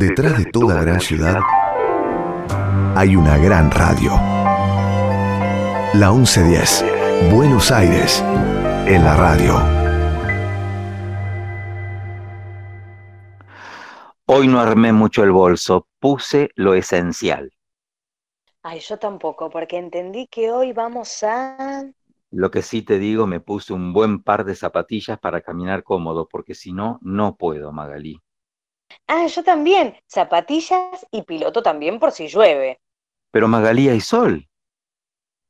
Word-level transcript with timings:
Detrás 0.00 0.38
de 0.38 0.44
toda 0.44 0.80
gran 0.80 1.00
ciudad 1.00 1.40
hay 2.94 3.16
una 3.16 3.36
gran 3.36 3.68
radio. 3.68 4.12
La 5.92 6.12
1110, 6.12 6.84
Buenos 7.34 7.72
Aires, 7.72 8.22
en 8.86 9.02
la 9.02 9.16
radio. 9.16 9.56
Hoy 14.26 14.46
no 14.46 14.60
armé 14.60 14.92
mucho 14.92 15.24
el 15.24 15.32
bolso, 15.32 15.88
puse 15.98 16.50
lo 16.54 16.74
esencial. 16.74 17.50
Ay, 18.62 18.78
yo 18.78 19.00
tampoco, 19.00 19.50
porque 19.50 19.78
entendí 19.78 20.28
que 20.28 20.52
hoy 20.52 20.72
vamos 20.72 21.24
a... 21.24 21.90
Lo 22.30 22.52
que 22.52 22.62
sí 22.62 22.82
te 22.82 23.00
digo, 23.00 23.26
me 23.26 23.40
puse 23.40 23.72
un 23.72 23.92
buen 23.92 24.22
par 24.22 24.44
de 24.44 24.54
zapatillas 24.54 25.18
para 25.18 25.40
caminar 25.40 25.82
cómodo, 25.82 26.28
porque 26.30 26.54
si 26.54 26.72
no, 26.72 27.00
no 27.02 27.34
puedo, 27.34 27.72
Magalí. 27.72 28.22
Ah, 29.08 29.26
yo 29.26 29.42
también. 29.42 29.96
Zapatillas 30.06 31.06
y 31.10 31.22
piloto 31.22 31.62
también 31.62 31.98
por 31.98 32.12
si 32.12 32.28
llueve. 32.28 32.80
Pero 33.30 33.48
Magalí 33.48 33.88
hay 33.88 34.00
sol. 34.00 34.46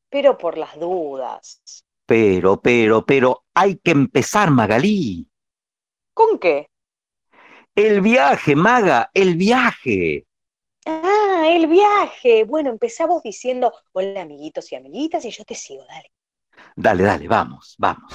Pero 0.09 0.39
por 0.39 0.57
las 0.57 0.79
dudas. 0.79 1.85
Pero, 2.07 2.63
pero, 2.63 3.05
pero, 3.05 3.45
hay 3.55 3.77
que 3.79 3.91
empezar, 3.91 4.51
Magalí. 4.51 5.29
¿Con 6.15 6.39
qué? 6.39 6.69
El 7.75 8.01
viaje, 8.01 8.57
Maga, 8.57 9.11
el 9.13 9.37
viaje. 9.37 10.27
Ah, 10.87 11.45
el 11.49 11.67
viaje. 11.67 12.45
Bueno, 12.45 12.71
empezamos 12.71 13.23
diciendo 13.23 13.73
hola 13.93 14.23
amiguitos 14.23 14.73
y 14.73 14.77
amiguitas 14.77 15.25
y 15.25 15.31
yo 15.31 15.45
te 15.45 15.55
sigo, 15.55 15.85
dale. 15.87 16.11
Dale, 16.77 17.03
dale, 17.03 17.29
vamos, 17.29 17.75
vamos. 17.79 18.15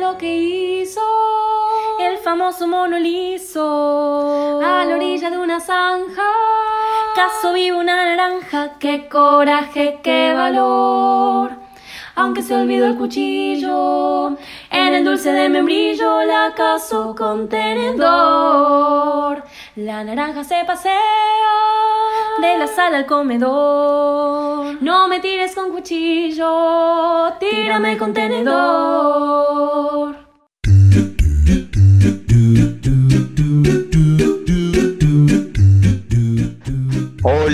Lo 0.00 0.16
que 0.16 0.34
hizo 0.34 1.00
el 2.00 2.16
famoso 2.18 2.66
mono 2.66 2.98
liso 2.98 4.60
a 4.62 4.84
la 4.84 4.94
orilla 4.96 5.30
de 5.30 5.38
una 5.38 5.60
zanja. 5.60 6.22
Caso 7.14 7.52
vivo 7.52 7.78
una 7.78 7.94
naranja, 7.96 8.78
qué 8.78 9.08
coraje, 9.08 10.00
qué 10.02 10.32
valor. 10.34 11.52
Aunque 12.14 12.42
se 12.42 12.54
olvidó 12.54 12.86
el 12.86 12.96
cuchillo, 12.96 14.36
en 14.70 14.94
el 14.94 15.04
dulce 15.04 15.32
de 15.32 15.48
membrillo 15.48 16.22
la 16.24 16.52
caso 16.54 17.14
con 17.16 17.48
tenedor. 17.48 19.42
La 19.76 20.04
naranja 20.04 20.44
se 20.44 20.62
pasea 20.66 20.92
de 22.40 22.58
la 22.58 22.66
sala 22.66 22.98
al 22.98 23.06
comedor. 23.06 24.82
No 24.82 25.08
me 25.08 25.20
tires 25.20 25.54
con 25.54 25.70
cuchillo, 25.70 27.32
tírame 27.40 27.96
con 27.96 28.12
tenedor. 28.12 29.72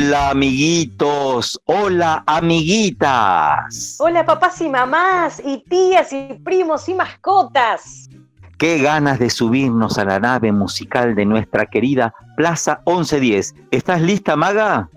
Hola, 0.08 0.30
amiguitos. 0.30 1.60
Hola, 1.66 2.24
amiguitas. 2.26 3.98
Hola 4.00 4.24
papás 4.24 4.58
y 4.62 4.70
mamás 4.70 5.38
y 5.44 5.62
tías 5.68 6.14
y 6.14 6.32
primos 6.42 6.88
y 6.88 6.94
mascotas. 6.94 8.08
Qué 8.56 8.78
ganas 8.78 9.18
de 9.18 9.28
subirnos 9.28 9.98
a 9.98 10.06
la 10.06 10.18
nave 10.18 10.50
musical 10.50 11.14
de 11.14 11.26
nuestra 11.26 11.66
querida 11.66 12.14
Plaza 12.38 12.80
1110. 12.86 13.54
¿Estás 13.70 14.00
lista, 14.00 14.34
Maga? 14.34 14.88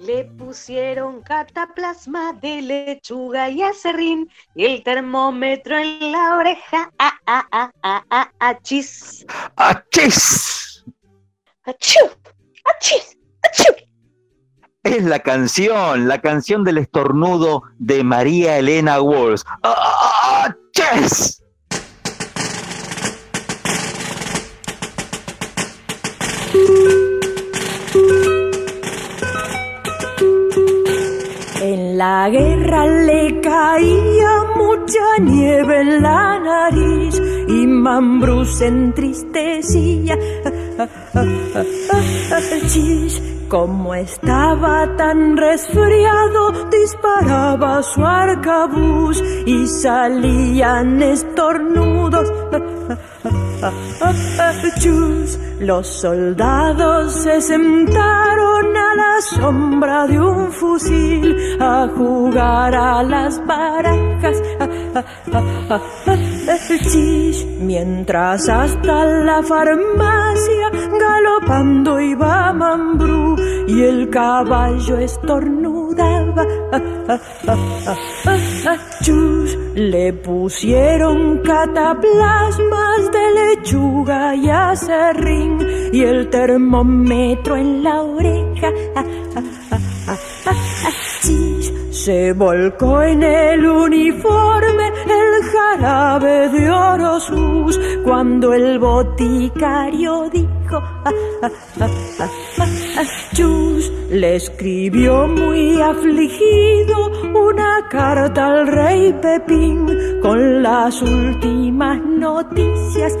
Le 0.00 0.24
pusieron 0.24 1.22
cataplasma 1.22 2.32
de 2.32 2.62
lechuga 2.62 3.48
y 3.50 3.62
acerrín 3.62 4.28
y 4.56 4.64
el 4.64 4.82
termómetro 4.82 5.78
en 5.78 6.10
la 6.10 6.34
oreja. 6.34 6.90
Ah, 6.98 7.14
ah, 7.24 7.46
ah, 7.52 7.70
ah, 7.84 8.04
ah, 8.10 8.32
ah, 8.40 8.58
chis. 8.62 9.24
¡Achis! 9.54 10.84
Achú, 11.62 12.00
achis, 12.64 13.16
achú. 13.44 13.87
Es 14.88 15.04
la 15.04 15.18
canción, 15.18 16.08
la 16.08 16.22
canción 16.22 16.64
del 16.64 16.78
estornudo 16.78 17.62
de 17.78 18.02
María 18.02 18.56
Elena 18.56 19.02
Walsh. 19.02 19.42
¡Achis! 19.62 21.42
En 31.60 31.98
la 31.98 32.30
guerra 32.30 32.86
le 32.86 33.42
caía 33.42 34.44
mucha 34.56 35.18
nieve 35.20 35.82
en 35.82 36.02
la 36.02 36.40
nariz 36.40 37.20
y 37.46 37.66
Mambrú 37.66 38.46
entristecía. 38.62 40.16
Como 43.48 43.94
estaba 43.94 44.94
tan 44.96 45.36
resfriado, 45.36 46.52
disparaba 46.70 47.82
su 47.82 48.04
arcabuz 48.04 49.22
y 49.46 49.66
salían 49.66 51.02
estornudos. 51.02 52.30
Chus, 54.78 55.38
los 55.60 55.86
soldados 55.86 57.12
se 57.12 57.40
sentaron 57.40 58.76
a 58.76 58.94
la 58.94 59.20
sombra 59.22 60.06
de 60.06 60.20
un 60.20 60.52
fusil 60.52 61.56
a 61.60 61.88
jugar 61.96 62.74
a 62.74 63.02
las 63.02 63.44
barajas. 63.46 64.42
Chis, 66.56 67.44
mientras 67.60 68.48
hasta 68.48 69.04
la 69.04 69.42
farmacia 69.42 70.70
galopando 70.98 72.00
iba 72.00 72.52
Mambrú 72.54 73.36
y 73.66 73.82
el 73.82 74.08
caballo 74.08 74.96
estornudaba. 74.96 76.46
Chus, 79.02 79.58
le 79.74 80.14
pusieron 80.14 81.38
cataplasmas 81.42 83.12
de 83.12 83.34
lechuga 83.34 84.34
y 84.34 84.48
acerrín 84.48 85.58
y 85.92 86.02
el 86.02 86.30
termómetro 86.30 87.56
en 87.56 87.82
la 87.82 88.02
oreja. 88.02 88.72
Chis, 91.20 91.72
se 91.90 92.32
volcó 92.32 93.02
en 93.02 93.22
el 93.22 93.66
uniforme 93.66 94.87
jarabe 95.76 96.48
de 96.48 96.70
Orosus 96.70 97.78
cuando 98.04 98.52
el 98.52 98.78
boticario 98.78 100.28
dijo 100.30 100.82
Chus 103.34 103.92
le 104.10 104.36
escribió 104.36 105.26
muy 105.26 105.80
afligido 105.80 107.10
una 107.34 107.86
carta 107.90 108.46
al 108.46 108.66
rey 108.66 109.12
Pepín 109.20 109.86
con 110.22 110.62
las 110.62 111.00
últimas 111.02 112.00
noticias. 112.02 113.12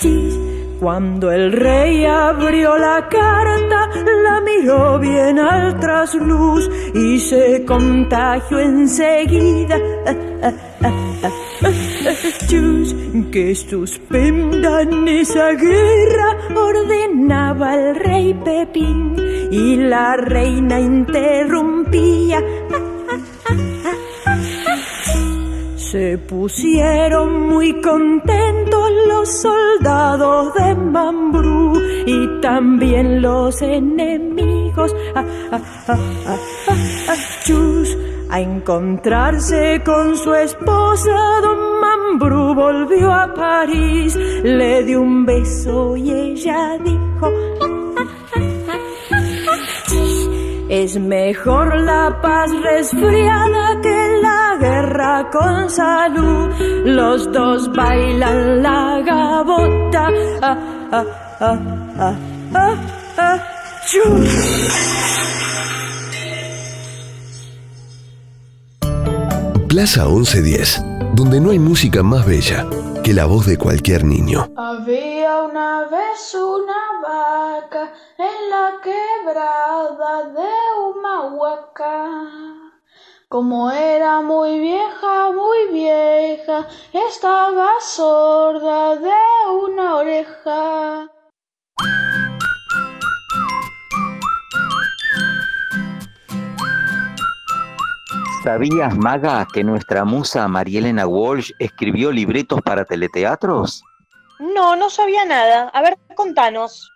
Chis, 0.00 0.35
cuando 0.86 1.32
el 1.32 1.50
rey 1.50 2.04
abrió 2.06 2.78
la 2.78 3.08
carta, 3.08 3.90
la 4.22 4.40
miró 4.40 5.00
bien 5.00 5.36
al 5.40 5.80
trasluz 5.80 6.70
y 6.94 7.18
se 7.18 7.64
contagió 7.64 8.60
enseguida. 8.60 9.80
Chus, 12.46 12.94
que 13.32 13.52
suspendan 13.56 15.08
esa 15.08 15.54
guerra, 15.54 16.36
ordenaba 16.54 17.74
el 17.74 17.96
rey 17.96 18.34
Pepín 18.44 19.16
y 19.50 19.74
la 19.74 20.16
reina 20.16 20.78
interrumpía. 20.78 22.40
Se 25.90 26.18
pusieron 26.18 27.46
muy 27.46 27.80
contentos 27.80 28.90
los 29.06 29.28
soldados 29.28 30.52
de 30.54 30.74
Mambrú 30.74 31.80
y 32.04 32.40
también 32.40 33.22
los 33.22 33.62
enemigos. 33.62 34.92
Chus, 37.44 37.96
a 38.30 38.40
encontrarse 38.40 39.80
con 39.84 40.16
su 40.16 40.34
esposa, 40.34 41.40
don 41.42 41.80
Mambrú 41.80 42.54
volvió 42.56 43.12
a 43.12 43.32
París, 43.32 44.16
le 44.42 44.82
dio 44.82 45.00
un 45.00 45.24
beso 45.24 45.96
y 45.96 46.10
ella 46.10 46.78
dijo, 46.78 47.30
es 50.68 50.98
mejor 50.98 51.78
la 51.80 52.18
paz 52.20 52.50
resfriada 52.60 53.80
que 53.80 53.95
la 54.56 54.68
guerra 54.68 55.30
con 55.30 55.70
salud. 55.70 56.48
Los 56.84 57.30
dos 57.32 57.70
bailan 57.72 58.62
la 58.62 59.00
gabota. 59.04 60.08
Ah, 60.42 60.58
ah, 60.92 61.04
ah, 61.40 61.58
ah, 61.98 62.14
ah, 62.54 62.76
ah, 63.18 63.42
Plaza 69.68 70.06
1110, 70.06 70.82
donde 71.14 71.40
no 71.40 71.50
hay 71.50 71.58
música 71.58 72.02
más 72.02 72.26
bella 72.26 72.66
que 73.04 73.12
la 73.12 73.26
voz 73.26 73.46
de 73.46 73.58
cualquier 73.58 74.04
niño. 74.04 74.48
Había 74.56 75.42
una 75.42 75.82
vez 75.82 76.34
una 76.34 76.82
vaca 77.02 77.92
en 78.18 78.50
la 78.50 78.72
quebrada 78.82 80.24
de 80.32 80.48
Humahuaca. 80.80 82.65
Como 83.36 83.70
era 83.70 84.22
muy 84.22 84.58
vieja, 84.60 85.30
muy 85.30 85.70
vieja, 85.70 86.66
estaba 86.94 87.68
sorda 87.82 88.96
de 88.96 89.12
una 89.62 89.96
oreja. 89.96 91.06
¿Sabías, 98.42 98.96
Maga, 98.96 99.46
que 99.52 99.62
nuestra 99.62 100.06
musa 100.06 100.48
Marielena 100.48 101.06
Walsh 101.06 101.50
escribió 101.58 102.10
libretos 102.10 102.62
para 102.62 102.86
teleteatros? 102.86 103.82
No, 104.38 104.76
no 104.76 104.88
sabía 104.88 105.26
nada. 105.26 105.68
A 105.74 105.82
ver, 105.82 105.98
contanos. 106.14 106.90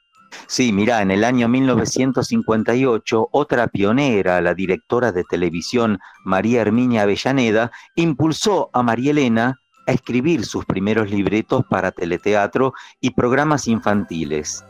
Sí, 0.47 0.73
mira, 0.73 1.03
en 1.03 1.11
el 1.11 1.25
año 1.25 1.49
1958, 1.49 3.29
otra 3.33 3.69
pionera, 3.69 4.41
la 4.41 4.55
directora 4.55 5.13
de 5.13 5.25
televisión 5.25 5.99
María 6.25 6.63
Herminia 6.63 7.03
Avellaneda, 7.03 7.71
impulsó 7.97 8.71
a 8.73 8.83
María 8.83 9.13
Elena 9.13 9.61
a 9.87 9.93
escribir 9.93 10.45
sus 10.45 10.65
primeros 10.65 11.11
libretos 11.11 11.65
para 11.69 11.91
teleteatro 11.91 12.75
y 13.01 13.11
programas 13.11 13.67
infantiles. 13.67 14.65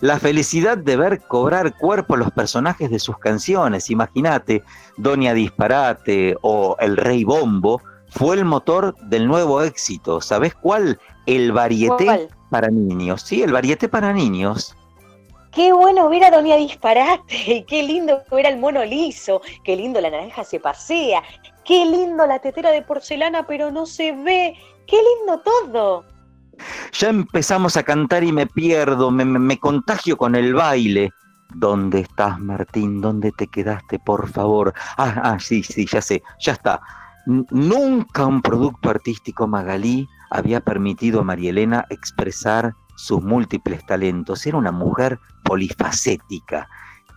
La 0.00 0.18
felicidad 0.18 0.78
de 0.78 0.96
ver 0.96 1.22
cobrar 1.26 1.76
cuerpo 1.76 2.16
los 2.16 2.30
personajes 2.30 2.90
de 2.90 2.98
sus 2.98 3.18
canciones, 3.18 3.90
imagínate, 3.90 4.62
Doña 4.96 5.34
Disparate 5.34 6.36
o 6.42 6.76
El 6.78 6.96
Rey 6.96 7.24
Bombo, 7.24 7.80
fue 8.10 8.36
el 8.36 8.44
motor 8.44 8.94
del 9.08 9.26
nuevo 9.26 9.62
éxito. 9.62 10.20
¿Sabes 10.20 10.54
cuál? 10.54 10.98
El 11.26 11.52
varieté 11.52 12.28
para 12.50 12.68
niños. 12.68 13.22
Sí, 13.22 13.42
el 13.42 13.52
varieté 13.52 13.88
para 13.88 14.12
niños. 14.12 14.76
Qué 15.56 15.72
bueno 15.72 16.10
ver 16.10 16.22
a 16.22 16.30
Doña 16.30 16.56
Disparate, 16.56 17.64
qué 17.66 17.82
lindo 17.82 18.22
ver 18.30 18.46
al 18.46 18.58
mono 18.58 18.84
liso, 18.84 19.40
qué 19.64 19.74
lindo 19.74 20.02
la 20.02 20.10
naranja 20.10 20.44
se 20.44 20.60
pasea, 20.60 21.22
qué 21.64 21.86
lindo 21.86 22.26
la 22.26 22.40
tetera 22.40 22.70
de 22.70 22.82
porcelana 22.82 23.46
pero 23.46 23.72
no 23.72 23.86
se 23.86 24.12
ve, 24.12 24.54
qué 24.86 24.96
lindo 24.96 25.40
todo. 25.40 26.04
Ya 26.92 27.08
empezamos 27.08 27.78
a 27.78 27.82
cantar 27.82 28.22
y 28.22 28.32
me 28.32 28.46
pierdo, 28.46 29.10
me, 29.10 29.58
contagio 29.58 30.18
con 30.18 30.34
el 30.34 30.52
baile. 30.52 31.10
¿Dónde 31.54 32.00
estás, 32.00 32.38
Martín? 32.38 33.00
¿Dónde 33.00 33.32
te 33.32 33.46
quedaste, 33.46 33.98
por 33.98 34.28
favor? 34.28 34.74
Ah, 34.98 35.22
ah, 35.22 35.38
sí, 35.40 35.62
sí, 35.62 35.86
ya 35.90 36.02
sé, 36.02 36.22
ya 36.38 36.52
está. 36.52 36.82
nunca 37.24 38.26
un 38.26 38.42
producto 38.42 38.90
artístico 38.90 39.46
Magalí 39.46 40.06
había 40.30 40.60
permitido 40.60 41.20
a 41.20 41.24
María 41.24 41.48
Elena 41.48 41.86
expresar 41.88 42.74
sus 42.96 43.22
múltiples 43.22 43.84
talentos. 43.86 44.44
Era 44.46 44.58
una 44.58 44.72
mujer 44.72 45.18
polifacética. 45.44 46.68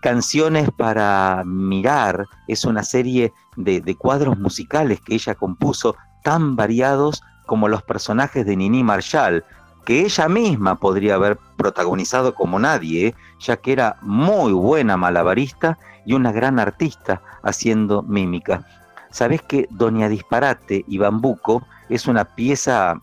Canciones 0.02 0.70
para 0.78 1.44
mirar 1.46 2.26
es 2.48 2.64
una 2.64 2.84
serie 2.84 3.34
de, 3.58 3.96
cuadros 3.96 4.38
musicales 4.38 5.02
que 5.02 5.16
ella 5.16 5.36
compuso 5.36 5.96
tan 6.24 6.56
variados 6.56 7.22
como 7.46 7.68
los 7.68 7.84
personajes 7.84 8.46
de 8.46 8.56
Nini 8.56 8.84
Marshall, 8.84 9.44
que 9.86 10.02
ella 10.02 10.30
misma 10.30 10.76
podría 10.76 11.16
haber 11.16 11.38
protagonizado 11.58 12.34
como 12.34 12.60
nadie, 12.60 13.16
ya 13.40 13.58
que 13.58 13.74
era 13.74 13.98
muy 14.02 14.54
buena 14.54 14.96
malabarista 14.96 15.78
y 16.06 16.14
una 16.14 16.32
gran 16.32 16.60
artista 16.60 17.22
haciendo 17.44 18.04
mímica. 18.04 18.66
Sabes 19.12 19.42
que 19.42 19.68
Doña 19.72 20.08
Disparate 20.08 20.86
y 20.88 20.98
Bambuco 20.98 21.66
es 21.90 22.08
una 22.08 22.24
pieza, 22.24 23.02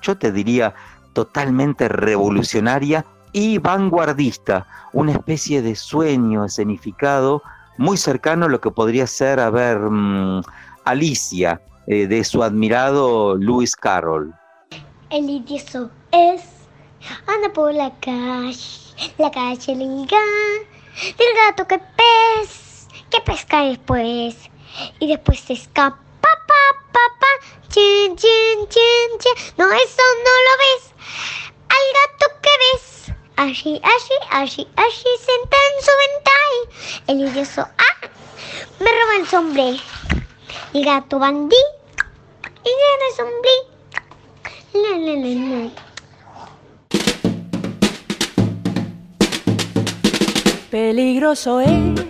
yo 0.00 0.16
te 0.16 0.32
diría, 0.32 0.74
totalmente 1.14 1.88
revolucionaria 1.88 3.06
y 3.32 3.58
vanguardista, 3.58 4.66
una 4.92 5.12
especie 5.12 5.62
de 5.62 5.74
sueño 5.74 6.44
escenificado 6.44 7.42
muy 7.78 7.96
cercano 7.96 8.46
a 8.46 8.48
lo 8.48 8.60
que 8.60 8.70
podría 8.70 9.06
ser, 9.06 9.40
a 9.40 9.50
ver, 9.50 9.78
mm, 9.78 10.42
Alicia, 10.84 11.60
eh, 11.86 12.06
de 12.06 12.22
su 12.24 12.42
admirado 12.42 13.36
Lewis 13.36 13.74
Carroll. 13.74 14.32
El 15.10 15.28
idiota 15.28 15.90
es, 16.12 16.42
anda 17.26 17.52
por 17.52 17.74
la 17.74 17.90
calle, 18.00 18.58
la 19.18 19.30
calle 19.30 19.74
liga, 19.74 20.18
del 21.18 21.26
gato 21.48 21.66
que 21.66 21.78
pez, 21.78 22.88
que 23.10 23.20
pesca 23.20 23.62
después, 23.62 24.50
y 25.00 25.08
después 25.08 25.40
se 25.40 25.54
escapa, 25.54 25.96
pa, 25.96 25.96
pa, 25.96 25.96
pa, 25.96 26.03
chin, 27.74 28.14
chin, 28.16 28.58
chin, 28.68 29.08
chin. 29.18 29.34
No, 29.58 29.66
eso 29.72 30.04
no 30.26 30.32
lo 30.46 30.54
ves, 30.62 30.82
al 31.76 31.86
gato 31.98 32.26
que 32.42 32.54
ves. 32.62 32.84
Allí, 33.36 33.80
allí, 33.82 34.16
allí, 34.30 34.68
allí, 34.76 35.12
sentado 35.18 35.66
en 35.72 35.78
su 35.86 35.92
ventana. 36.04 36.58
El 37.08 37.16
idiota 37.20 37.74
ah, 37.76 37.96
me 38.78 38.90
roba 38.90 39.14
el 39.18 39.26
sombrero. 39.26 39.82
El 40.72 40.84
gato 40.84 41.18
bandí 41.18 41.64
y 42.64 42.68
el 42.70 43.14
sombrero. 43.16 43.74
Peligroso 50.70 51.60
es 51.60 52.04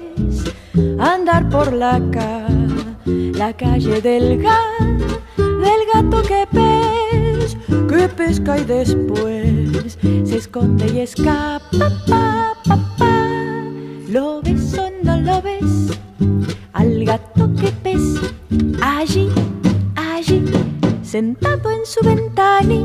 andar 0.99 1.49
por 1.49 1.73
la 1.73 2.01
calle, 2.13 3.33
la 3.33 3.55
calle 3.55 4.01
del 4.01 4.43
gato, 4.43 4.94
del 5.65 5.81
gato 5.93 6.23
que 6.23 6.47
pez, 6.53 7.57
que 7.89 8.09
pesca 8.09 8.59
y 8.59 8.65
después 8.65 9.99
se 10.25 10.37
esconde 10.37 10.87
y 10.93 11.01
escapa. 11.01 11.91
Pa, 12.07 12.55
pa, 12.65 12.77
pa. 12.99 13.15
¿Lo 14.09 14.43
ves 14.43 14.77
o 14.79 14.91
no 15.03 15.21
lo 15.21 15.43
ves? 15.43 15.99
Al 16.73 17.05
gato 17.05 17.51
que 17.61 17.71
pez 17.83 18.03
allí, 18.83 19.29
allí, 19.97 20.45
sentado 21.03 21.71
en 21.71 21.85
su 21.85 22.01
ventana, 22.05 22.81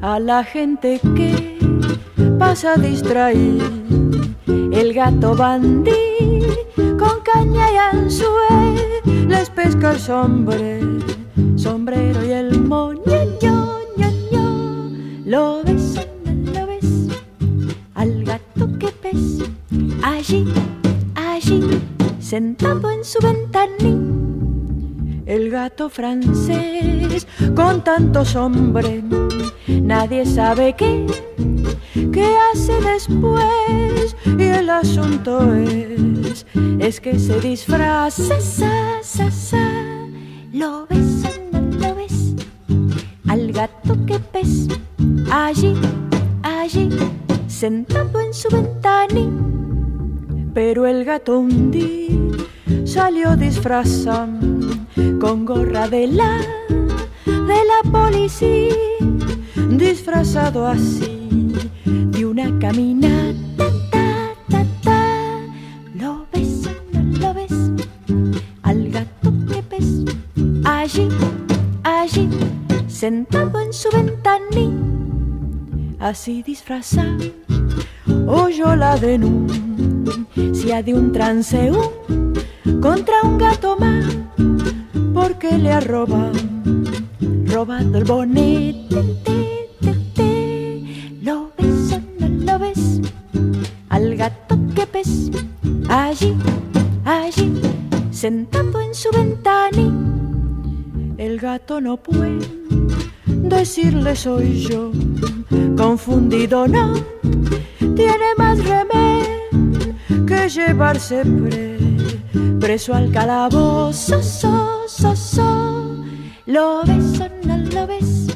a 0.00 0.18
la 0.20 0.44
gente 0.44 1.00
que 1.16 1.58
pasa 2.38 2.76
distraída 2.76 3.64
el 4.72 4.94
gato 4.94 5.34
bandí 5.34 5.90
con 6.98 7.20
caña 7.24 7.66
y 7.72 7.76
anzuel 7.76 9.28
les 9.28 9.50
pesca 9.50 9.92
el 9.92 9.98
sombrero, 9.98 10.98
sombrero 11.56 12.24
y 12.24 12.30
el 12.30 12.60
moño, 12.60 13.02
Lo 15.24 15.62
ves, 15.62 15.94
lo 16.54 16.66
ves, 16.66 17.08
al 17.94 18.24
gato 18.24 18.78
que 18.78 18.88
pes, 18.88 19.42
allí, 20.02 20.46
allí, 21.14 21.62
sentado 22.18 22.90
en 22.90 23.04
su 23.04 23.18
ventanín. 23.20 25.22
El 25.26 25.50
gato 25.50 25.90
francés 25.90 27.26
con 27.54 27.84
tantos 27.84 28.34
hombres, 28.34 29.04
nadie 29.68 30.24
sabe 30.24 30.74
qué 30.74 31.06
¿Qué 32.12 32.36
hace 32.52 32.80
después? 32.80 34.16
Y 34.38 34.42
el 34.42 34.70
asunto 34.70 35.54
es, 35.54 36.46
es 36.78 37.00
que 37.00 37.18
se 37.18 37.40
disfraza, 37.40 38.40
sa, 38.40 39.02
sa, 39.02 39.30
sa. 39.30 40.07
¿Lo 40.52 40.86
ves 40.86 41.24
no 41.52 41.60
lo 41.60 41.94
ves? 41.94 42.34
Al 43.28 43.52
gato 43.52 43.96
que 44.06 44.18
ves, 44.32 44.68
allí, 45.30 45.74
allí, 46.42 46.88
sentado 47.46 48.20
en 48.20 48.32
su 48.32 48.48
ventana. 48.48 49.30
Pero 50.54 50.86
el 50.86 51.04
gato 51.04 51.38
un 51.38 51.70
día 51.70 52.08
salió 52.84 53.36
disfrazado 53.36 54.38
con 55.20 55.44
gorra 55.44 55.88
de 55.88 56.06
la, 56.06 56.40
de 57.26 57.60
la 57.70 57.90
policía, 57.90 58.74
disfrazado 59.70 60.66
así 60.66 61.18
una 62.28 62.58
caminata, 62.58 63.64
allí, 70.98 71.08
allí, 71.84 72.28
sentado 72.88 73.60
en 73.60 73.72
su 73.72 73.88
ventanín, 73.90 75.96
así 75.98 76.42
disfrazado, 76.42 77.24
oyó 78.26 78.74
la 78.74 78.96
denuncia 78.96 80.82
de 80.82 80.94
un 80.94 81.12
transeúnte 81.12 82.44
contra 82.80 83.22
un 83.22 83.38
gato 83.38 83.76
más, 83.78 84.04
porque 85.14 85.56
le 85.58 85.72
ha 85.72 85.80
robado, 85.80 86.32
robado 87.46 87.98
el 87.98 88.04
bonete. 88.04 88.88
Lo 91.22 91.52
ves 91.58 91.92
o 91.92 92.00
no 92.20 92.52
lo 92.52 92.58
ves, 92.58 93.00
al 93.88 94.16
gato 94.16 94.58
que 94.74 94.86
pes, 94.86 95.30
allí, 95.88 96.34
allí, 97.04 97.60
sentado 98.10 98.80
en 98.80 98.94
su 98.94 99.10
ventanín 99.10 100.17
el 101.18 101.40
gato 101.40 101.80
no 101.80 101.96
puede 101.96 102.38
decirle 103.26 104.14
soy 104.14 104.60
yo, 104.60 104.92
confundido 105.76 106.66
no, 106.68 106.94
tiene 107.96 108.34
más 108.38 108.58
remedio 108.64 109.94
que 110.26 110.48
llevarse 110.48 111.22
preso 112.60 112.94
al 112.94 113.10
calabozo, 113.10 114.22
so, 114.22 114.84
so, 114.86 115.16
so. 115.16 116.04
Lo 116.46 116.82
ves 116.84 117.20
o 117.20 117.46
no 117.46 117.56
lo 117.58 117.86
ves, 117.86 118.28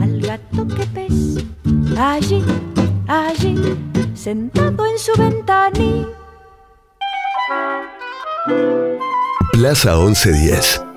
al 0.00 0.20
gato 0.20 0.66
que 0.68 0.86
pes, 0.86 1.44
allí, 1.98 2.42
allí, 3.08 3.56
sentado 4.14 4.86
en 4.86 4.98
su 4.98 5.12
ventanilla. 5.20 6.06
Plaza 9.52 9.96
1110 9.96 10.87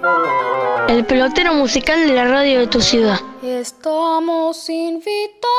el 0.88 1.06
pelotero 1.06 1.54
musical 1.54 2.08
de 2.08 2.14
la 2.14 2.26
radio 2.26 2.60
de 2.60 2.68
tu 2.68 2.82
ciudad. 2.82 3.20
Estamos 3.44 4.70
invitados 4.70 5.50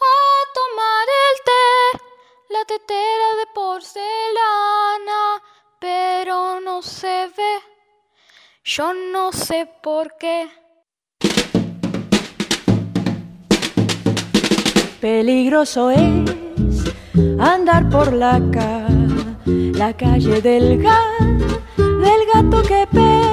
a 0.00 0.14
tomar 0.54 1.06
el 1.24 1.36
té, 1.44 1.98
la 2.50 2.64
tetera 2.64 3.28
de 3.38 3.46
porcelana, 3.54 5.42
pero 5.80 6.60
no 6.60 6.82
se 6.82 7.28
ve. 7.36 7.60
Yo 8.64 8.92
no 8.92 9.32
sé 9.32 9.68
por 9.82 10.16
qué. 10.18 10.48
Peligroso 15.00 15.90
es 15.90 16.00
andar 17.40 17.88
por 17.88 18.12
la, 18.12 18.38
la 19.46 19.96
calle 19.96 20.42
del, 20.42 20.82
del 20.82 20.82
gato 22.34 22.62
que 22.62 22.86
pe 22.92 23.28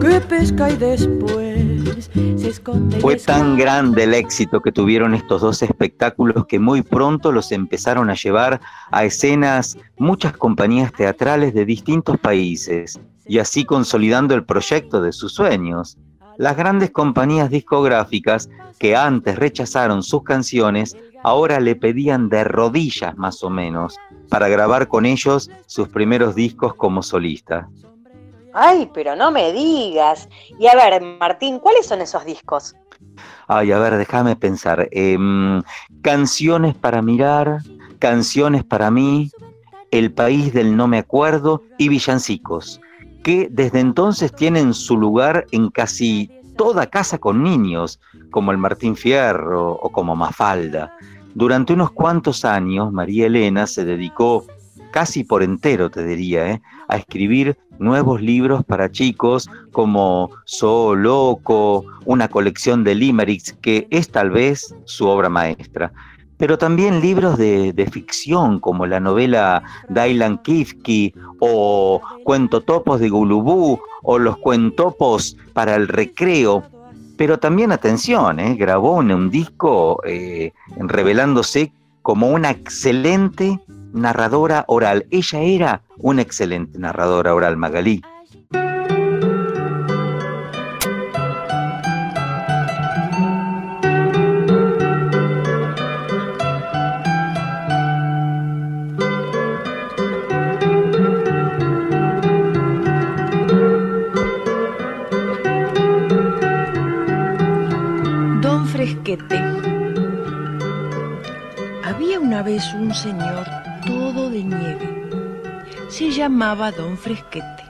que 0.00 0.20
pesca 0.20 0.70
y 0.70 0.76
después 0.76 2.10
se 2.36 2.48
esconde. 2.48 3.00
Fue 3.00 3.16
tan 3.16 3.56
grande 3.56 4.04
el 4.04 4.14
éxito 4.14 4.60
que 4.60 4.72
tuvieron 4.72 5.14
estos 5.14 5.42
dos 5.42 5.62
espectáculos 5.62 6.46
que 6.46 6.58
muy 6.58 6.82
pronto 6.82 7.32
los 7.32 7.52
empezaron 7.52 8.08
a 8.10 8.14
llevar 8.14 8.60
a 8.90 9.04
escenas 9.04 9.76
muchas 9.98 10.36
compañías 10.36 10.92
teatrales 10.92 11.52
de 11.52 11.64
distintos 11.64 12.18
países 12.18 12.98
y 13.26 13.38
así 13.38 13.64
consolidando 13.64 14.34
el 14.34 14.44
proyecto 14.44 15.02
de 15.02 15.12
sus 15.12 15.34
sueños. 15.34 15.98
Las 16.38 16.56
grandes 16.56 16.90
compañías 16.90 17.50
discográficas 17.50 18.48
que 18.78 18.96
antes 18.96 19.38
rechazaron 19.38 20.02
sus 20.02 20.22
canciones 20.22 20.96
ahora 21.22 21.60
le 21.60 21.76
pedían 21.76 22.30
de 22.30 22.44
rodillas 22.44 23.16
más 23.18 23.42
o 23.44 23.50
menos 23.50 23.96
para 24.30 24.48
grabar 24.48 24.88
con 24.88 25.04
ellos 25.04 25.50
sus 25.66 25.88
primeros 25.88 26.34
discos 26.34 26.74
como 26.74 27.02
solista. 27.02 27.68
Ay, 28.52 28.90
pero 28.92 29.16
no 29.16 29.30
me 29.30 29.52
digas. 29.52 30.28
Y 30.58 30.66
a 30.66 30.74
ver, 30.74 31.00
Martín, 31.02 31.58
¿cuáles 31.58 31.86
son 31.86 32.00
esos 32.00 32.24
discos? 32.24 32.74
Ay, 33.48 33.72
a 33.72 33.78
ver, 33.78 33.96
déjame 33.96 34.36
pensar. 34.36 34.88
Em, 34.90 35.62
canciones 36.02 36.74
para 36.74 37.02
mirar, 37.02 37.58
canciones 37.98 38.64
para 38.64 38.90
mí, 38.90 39.30
El 39.92 40.12
país 40.12 40.52
del 40.52 40.76
no 40.76 40.86
me 40.86 40.98
acuerdo 40.98 41.64
y 41.76 41.88
Villancicos, 41.88 42.80
que 43.24 43.48
desde 43.50 43.80
entonces 43.80 44.32
tienen 44.32 44.72
su 44.72 44.96
lugar 44.96 45.46
en 45.50 45.68
casi 45.68 46.30
toda 46.56 46.86
casa 46.86 47.18
con 47.18 47.42
niños, 47.42 47.98
como 48.30 48.52
el 48.52 48.58
Martín 48.58 48.94
Fierro 48.94 49.72
o 49.72 49.90
como 49.90 50.14
Mafalda. 50.14 50.94
Durante 51.34 51.72
unos 51.72 51.90
cuantos 51.90 52.44
años, 52.44 52.92
María 52.92 53.26
Elena 53.26 53.66
se 53.66 53.84
dedicó 53.84 54.46
casi 54.92 55.24
por 55.24 55.42
entero, 55.42 55.90
te 55.90 56.04
diría, 56.04 56.50
¿eh? 56.50 56.62
a 56.88 56.96
escribir 56.96 57.56
nuevos 57.80 58.20
libros 58.20 58.64
para 58.64 58.90
chicos 58.90 59.50
como 59.72 60.30
So 60.44 60.94
Loco, 60.94 61.84
una 62.04 62.28
colección 62.28 62.84
de 62.84 62.94
limericks 62.94 63.54
que 63.60 63.88
es 63.90 64.10
tal 64.10 64.30
vez 64.30 64.74
su 64.84 65.08
obra 65.08 65.28
maestra. 65.28 65.92
Pero 66.36 66.56
también 66.56 67.00
libros 67.00 67.36
de, 67.36 67.88
ficción 67.92 68.60
como 68.60 68.86
la 68.86 69.00
novela 69.00 69.62
Dylan 69.88 70.38
Kifke 70.38 71.12
o 71.38 72.00
Cuentotopos 72.24 73.00
de 73.00 73.10
Gulubú 73.10 73.78
o 74.02 74.18
los 74.18 74.38
cuentopos 74.38 75.36
para 75.52 75.74
el 75.74 75.88
recreo. 75.88 76.62
Pero 77.18 77.38
también, 77.38 77.72
atención, 77.72 78.40
¿eh? 78.40 78.54
grabó 78.54 78.94
un, 78.94 79.12
un 79.12 79.28
disco 79.28 80.00
eh, 80.06 80.52
revelándose 80.78 81.72
como 82.00 82.30
una 82.30 82.50
excelente 82.50 83.60
narradora 83.92 84.64
oral. 84.68 85.06
Ella 85.10 85.40
era 85.40 85.82
una 85.98 86.22
excelente 86.22 86.78
narradora 86.78 87.34
oral, 87.34 87.56
Magalí. 87.56 88.02
Don 108.40 108.66
Fresquete. 108.66 109.38
Había 111.84 112.20
una 112.20 112.42
vez 112.42 112.72
un 112.74 112.94
señor 112.94 113.59
nieve. 114.44 114.88
Se 115.88 116.10
llamaba 116.10 116.72
don 116.72 116.96
Fresquete. 116.96 117.64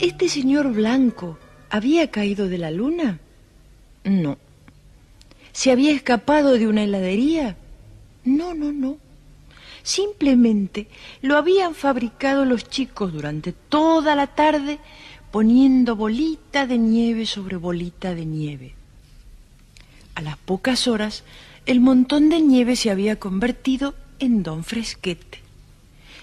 ¿Este 0.00 0.28
señor 0.28 0.72
blanco 0.72 1.38
había 1.70 2.10
caído 2.10 2.48
de 2.48 2.58
la 2.58 2.70
luna? 2.70 3.18
No. 4.04 4.38
¿Se 5.52 5.72
había 5.72 5.92
escapado 5.92 6.52
de 6.52 6.66
una 6.66 6.84
heladería? 6.84 7.56
No, 8.24 8.54
no, 8.54 8.72
no. 8.72 8.98
Simplemente 9.82 10.88
lo 11.22 11.36
habían 11.36 11.74
fabricado 11.74 12.44
los 12.44 12.68
chicos 12.68 13.12
durante 13.12 13.52
toda 13.52 14.14
la 14.16 14.26
tarde 14.26 14.80
poniendo 15.30 15.96
bolita 15.96 16.66
de 16.66 16.78
nieve 16.78 17.26
sobre 17.26 17.56
bolita 17.56 18.14
de 18.14 18.26
nieve. 18.26 18.74
A 20.14 20.22
las 20.22 20.36
pocas 20.38 20.88
horas, 20.88 21.24
el 21.66 21.80
montón 21.80 22.30
de 22.30 22.40
nieve 22.40 22.74
se 22.74 22.90
había 22.90 23.18
convertido 23.18 23.94
en 24.18 24.42
Don 24.42 24.64
Fresquete. 24.64 25.42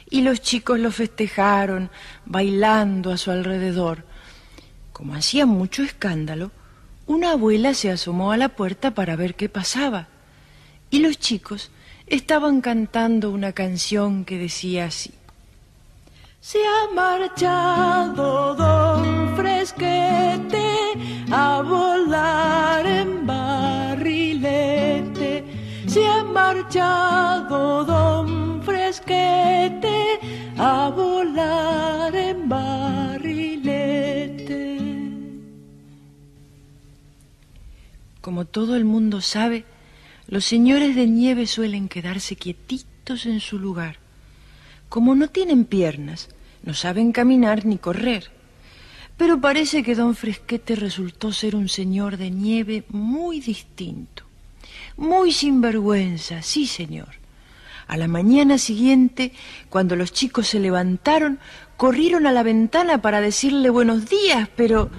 Y 0.09 0.21
los 0.21 0.41
chicos 0.41 0.79
lo 0.79 0.91
festejaron, 0.91 1.89
bailando 2.25 3.11
a 3.11 3.17
su 3.17 3.31
alrededor. 3.31 4.05
Como 4.91 5.15
hacía 5.15 5.45
mucho 5.45 5.83
escándalo, 5.83 6.51
una 7.07 7.31
abuela 7.31 7.73
se 7.73 7.91
asomó 7.91 8.31
a 8.31 8.37
la 8.37 8.49
puerta 8.49 8.91
para 8.91 9.15
ver 9.15 9.35
qué 9.35 9.49
pasaba. 9.49 10.07
Y 10.89 10.99
los 10.99 11.17
chicos 11.19 11.71
estaban 12.07 12.61
cantando 12.61 13.31
una 13.31 13.53
canción 13.53 14.25
que 14.25 14.37
decía 14.37 14.85
así. 14.85 15.11
Se 16.39 16.59
ha 16.59 16.93
marchado 16.93 18.53
don 18.55 19.35
Fresquete 19.35 20.67
a 21.31 21.61
don 26.79 28.63
Fresquete 28.63 30.19
a 30.57 30.89
volar 30.89 32.15
en 32.15 32.49
barrilete. 32.49 33.99
Como 38.21 38.45
todo 38.45 38.75
el 38.75 38.85
mundo 38.85 39.21
sabe, 39.21 39.65
los 40.27 40.45
señores 40.45 40.95
de 40.95 41.05
nieve 41.07 41.45
suelen 41.45 41.89
quedarse 41.89 42.35
quietitos 42.35 43.25
en 43.27 43.39
su 43.39 43.59
lugar. 43.59 43.97
Como 44.89 45.13
no 45.15 45.27
tienen 45.27 45.65
piernas, 45.65 46.29
no 46.63 46.73
saben 46.73 47.11
caminar 47.11 47.65
ni 47.65 47.77
correr. 47.77 48.31
Pero 49.17 49.39
parece 49.39 49.83
que 49.83 49.93
don 49.93 50.15
Fresquete 50.15 50.75
resultó 50.75 51.31
ser 51.33 51.55
un 51.55 51.69
señor 51.69 52.17
de 52.17 52.31
nieve 52.31 52.83
muy 52.89 53.41
distinto. 53.41 54.22
Muy 54.97 55.31
sinvergüenza, 55.31 56.41
sí, 56.41 56.67
señor. 56.67 57.09
A 57.87 57.97
la 57.97 58.07
mañana 58.07 58.57
siguiente, 58.57 59.33
cuando 59.69 59.95
los 59.95 60.13
chicos 60.13 60.47
se 60.47 60.59
levantaron, 60.59 61.39
corrieron 61.77 62.27
a 62.27 62.31
la 62.31 62.43
ventana 62.43 63.01
para 63.01 63.21
decirle 63.21 63.69
buenos 63.69 64.07
días, 64.09 64.49
pero 64.55 64.89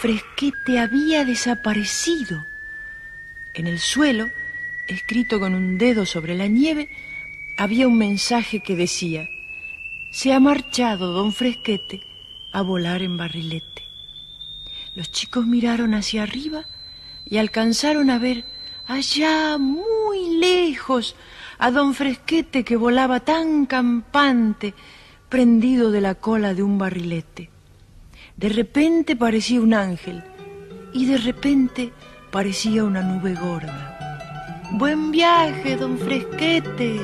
Fresquete 0.00 0.78
había 0.78 1.24
desaparecido. 1.24 2.44
En 3.54 3.66
el 3.66 3.78
suelo, 3.78 4.26
escrito 4.88 5.38
con 5.38 5.54
un 5.54 5.78
dedo 5.78 6.06
sobre 6.06 6.34
la 6.34 6.46
nieve, 6.46 6.88
había 7.58 7.86
un 7.86 7.98
mensaje 7.98 8.60
que 8.60 8.76
decía, 8.76 9.28
se 10.10 10.32
ha 10.32 10.40
marchado 10.40 11.12
don 11.12 11.32
Fresquete 11.32 12.02
a 12.52 12.62
volar 12.62 13.02
en 13.02 13.16
barrilete. 13.16 13.82
Los 14.94 15.12
chicos 15.12 15.46
miraron 15.46 15.94
hacia 15.94 16.22
arriba 16.22 16.64
y 17.30 17.38
alcanzaron 17.38 18.10
a 18.10 18.18
ver 18.18 18.44
allá 18.86 19.56
muy 19.56 20.36
lejos 20.36 21.14
a 21.58 21.70
don 21.70 21.94
Fresquete 21.94 22.64
que 22.64 22.76
volaba 22.76 23.20
tan 23.20 23.66
campante, 23.66 24.74
prendido 25.28 25.92
de 25.92 26.00
la 26.00 26.16
cola 26.16 26.54
de 26.54 26.64
un 26.64 26.76
barrilete. 26.76 27.50
De 28.36 28.48
repente 28.48 29.14
parecía 29.14 29.60
un 29.60 29.74
ángel 29.74 30.24
y 30.92 31.06
de 31.06 31.18
repente 31.18 31.92
parecía 32.32 32.82
una 32.82 33.02
nube 33.02 33.34
gorda. 33.34 33.96
Buen 34.72 35.12
viaje, 35.12 35.76
don 35.76 35.98
Fresquete. 35.98 37.00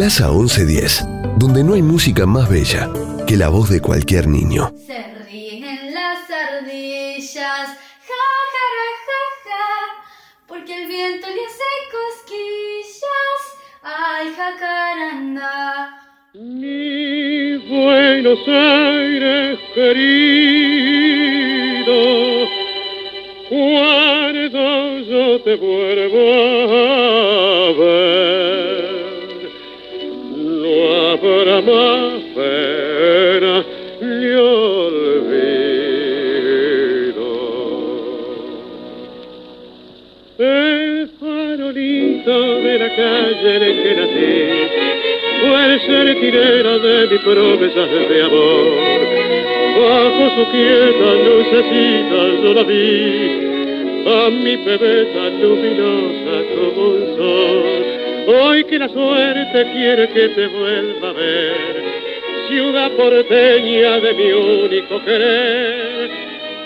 Plaza 0.00 0.30
1110, 0.30 1.04
donde 1.36 1.62
no 1.62 1.74
hay 1.74 1.82
música 1.82 2.24
más 2.24 2.48
bella 2.48 2.88
que 3.26 3.36
la 3.36 3.50
voz 3.50 3.68
de 3.68 3.82
cualquier 3.82 4.28
niño. 4.28 4.72
Se 4.86 5.04
ríen 5.28 5.92
las 5.92 6.20
ardillas, 6.30 7.68
ja, 8.08 8.24
ja, 8.54 8.66
ja, 9.06 9.20
ja, 9.44 9.66
porque 10.46 10.72
el 10.72 10.88
viento 10.88 11.26
le 11.26 11.44
hace 11.44 11.70
cosquillas. 11.92 13.40
Ay, 13.82 14.32
jacaranda. 14.34 16.00
Mi 16.32 17.58
Buenos 17.68 18.48
Aires 18.48 19.58
querido, 19.74 20.38
cuando 23.50 24.98
yo 25.00 25.42
te 25.42 25.56
vuelvo 25.56 26.24
a 27.68 27.72
ver, 27.78 28.89
habrá 30.88 31.60
más 31.60 32.20
pena 32.34 33.64
ni 34.00 34.26
olvido. 34.32 35.50
El 40.38 41.10
farolito 41.20 42.36
de 42.60 42.78
la 42.78 42.90
calle 42.96 43.52
en 43.56 43.76
que 43.82 43.92
nací 43.94 44.40
fue 45.40 45.60
el 45.66 45.80
sentinela 45.80 46.74
de 46.78 47.06
mi 47.08 47.18
promesa 47.18 47.84
de 47.86 48.22
amor. 48.22 49.00
Bajo 49.80 50.24
su 50.36 50.44
quieta 50.50 51.08
lucecita 51.24 52.20
yo 52.42 52.50
la 52.54 52.64
vi, 52.64 52.82
a 54.06 54.30
mi 54.30 54.56
bebé 54.56 54.94
luminosa 55.40 56.34
como 56.54 56.82
un 56.88 57.16
sol. 57.16 57.69
Hoy 58.32 58.62
que 58.64 58.78
la 58.78 58.88
suerte 58.88 59.72
quiere 59.72 60.08
que 60.10 60.28
te 60.28 60.46
vuelva 60.46 61.08
a 61.08 61.12
ver, 61.12 61.56
ciudad 62.48 62.92
porteña 62.92 63.98
de 63.98 64.14
mi 64.14 64.30
único 64.30 65.04
querer. 65.04 66.10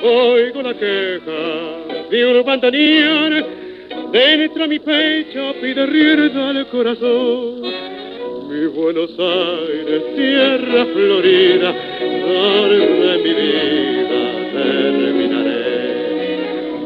Oigo 0.02 0.61
la 0.61 0.75
queja 0.75 2.09
de 2.11 2.26
un 2.26 2.44
bandoneón, 2.44 3.47
dentro 4.12 4.68
mi 4.68 4.78
pecho 4.78 5.54
pide 5.62 5.87
rienda 5.87 6.50
al 6.50 6.66
corazón. 6.66 7.62
Mi 7.62 8.66
Buenos 8.66 9.18
Aires, 9.18 10.03
tierra 10.16 10.85
florida, 10.92 11.74
donde 12.29 13.18
mi 13.24 13.33
vida 13.40 14.20
terminaré. 14.53 15.64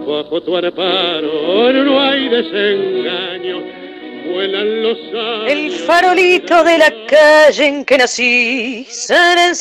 Bajo 0.06 0.40
tu 0.40 0.56
amparo 0.56 1.72
no 1.72 2.00
hay 2.00 2.28
desengaño, 2.28 3.77
vuelan 4.28 4.82
los 4.82 4.98
años. 4.98 5.50
El 5.50 5.72
farolito 5.80 6.64
de 6.64 6.78
la 6.78 6.92
calle 7.06 7.66
en 7.66 7.84
que 7.84 7.98
nací. 7.98 8.86
San. 8.90 9.54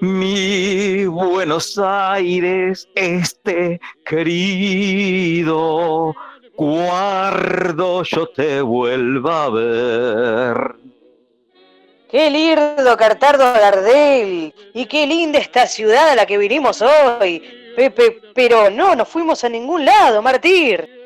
Mi 0.00 1.06
Buenos 1.06 1.78
Aires, 1.78 2.88
este 2.94 3.80
querido, 4.04 6.14
cuando 6.54 8.04
yo 8.04 8.26
te 8.28 8.60
vuelva 8.60 9.44
a 9.44 9.50
ver. 9.50 10.76
Qué 12.10 12.30
lindo 12.30 12.96
Cartardo 12.96 13.44
Gardel. 13.44 14.54
Y 14.72 14.86
qué 14.86 15.06
linda 15.06 15.38
esta 15.38 15.66
ciudad 15.66 16.10
a 16.10 16.14
la 16.14 16.26
que 16.26 16.38
vinimos 16.38 16.80
hoy. 16.80 17.42
Pepe, 17.76 18.20
pero 18.34 18.70
no, 18.70 18.94
no 18.94 19.04
fuimos 19.04 19.44
a 19.44 19.48
ningún 19.48 19.84
lado, 19.84 20.22
Martir. 20.22 20.97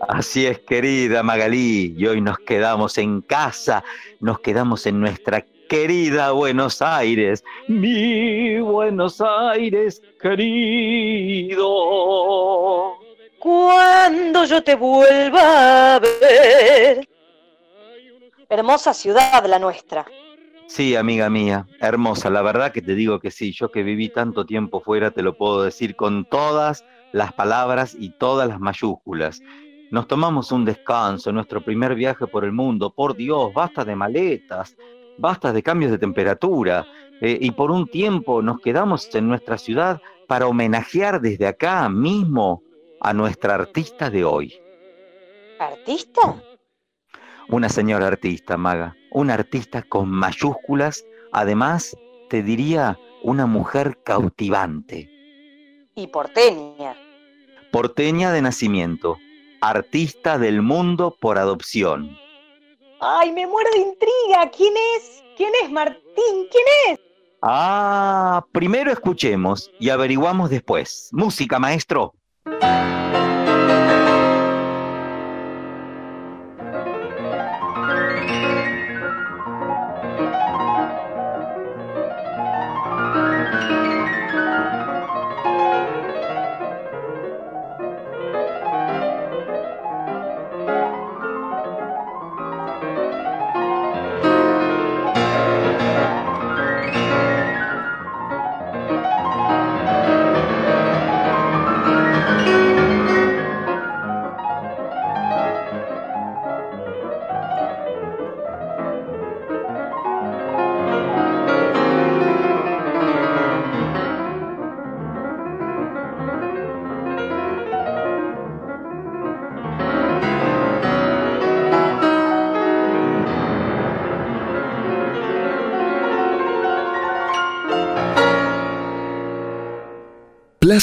Así 0.00 0.46
es, 0.46 0.58
querida 0.60 1.22
Magalí, 1.22 1.94
y 1.96 2.06
hoy 2.06 2.20
nos 2.20 2.38
quedamos 2.38 2.98
en 2.98 3.22
casa, 3.22 3.82
nos 4.20 4.40
quedamos 4.40 4.86
en 4.86 5.00
nuestra 5.00 5.44
querida 5.68 6.32
Buenos 6.32 6.82
Aires, 6.82 7.42
mi 7.66 8.60
Buenos 8.60 9.22
Aires 9.22 10.02
querido. 10.20 11.64
Cuando 13.38 14.44
yo 14.44 14.62
te 14.62 14.74
vuelva 14.74 15.94
a 15.94 15.98
ver. 15.98 17.08
Hermosa 18.48 18.92
ciudad 18.92 19.44
la 19.46 19.58
nuestra. 19.58 20.06
Sí, 20.66 20.94
amiga 20.94 21.30
mía, 21.30 21.66
hermosa, 21.80 22.28
la 22.28 22.42
verdad 22.42 22.72
que 22.72 22.82
te 22.82 22.94
digo 22.94 23.18
que 23.20 23.30
sí, 23.30 23.52
yo 23.52 23.70
que 23.70 23.82
viví 23.82 24.08
tanto 24.08 24.44
tiempo 24.44 24.80
fuera 24.80 25.10
te 25.10 25.22
lo 25.22 25.36
puedo 25.38 25.62
decir 25.62 25.96
con 25.96 26.24
todas 26.24 26.84
las 27.12 27.32
palabras 27.32 27.96
y 27.98 28.10
todas 28.10 28.48
las 28.48 28.60
mayúsculas. 28.60 29.40
Nos 29.90 30.08
tomamos 30.08 30.50
un 30.52 30.64
descanso, 30.64 31.32
nuestro 31.32 31.62
primer 31.62 31.94
viaje 31.94 32.26
por 32.26 32.44
el 32.44 32.52
mundo, 32.52 32.90
por 32.90 33.14
Dios, 33.16 33.52
basta 33.54 33.84
de 33.84 33.94
maletas, 33.94 34.76
basta 35.18 35.52
de 35.52 35.62
cambios 35.62 35.92
de 35.92 35.98
temperatura, 35.98 36.84
eh, 37.20 37.38
y 37.40 37.50
por 37.52 37.70
un 37.70 37.86
tiempo 37.86 38.42
nos 38.42 38.60
quedamos 38.60 39.14
en 39.14 39.28
nuestra 39.28 39.56
ciudad 39.58 40.00
para 40.26 40.46
homenajear 40.48 41.20
desde 41.20 41.46
acá 41.46 41.88
mismo 41.88 42.62
a 43.00 43.12
nuestra 43.14 43.54
artista 43.54 44.10
de 44.10 44.24
hoy. 44.24 44.54
¿Artista? 45.60 46.42
Una 47.48 47.68
señora 47.68 48.08
artista, 48.08 48.56
Maga, 48.56 48.96
una 49.12 49.34
artista 49.34 49.82
con 49.82 50.10
mayúsculas, 50.10 51.06
además, 51.32 51.96
te 52.28 52.42
diría, 52.42 52.98
una 53.22 53.46
mujer 53.46 53.98
cautivante, 54.04 55.08
Y 55.94 56.08
porteña. 56.08 56.94
porteña 57.70 58.32
de 58.32 58.42
nacimiento, 58.42 59.16
artista 59.68 60.38
del 60.38 60.62
mundo 60.62 61.16
por 61.20 61.38
adopción. 61.38 62.16
Ay, 63.00 63.32
me 63.32 63.46
muero 63.46 63.70
de 63.72 63.78
intriga. 63.78 64.50
¿Quién 64.56 64.74
es? 64.96 65.22
¿Quién 65.36 65.52
es 65.62 65.70
Martín? 65.70 66.02
¿Quién 66.50 66.64
es? 66.92 67.00
Ah, 67.42 68.44
primero 68.52 68.90
escuchemos 68.90 69.70
y 69.78 69.90
averiguamos 69.90 70.50
después. 70.50 71.10
Música, 71.12 71.58
maestro. 71.58 72.14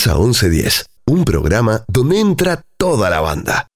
Plaza 0.04 0.20
1110, 0.20 0.86
un 1.06 1.24
programa 1.24 1.86
donde 1.88 2.20
entra 2.20 2.62
toda 2.78 3.10
la 3.10 3.22
banda. 3.22 3.68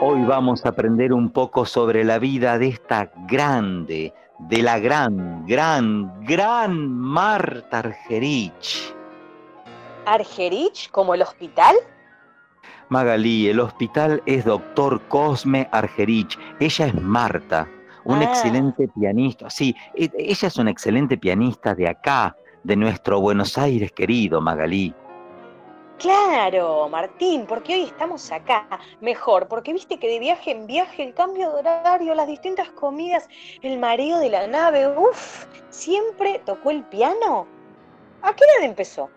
Hoy 0.00 0.22
vamos 0.24 0.64
a 0.64 0.70
aprender 0.70 1.12
un 1.12 1.30
poco 1.30 1.66
sobre 1.66 2.04
la 2.04 2.18
vida 2.18 2.56
de 2.56 2.68
esta 2.68 3.12
grande, 3.28 4.14
de 4.38 4.62
la 4.62 4.78
gran, 4.78 5.44
gran, 5.46 6.24
gran 6.24 6.88
Marta 6.88 7.80
Argerich. 7.80 8.94
¿Argerich? 10.06 10.90
¿Como 10.90 11.12
el 11.12 11.20
hospital? 11.20 11.76
Magalí, 12.90 13.48
el 13.48 13.60
hospital 13.60 14.20
es 14.26 14.44
doctor 14.44 15.00
Cosme 15.06 15.68
Argerich. 15.70 16.36
Ella 16.58 16.86
es 16.86 16.94
Marta, 17.00 17.68
un 18.04 18.18
Ah. 18.18 18.24
excelente 18.24 18.88
pianista. 18.88 19.48
Sí, 19.48 19.76
e- 19.94 20.10
ella 20.18 20.48
es 20.48 20.56
una 20.56 20.72
excelente 20.72 21.16
pianista 21.16 21.72
de 21.74 21.88
acá, 21.88 22.36
de 22.64 22.74
nuestro 22.74 23.20
Buenos 23.20 23.56
Aires 23.56 23.92
querido, 23.92 24.40
Magalí. 24.40 24.92
Claro, 25.98 26.88
Martín, 26.88 27.44
porque 27.46 27.74
hoy 27.74 27.82
estamos 27.82 28.32
acá. 28.32 28.66
Mejor, 29.00 29.46
porque 29.46 29.72
viste 29.72 29.98
que 29.98 30.08
de 30.08 30.18
viaje 30.18 30.50
en 30.50 30.66
viaje, 30.66 31.04
el 31.04 31.14
cambio 31.14 31.50
de 31.52 31.60
horario, 31.60 32.14
las 32.16 32.26
distintas 32.26 32.70
comidas, 32.70 33.28
el 33.62 33.78
mareo 33.78 34.18
de 34.18 34.30
la 34.30 34.48
nave, 34.48 34.88
uff, 34.88 35.44
siempre 35.68 36.40
tocó 36.44 36.70
el 36.72 36.82
piano. 36.84 37.46
¿A 38.22 38.32
qué 38.32 38.42
edad 38.58 38.68
empezó? 38.68 39.10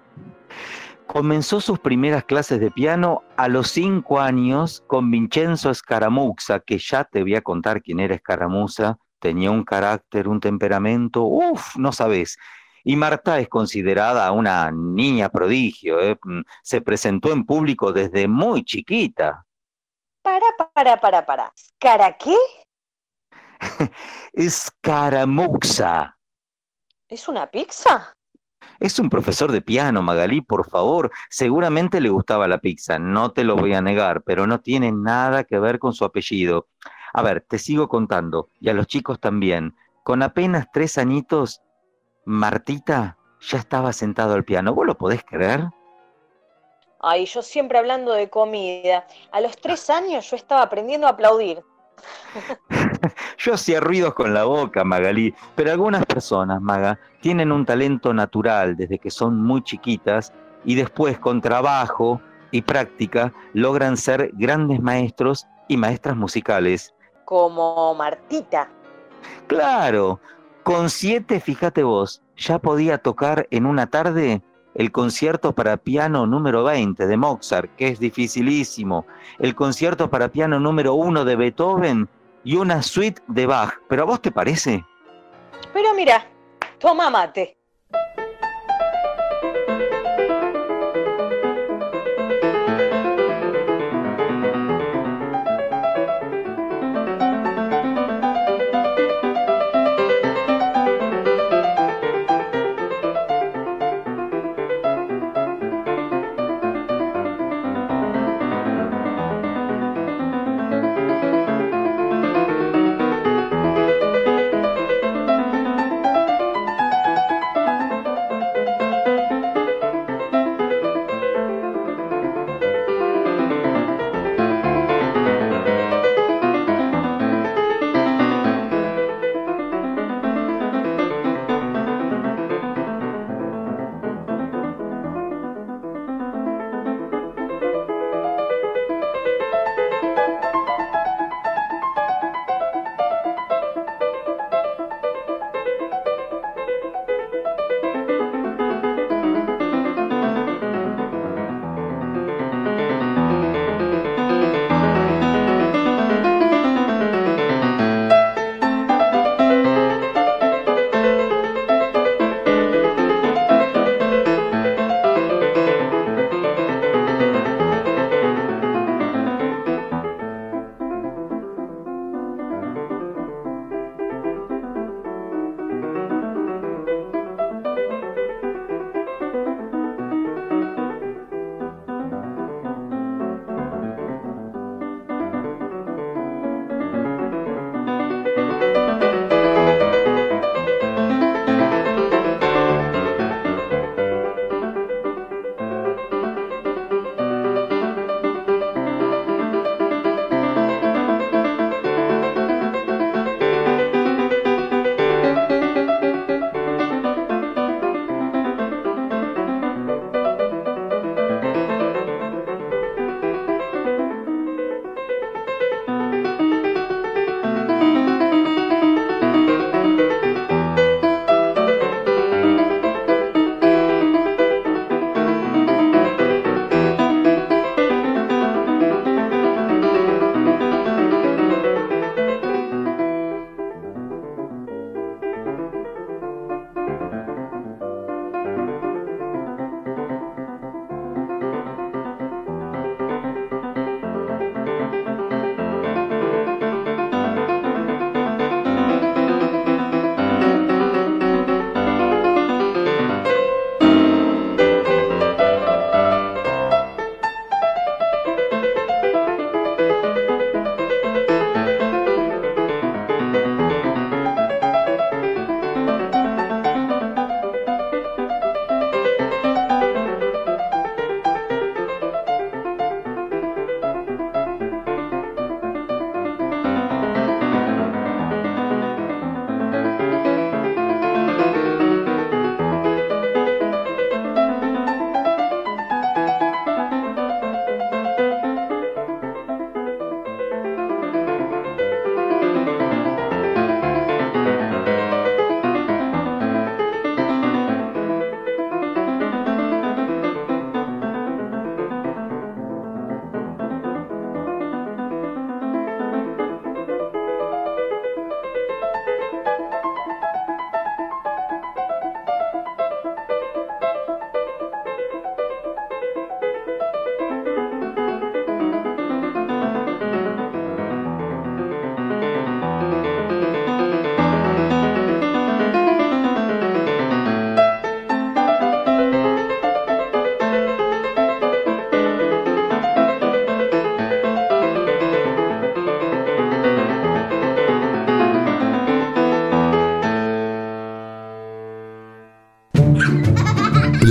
Comenzó 1.08 1.62
sus 1.62 1.80
primeras 1.80 2.24
clases 2.24 2.60
de 2.60 2.72
piano 2.72 3.24
a 3.38 3.48
los 3.48 3.70
cinco 3.70 4.20
años 4.20 4.84
con 4.88 5.12
Vincenzo 5.12 5.74
Scaramuza, 5.74 6.60
que 6.62 6.78
ya 6.78 7.04
te 7.04 7.22
voy 7.22 7.36
a 7.36 7.42
contar 7.42 7.82
quién 7.82 8.00
era 8.00 8.18
Scaramuza. 8.18 8.98
Tenía 9.20 9.52
un 9.52 9.64
carácter, 9.64 10.28
un 10.28 10.40
temperamento, 10.40 11.24
uff, 11.24 11.76
no 11.76 11.92
sabes. 11.92 12.38
Y 12.84 12.96
Marta 12.96 13.40
es 13.40 13.48
considerada 13.48 14.32
una 14.32 14.72
niña 14.72 15.30
prodigio, 15.30 16.02
¿eh? 16.02 16.18
Mm, 16.24 16.42
se 16.62 16.82
presentó 16.82 17.32
en 17.32 17.46
público 17.46 17.94
desde 17.94 18.28
muy 18.28 18.64
chiquita. 18.66 19.46
Para, 20.22 20.46
para, 20.74 21.00
para, 21.00 21.26
para. 21.26 21.54
¿Cara 21.80 22.18
qué? 22.18 22.36
Scaramuza. 24.50 26.18
¿Es 27.08 27.28
una 27.28 27.48
pizza? 27.48 28.14
Es 28.84 29.00
un 29.00 29.10
profesor 29.10 29.54
de 29.54 29.62
piano, 29.62 30.02
Magalí, 30.02 30.42
por 30.42 30.70
favor. 30.70 31.10
Seguramente 31.30 32.02
le 32.02 32.10
gustaba 32.10 32.50
la 32.50 32.58
pizza, 32.58 33.00
no 33.00 33.32
te 33.32 33.46
lo 33.46 33.56
voy 33.56 33.74
a 33.74 33.82
negar, 33.82 34.24
pero 34.24 34.46
no 34.46 34.60
tiene 34.60 34.92
nada 34.92 35.46
que 35.46 35.58
ver 35.58 35.80
con 35.80 35.94
su 35.94 36.04
apellido. 36.04 36.68
A 37.14 37.22
ver, 37.22 37.46
te 37.48 37.60
sigo 37.60 37.88
contando, 37.88 38.50
y 38.60 38.68
a 38.68 38.74
los 38.74 38.88
chicos 38.88 39.22
también. 39.22 39.74
Con 40.04 40.22
apenas 40.22 40.68
tres 40.74 40.98
añitos, 40.98 41.62
Martita 42.26 43.18
ya 43.40 43.58
estaba 43.58 43.94
sentado 43.94 44.34
al 44.34 44.44
piano. 44.44 44.74
¿Vos 44.74 44.86
lo 44.86 44.98
podés 44.98 45.24
creer? 45.24 45.70
Ay, 47.00 47.26
yo 47.26 47.42
siempre 47.42 47.78
hablando 47.78 48.12
de 48.12 48.30
comida. 48.30 49.08
A 49.32 49.40
los 49.40 49.56
tres 49.56 49.90
años 49.90 50.30
yo 50.30 50.36
estaba 50.36 50.62
aprendiendo 50.62 51.08
a 51.08 51.12
aplaudir. 51.12 51.64
Yo 53.38 53.54
hacía 53.54 53.80
ruidos 53.80 54.14
con 54.14 54.34
la 54.34 54.46
boca, 54.46 54.84
Magalí, 54.84 55.34
pero 55.56 55.72
algunas 55.72 56.06
personas, 56.06 56.62
Maga, 56.62 57.00
tienen 57.22 57.52
un 57.52 57.66
talento 57.66 58.14
natural 58.14 58.76
desde 58.76 59.00
que 59.00 59.10
son 59.10 59.42
muy 59.42 59.64
chiquitas 59.64 60.34
y 60.66 60.76
después 60.76 61.20
con 61.20 61.42
trabajo 61.42 62.22
y 62.52 62.62
práctica 62.62 63.34
logran 63.54 63.98
ser 63.98 64.32
grandes 64.34 64.82
maestros 64.82 65.48
y 65.68 65.78
maestras 65.78 66.16
musicales. 66.16 66.94
Como 67.26 67.96
Martita. 67.96 68.70
Claro, 69.48 70.20
con 70.64 70.90
siete, 70.90 71.40
fíjate 71.40 71.84
vos, 71.84 72.22
ya 72.36 72.60
podía 72.60 72.98
tocar 72.98 73.48
en 73.52 73.66
una 73.66 73.88
tarde 73.88 74.42
el 74.76 74.92
concierto 74.92 75.54
para 75.54 75.78
piano 75.78 76.26
número 76.26 76.64
20 76.64 77.06
de 77.06 77.18
Mozart, 77.18 77.76
que 77.76 77.90
es 77.90 78.00
dificilísimo, 78.00 79.06
el 79.40 79.56
concierto 79.56 80.10
para 80.10 80.30
piano 80.30 80.60
número 80.60 80.96
1 80.96 81.26
de 81.26 81.36
Beethoven 81.36 82.10
y 82.44 82.56
una 82.56 82.82
suite 82.82 83.22
de 83.28 83.46
Bach. 83.46 83.80
¿Pero 83.90 84.04
a 84.04 84.06
vos 84.06 84.22
te 84.22 84.32
parece? 84.32 84.86
Pero 85.74 85.94
mira, 85.94 86.28
toma 86.80 87.10
mate. 87.10 87.58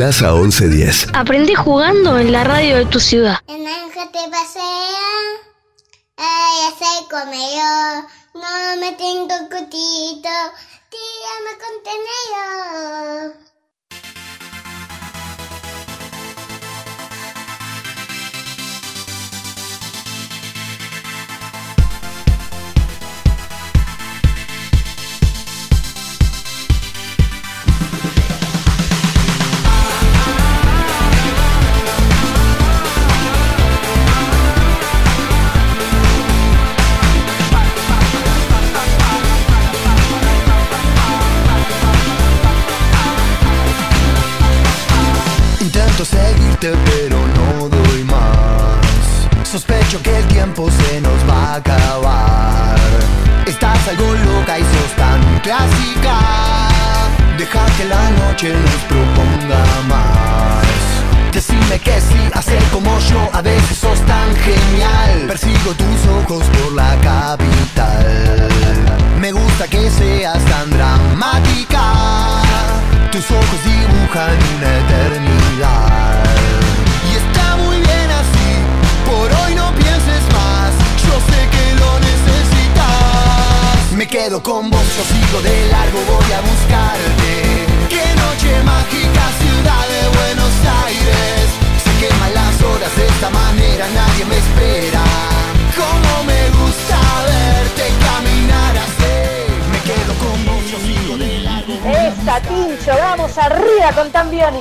Plaza 0.03 0.33
1110. 0.33 1.11
Aprendí 1.15 1.55
jugando 1.55 2.19
en 2.19 2.33
la 2.33 2.43
radio 2.43 2.77
de 2.77 2.87
tu 2.87 2.99
ciudad. 2.99 3.37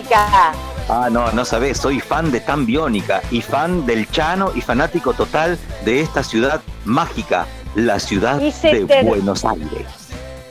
Biónica. 0.02 0.54
Ah, 0.90 1.10
no, 1.12 1.32
no 1.32 1.46
sabés, 1.46 1.78
soy 1.78 2.00
fan 2.00 2.32
de 2.32 2.40
Tan 2.42 2.66
Biónica 2.66 3.22
y 3.32 3.42
fan 3.42 3.86
del 3.86 4.10
Chano 4.12 4.52
y 4.56 4.62
fanático 4.62 5.14
total 5.14 5.58
de 5.86 6.02
esta 6.02 6.24
ciudad 6.24 6.62
mágica, 6.86 7.46
la 7.76 8.00
ciudad 8.00 8.40
de 8.40 8.52
te- 8.86 9.04
Buenos 9.04 9.46
Aires. 9.46 9.88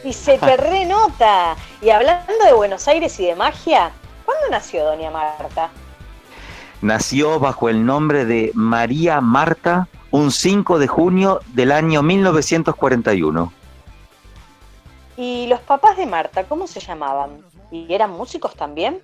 Y 0.04 0.12
se 0.12 0.38
te 0.38 0.56
renota. 0.56 1.56
Y 1.82 1.90
hablando 1.90 2.32
de 2.44 2.52
Buenos 2.52 2.86
Aires 2.88 3.18
y 3.20 3.26
de 3.26 3.34
magia, 3.36 3.90
¿cuándo 4.24 4.44
nació 4.50 4.84
Doña 4.84 5.10
Marta? 5.10 5.68
Nació 6.80 7.38
bajo 7.38 7.68
el 7.68 7.84
nombre 7.84 8.24
de 8.24 8.52
María 8.54 9.20
Marta 9.20 9.88
un 10.10 10.32
5 10.32 10.78
de 10.78 10.88
junio 10.88 11.40
del 11.48 11.72
año 11.72 12.02
1941. 12.02 13.52
¿Y 15.18 15.46
los 15.48 15.60
papás 15.60 15.98
de 15.98 16.06
Marta, 16.06 16.44
cómo 16.44 16.66
se 16.66 16.80
llamaban? 16.80 17.42
¿Y 17.70 17.92
eran 17.92 18.10
músicos 18.12 18.54
también? 18.54 19.02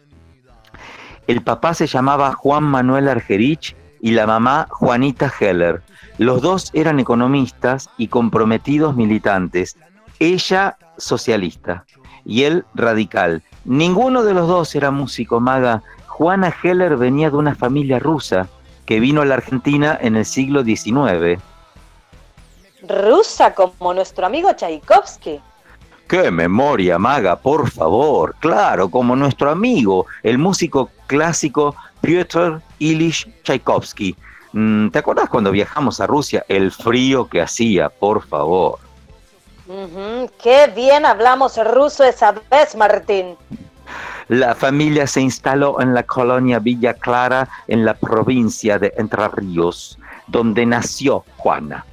El 1.27 1.43
papá 1.43 1.75
se 1.75 1.87
llamaba 1.87 2.33
Juan 2.33 2.63
Manuel 2.63 3.09
Argerich 3.09 3.75
y 4.01 4.13
la 4.13 4.27
mamá 4.27 4.69
Juanita 4.71 5.33
Heller. 5.41 5.83
Los 6.19 6.41
dos 6.41 6.71
eran 6.73 7.01
economistas 7.01 7.91
y 7.99 8.09
comprometidos 8.09 8.95
militantes. 8.95 9.77
Ella 10.21 10.77
socialista 10.97 11.85
y 12.25 12.45
él 12.45 12.65
radical. 12.75 13.43
Ninguno 13.65 14.23
de 14.23 14.35
los 14.35 14.47
dos 14.47 14.75
era 14.77 14.93
músico 14.93 15.41
maga. 15.41 15.83
Juana 16.07 16.55
Heller 16.63 16.97
venía 16.97 17.31
de 17.31 17.37
una 17.37 17.57
familia 17.57 17.99
rusa 17.99 18.49
que 18.87 19.01
vino 19.01 19.23
a 19.23 19.25
la 19.25 19.35
Argentina 19.35 19.99
en 20.01 20.15
el 20.15 20.25
siglo 20.25 20.63
XIX. 20.63 21.41
Rusa 22.89 23.53
como 23.53 23.93
nuestro 23.93 24.27
amigo 24.27 24.53
Tchaikovsky. 24.53 25.41
¡Qué 26.07 26.31
memoria, 26.31 27.01
maga, 27.01 27.35
por 27.35 27.69
favor! 27.69 28.37
Claro, 28.39 28.89
como 28.89 29.17
nuestro 29.17 29.51
amigo, 29.51 30.07
el 30.23 30.39
músico 30.39 30.91
clásico 31.07 31.75
Piotr 32.01 32.61
Ilyich 32.79 33.29
Tchaikovsky. 33.43 34.17
Mm, 34.53 34.89
¿Te 34.91 34.99
acuerdas 34.99 35.29
cuando 35.29 35.51
viajamos 35.51 36.01
a 36.01 36.07
Rusia? 36.07 36.45
El 36.49 36.71
frío 36.71 37.29
que 37.29 37.41
hacía, 37.43 37.89
por 37.89 38.27
favor. 38.27 38.79
Qué 40.43 40.73
bien 40.75 41.05
hablamos 41.05 41.59
ruso 41.73 42.05
esa 42.05 42.33
vez, 42.51 42.77
Martín. 42.77 43.35
La 44.29 44.55
familia 44.55 45.07
se 45.07 45.21
instaló 45.21 45.81
en 45.81 45.95
la 45.95 46.03
colonia 46.05 46.59
Villa 46.59 46.95
Clara, 46.95 47.49
en 47.69 47.85
la 47.85 47.95
provincia 47.95 48.79
de 48.79 48.93
Entre 48.97 49.29
Ríos, 49.29 49.99
donde 50.27 50.67
nació 50.67 51.25
Juana. 51.37 51.85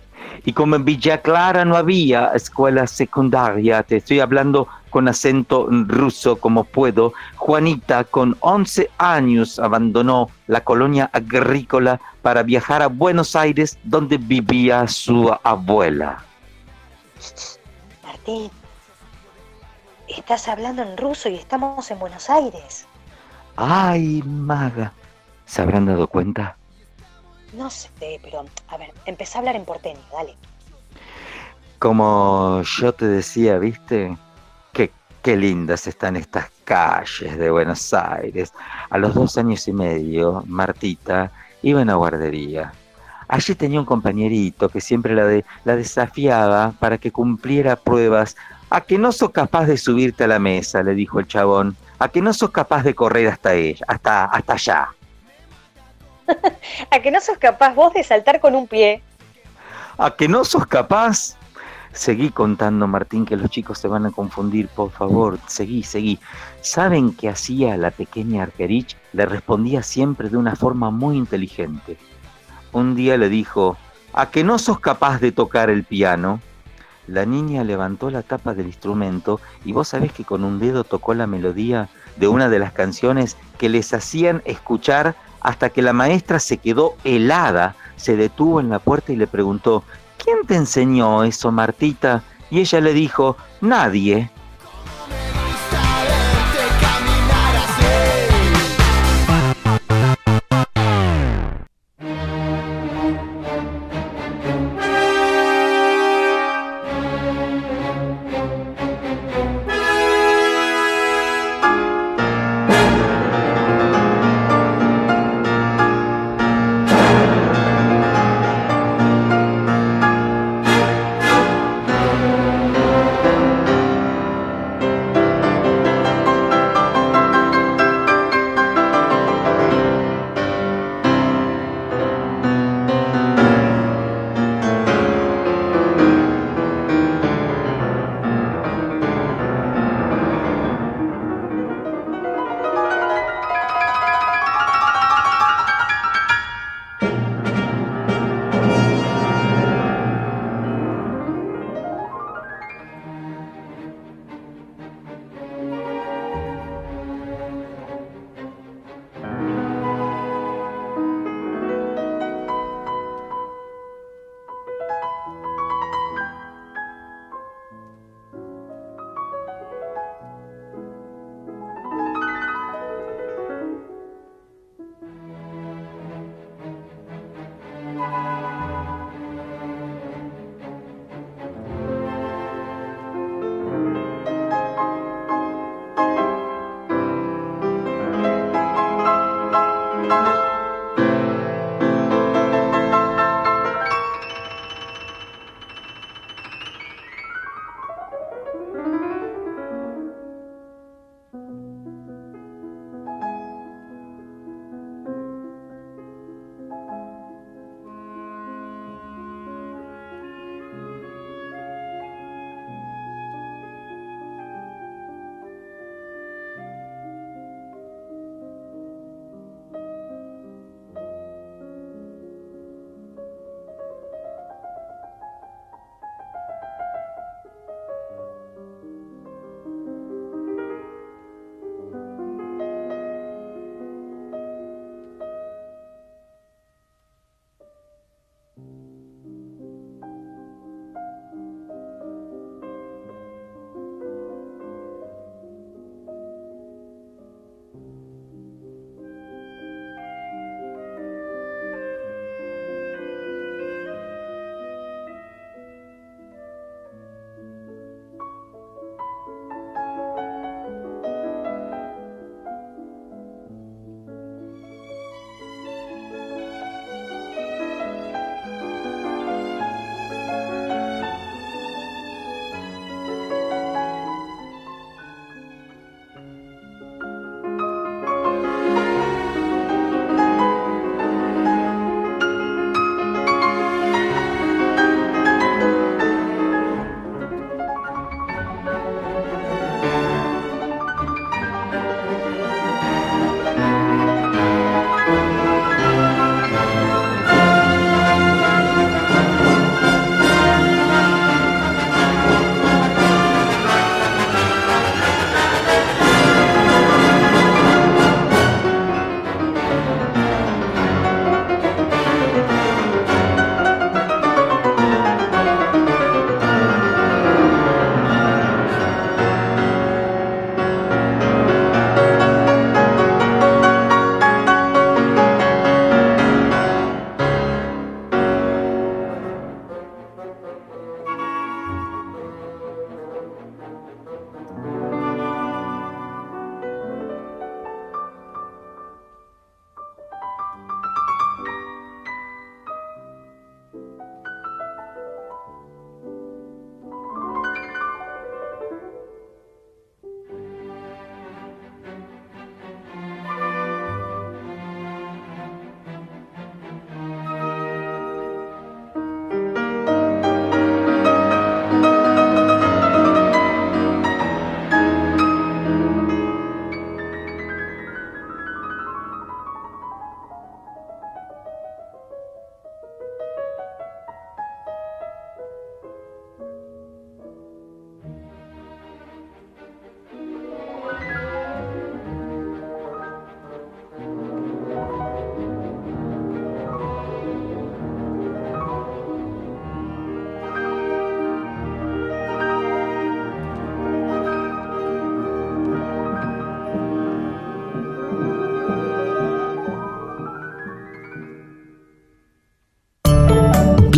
Y 0.45 0.53
como 0.53 0.75
en 0.75 0.85
Villa 0.85 1.21
Clara 1.21 1.63
no 1.63 1.77
había 1.77 2.31
escuela 2.33 2.87
secundaria, 2.87 3.83
te 3.83 3.97
estoy 3.97 4.19
hablando 4.19 4.67
con 4.93 5.07
acento 5.07 5.67
ruso 5.71 6.35
como 6.35 6.65
puedo, 6.65 7.13
Juanita 7.37 8.03
con 8.03 8.37
11 8.41 8.91
años 8.99 9.57
abandonó 9.57 10.29
la 10.45 10.63
colonia 10.63 11.09
agrícola 11.13 11.99
para 12.21 12.43
viajar 12.43 12.83
a 12.83 12.87
Buenos 12.87 13.35
Aires, 13.35 13.79
donde 13.83 14.17
vivía 14.17 14.87
su 14.87 15.35
abuela. 15.43 16.23
Martín, 18.03 18.51
estás 20.07 20.47
hablando 20.47 20.83
en 20.83 20.95
ruso 20.95 21.27
y 21.27 21.37
estamos 21.37 21.89
en 21.89 21.97
Buenos 21.97 22.29
Aires. 22.29 22.85
¡Ay, 23.55 24.21
maga! 24.23 24.93
¿Se 25.47 25.63
habrán 25.63 25.87
dado 25.87 26.05
cuenta? 26.05 26.55
No 27.53 27.71
sé, 27.71 27.89
pero 28.21 28.45
a 28.67 28.77
ver, 28.77 28.93
empecé 29.07 29.37
a 29.37 29.39
hablar 29.39 29.55
en 29.55 29.65
porteño, 29.65 30.01
dale. 30.11 30.35
Como 31.79 32.61
yo 32.61 32.93
te 32.93 33.07
decía, 33.07 33.57
¿viste? 33.57 34.15
Qué, 35.23 35.37
lindas 35.37 35.87
están 35.87 36.17
estas 36.17 36.49
calles 36.65 37.37
de 37.37 37.49
Buenos 37.49 37.93
Aires. 37.93 38.51
A 38.89 38.97
los 38.97 39.13
dos 39.13 39.37
años 39.37 39.65
y 39.69 39.73
medio, 39.73 40.43
Martita 40.45 41.31
iba 41.61 41.81
en 41.81 41.87
la 41.87 41.95
guardería. 41.95 42.73
Allí 43.29 43.55
tenía 43.55 43.79
un 43.79 43.85
compañerito 43.85 44.67
que 44.67 44.81
siempre 44.81 45.15
la, 45.15 45.23
de- 45.25 45.45
la 45.63 45.77
desafiaba 45.77 46.73
para 46.77 46.97
que 46.97 47.11
cumpliera 47.11 47.77
pruebas. 47.77 48.35
A 48.69 48.81
que 48.81 48.97
no 48.97 49.11
sos 49.13 49.31
capaz 49.31 49.65
de 49.65 49.77
subirte 49.77 50.25
a 50.25 50.27
la 50.27 50.39
mesa, 50.39 50.83
le 50.83 50.93
dijo 50.93 51.19
el 51.21 51.27
chabón. 51.27 51.77
A 51.99 52.09
que 52.09 52.21
no 52.21 52.33
sos 52.33 52.51
capaz 52.51 52.83
de 52.83 52.93
correr 52.93 53.29
hasta 53.29 53.53
ella, 53.53 53.85
hasta, 53.87 54.25
hasta 54.25 54.53
allá. 54.53 54.87
A 56.91 56.99
que 56.99 57.11
no 57.11 57.21
sos 57.21 57.37
capaz 57.37 57.73
vos 57.73 57.93
de 57.93 58.03
saltar 58.03 58.39
con 58.41 58.55
un 58.55 58.67
pie. 58.67 59.01
¿A 59.97 60.11
que 60.15 60.27
no 60.27 60.43
sos 60.43 60.65
capaz? 60.67 61.37
Seguí 61.93 62.31
contando, 62.31 62.87
Martín, 62.87 63.23
que 63.23 63.37
los 63.37 63.51
chicos 63.51 63.77
se 63.77 63.87
van 63.87 64.07
a 64.07 64.11
confundir, 64.11 64.67
por 64.67 64.89
favor. 64.89 65.37
Seguí, 65.47 65.83
seguí. 65.83 66.19
¿Saben 66.61 67.13
qué 67.13 67.29
hacía 67.29 67.77
la 67.77 67.91
pequeña 67.91 68.43
Argerich? 68.43 68.97
Le 69.13 69.27
respondía 69.27 69.83
siempre 69.83 70.29
de 70.29 70.37
una 70.37 70.55
forma 70.55 70.89
muy 70.89 71.17
inteligente. 71.17 71.97
Un 72.71 72.95
día 72.95 73.15
le 73.17 73.29
dijo, 73.29 73.77
¿a 74.11 74.31
que 74.31 74.43
no 74.43 74.57
sos 74.57 74.79
capaz 74.79 75.19
de 75.19 75.31
tocar 75.31 75.69
el 75.69 75.83
piano? 75.83 76.39
La 77.05 77.27
niña 77.27 77.63
levantó 77.63 78.09
la 78.09 78.23
tapa 78.23 78.55
del 78.55 78.67
instrumento 78.67 79.39
y 79.63 79.73
vos 79.73 79.89
sabés 79.89 80.13
que 80.13 80.25
con 80.25 80.43
un 80.43 80.59
dedo 80.59 80.83
tocó 80.83 81.13
la 81.13 81.27
melodía 81.27 81.89
de 82.15 82.27
una 82.27 82.49
de 82.49 82.57
las 82.57 82.73
canciones 82.73 83.37
que 83.59 83.69
les 83.69 83.93
hacían 83.93 84.41
escuchar 84.45 85.15
hasta 85.41 85.69
que 85.69 85.81
la 85.81 85.93
maestra 85.93 86.39
se 86.39 86.57
quedó 86.57 86.95
helada, 87.03 87.75
se 87.97 88.15
detuvo 88.15 88.61
en 88.61 88.69
la 88.69 88.79
puerta 88.79 89.11
y 89.11 89.17
le 89.17 89.27
preguntó, 89.27 89.83
¿quién 90.23 90.45
te 90.47 90.55
enseñó 90.55 91.23
eso, 91.23 91.51
Martita? 91.51 92.23
Y 92.49 92.59
ella 92.59 92.81
le 92.81 92.93
dijo, 92.93 93.37
nadie. 93.61 94.29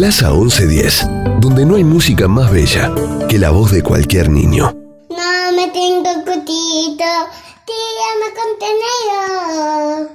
Plaza 0.05 0.29
1110, 0.29 1.07
donde 1.39 1.65
no 1.65 1.77
hay 1.77 1.83
música 1.83 2.27
más 2.27 2.51
bella 2.51 2.93
que 3.27 3.39
la 3.39 3.49
voz 3.49 3.71
de 3.71 3.81
cualquier 3.81 4.29
niño. 4.29 4.71
No 5.09 5.51
me 5.55 5.67
tengo 5.69 6.23
cutito, 6.23 7.09
tírame 7.65 8.29
contenido. 8.37 10.11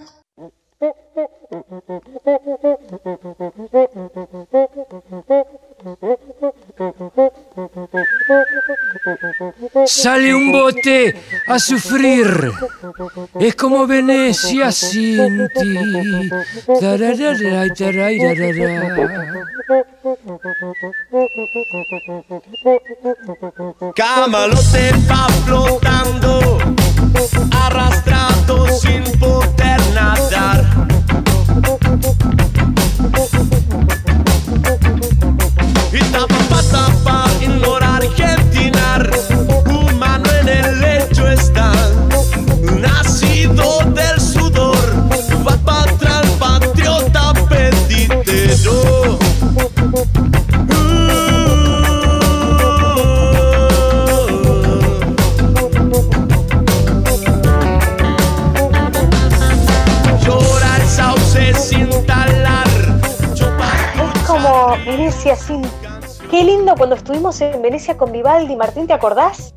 Sale 9.87 10.33
un 10.33 10.53
bote 10.53 11.17
a 11.49 11.59
sufrir. 11.59 12.53
Es 13.41 13.57
como 13.57 13.89
Venecia 13.89 14.71
sin 14.71 15.49
ti. 15.49 16.31
Tararara, 16.79 17.75
tararara. 17.75 19.30
Camalote 23.97 24.93
va 25.09 25.29
flotando, 25.45 26.59
arrastrado 27.51 28.00
Venecia 64.77 65.37
sin... 65.37 65.63
Qué 66.31 66.45
lindo 66.45 66.75
cuando 66.77 66.95
estuvimos 66.95 67.41
en 67.41 67.61
Venecia 67.61 67.97
con 67.97 68.13
Vivaldi, 68.13 68.57
Martín, 68.57 68.87
¿te 68.87 68.93
acordás? 68.93 69.53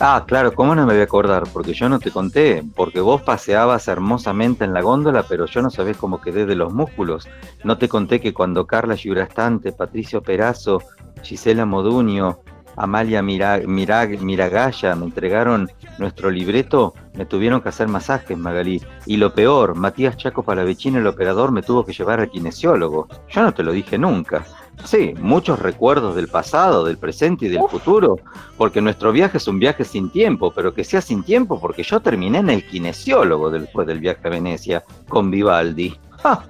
Ah, 0.00 0.24
claro, 0.26 0.52
¿cómo 0.52 0.74
no 0.74 0.84
me 0.86 0.94
voy 0.94 1.00
a 1.00 1.04
acordar? 1.04 1.44
Porque 1.52 1.74
yo 1.74 1.88
no 1.88 2.00
te 2.00 2.10
conté, 2.10 2.64
porque 2.74 3.00
vos 3.00 3.22
paseabas 3.22 3.86
hermosamente 3.88 4.64
en 4.64 4.74
la 4.74 4.82
góndola, 4.82 5.24
pero 5.28 5.46
yo 5.46 5.62
no 5.62 5.70
sabés 5.70 5.96
cómo 5.96 6.20
quedé 6.20 6.44
de 6.44 6.56
los 6.56 6.72
músculos. 6.72 7.28
No 7.62 7.78
te 7.78 7.88
conté 7.88 8.20
que 8.20 8.34
cuando 8.34 8.66
Carla 8.66 8.96
Giurastante, 8.96 9.72
Patricio 9.72 10.20
Perazo, 10.20 10.82
Gisela 11.22 11.66
Modunio, 11.66 12.40
Amalia 12.76 13.22
Mira, 13.22 13.60
Mira- 13.66 14.06
Miragaya 14.06 14.94
me 14.94 15.06
entregaron 15.06 15.70
nuestro 15.98 16.30
libreto, 16.30 16.94
me 17.14 17.26
tuvieron 17.26 17.60
que 17.60 17.68
hacer 17.68 17.88
masajes, 17.88 18.36
Magalí. 18.38 18.82
Y 19.06 19.16
lo 19.18 19.34
peor, 19.34 19.74
Matías 19.74 20.16
Chaco 20.16 20.42
Palavecino, 20.42 20.98
el 20.98 21.06
operador, 21.06 21.52
me 21.52 21.62
tuvo 21.62 21.84
que 21.84 21.92
llevar 21.92 22.20
al 22.20 22.30
kinesiólogo. 22.30 23.08
Yo 23.28 23.42
no 23.42 23.52
te 23.52 23.62
lo 23.62 23.72
dije 23.72 23.98
nunca. 23.98 24.44
Sí, 24.84 25.14
muchos 25.20 25.58
recuerdos 25.58 26.16
del 26.16 26.28
pasado, 26.28 26.84
del 26.84 26.96
presente 26.96 27.44
y 27.44 27.48
del 27.50 27.62
futuro, 27.68 28.16
porque 28.56 28.80
nuestro 28.80 29.12
viaje 29.12 29.36
es 29.36 29.46
un 29.46 29.58
viaje 29.58 29.84
sin 29.84 30.10
tiempo, 30.10 30.50
pero 30.50 30.72
que 30.74 30.82
sea 30.82 31.02
sin 31.02 31.22
tiempo 31.22 31.60
porque 31.60 31.82
yo 31.82 32.00
terminé 32.00 32.38
en 32.38 32.48
el 32.50 32.66
kinesiólogo 32.66 33.50
después 33.50 33.86
del 33.86 34.00
viaje 34.00 34.26
a 34.26 34.30
Venecia 34.30 34.82
con 35.08 35.30
Vivaldi. 35.30 35.94
¡Ja! 36.22 36.44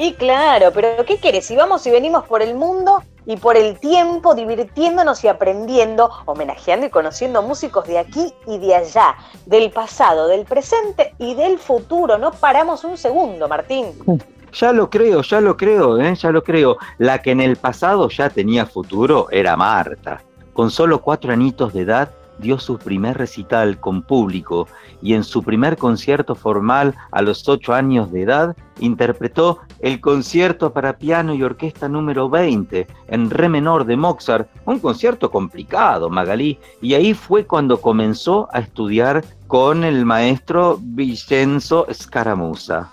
Y 0.00 0.14
claro, 0.14 0.70
pero 0.72 1.04
¿qué 1.04 1.18
querés? 1.18 1.46
Si 1.46 1.56
vamos 1.56 1.84
y 1.84 1.90
venimos 1.90 2.24
por 2.24 2.40
el 2.40 2.54
mundo 2.54 3.02
y 3.26 3.36
por 3.36 3.56
el 3.56 3.80
tiempo 3.80 4.32
divirtiéndonos 4.36 5.24
y 5.24 5.28
aprendiendo, 5.28 6.08
homenajeando 6.24 6.86
y 6.86 6.90
conociendo 6.90 7.42
músicos 7.42 7.88
de 7.88 7.98
aquí 7.98 8.32
y 8.46 8.58
de 8.58 8.76
allá, 8.76 9.16
del 9.44 9.72
pasado, 9.72 10.28
del 10.28 10.44
presente 10.44 11.14
y 11.18 11.34
del 11.34 11.58
futuro. 11.58 12.16
No 12.16 12.30
paramos 12.30 12.84
un 12.84 12.96
segundo, 12.96 13.48
Martín. 13.48 13.86
Ya 14.50 14.72
lo 14.72 14.88
creo, 14.88 15.20
ya 15.20 15.42
lo 15.42 15.58
creo, 15.58 16.00
¿eh? 16.00 16.14
ya 16.14 16.30
lo 16.30 16.42
creo. 16.42 16.78
La 16.96 17.20
que 17.20 17.32
en 17.32 17.42
el 17.42 17.56
pasado 17.56 18.08
ya 18.08 18.30
tenía 18.30 18.64
futuro 18.64 19.26
era 19.30 19.58
Marta. 19.58 20.22
Con 20.54 20.70
solo 20.70 21.02
cuatro 21.02 21.34
añitos 21.34 21.74
de 21.74 21.82
edad 21.82 22.08
dio 22.38 22.58
su 22.58 22.78
primer 22.78 23.18
recital 23.18 23.78
con 23.80 24.02
público 24.02 24.68
y 25.02 25.14
en 25.14 25.24
su 25.24 25.42
primer 25.42 25.76
concierto 25.76 26.34
formal 26.34 26.94
a 27.10 27.22
los 27.22 27.48
ocho 27.48 27.74
años 27.74 28.10
de 28.12 28.22
edad 28.22 28.56
interpretó 28.80 29.60
el 29.80 30.00
concierto 30.00 30.72
para 30.72 30.98
piano 30.98 31.34
y 31.34 31.42
orquesta 31.42 31.88
número 31.88 32.28
20 32.28 32.86
en 33.08 33.30
re 33.30 33.48
menor 33.48 33.84
de 33.84 33.96
Mozart, 33.96 34.48
un 34.64 34.78
concierto 34.78 35.30
complicado, 35.30 36.08
Magalí, 36.10 36.58
y 36.80 36.94
ahí 36.94 37.14
fue 37.14 37.46
cuando 37.46 37.80
comenzó 37.80 38.48
a 38.52 38.60
estudiar 38.60 39.24
con 39.46 39.84
el 39.84 40.04
maestro 40.04 40.78
Vincenzo 40.80 41.86
Scaramuza. 41.92 42.88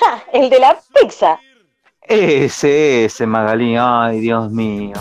¡Ja! 0.00 0.22
El 0.32 0.50
de 0.50 0.58
la 0.58 0.76
pizza. 0.94 1.38
Ese, 2.02 3.06
ese 3.06 3.26
Magalí, 3.26 3.76
ay 3.78 4.20
Dios 4.20 4.50
mío. 4.50 4.94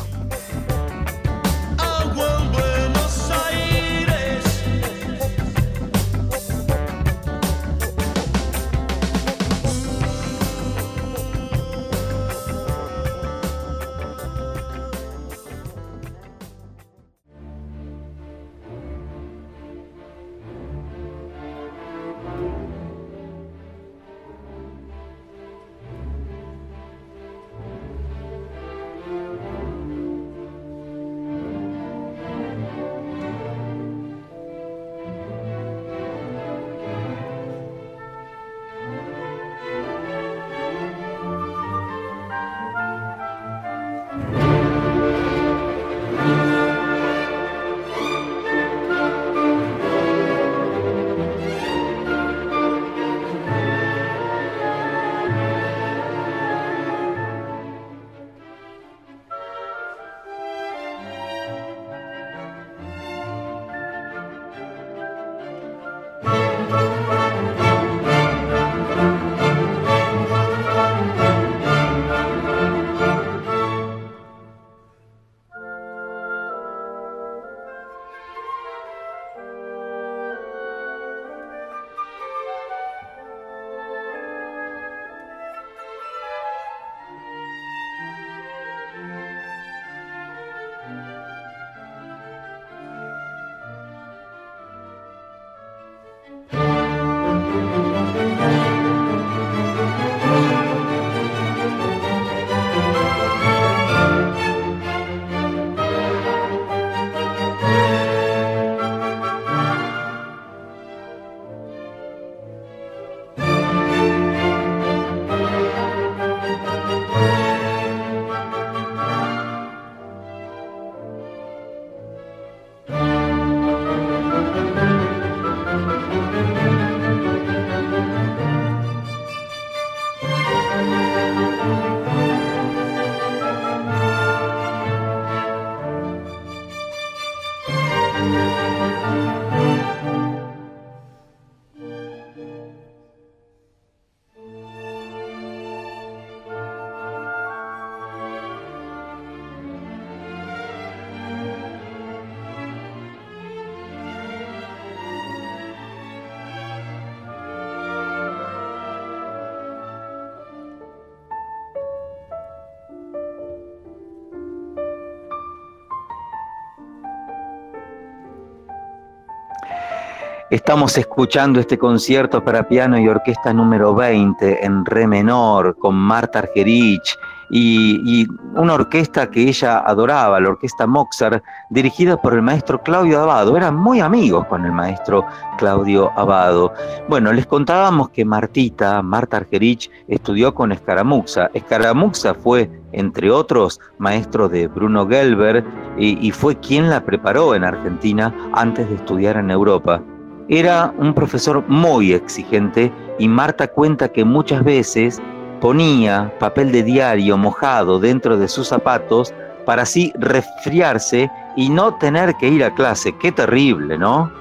Estamos 170.56 170.98
escuchando 170.98 171.60
este 171.60 171.78
concierto 171.78 172.42
para 172.42 172.66
piano 172.66 172.98
y 172.98 173.10
orquesta 173.10 173.52
número 173.52 173.94
20 173.94 174.66
en 174.66 174.86
re 174.86 175.06
menor 175.06 175.78
con 175.78 175.96
Marta 175.96 176.40
Argerich 176.40 177.20
y, 177.50 178.26
una 178.56 178.76
orquesta 178.76 179.30
que 179.30 179.50
ella 179.50 179.80
adoraba, 179.80 180.40
la 180.40 180.48
orquesta 180.48 180.88
Mozart, 180.88 181.44
dirigida 181.70 182.16
por 182.16 182.34
el 182.34 182.42
maestro 182.42 182.82
Claudio 182.82 183.20
Abado. 183.20 183.58
Eran 183.58 183.76
muy 183.76 184.00
amigos 184.00 184.46
con 184.46 184.64
el 184.64 184.72
maestro 184.72 185.26
Claudio 185.58 186.10
Abado. 186.16 186.74
Bueno, 187.10 187.34
les 187.34 187.46
contábamos 187.48 188.12
que 188.12 188.24
Martita, 188.24 189.02
Marta 189.02 189.36
Argerich, 189.36 189.92
estudió 190.08 190.56
con 190.56 190.72
Escaramuza. 190.72 191.50
Escaramuza 191.54 192.34
fue, 192.34 192.72
entre 192.94 193.30
otros, 193.30 193.82
maestro 193.98 194.48
de 194.48 194.68
Bruno 194.70 195.06
Gelber 195.06 195.66
y, 195.98 196.26
y 196.26 196.32
fue 196.32 196.58
quien 196.62 196.90
la 196.90 197.04
preparó 197.04 197.56
en 197.56 197.66
Argentina 197.66 198.34
antes 198.54 198.88
de 198.88 198.96
estudiar 198.96 199.36
en 199.36 199.52
Europa. 199.52 200.02
Era 200.48 200.94
un 200.98 201.14
profesor 201.14 201.64
muy 201.68 202.14
exigente 202.14 202.94
y 203.18 203.28
Marta 203.28 203.68
cuenta 203.68 204.10
que 204.10 204.24
muchas 204.24 204.64
veces 204.64 205.20
ponía 205.60 206.32
papel 206.40 206.72
de 206.72 206.84
diario 206.84 207.36
mojado 207.36 208.00
dentro 208.00 208.38
de 208.38 208.48
sus 208.48 208.68
zapatos 208.68 209.34
para 209.66 209.82
así 209.82 210.14
resfriarse 210.18 211.32
y 211.56 211.70
no 211.70 211.96
tener 211.96 212.36
que 212.36 212.48
ir 212.48 212.64
a 212.64 212.76
clase. 212.76 213.18
Qué 213.18 213.32
terrible, 213.32 213.98
¿no? 213.98 214.32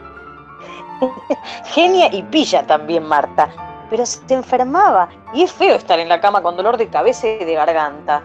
Genia 1.73 2.13
y 2.13 2.23
pilla 2.25 2.67
también, 2.67 3.05
Marta. 3.05 3.49
Pero 3.89 4.05
se 4.05 4.35
enfermaba 4.35 5.09
y 5.33 5.43
es 5.43 5.53
feo 5.53 5.77
estar 5.77 5.99
en 5.99 6.09
la 6.11 6.21
cama 6.21 6.43
con 6.43 6.57
dolor 6.57 6.77
de 6.77 6.89
cabeza 6.89 7.29
y 7.29 7.45
de 7.45 7.55
garganta. 7.55 8.23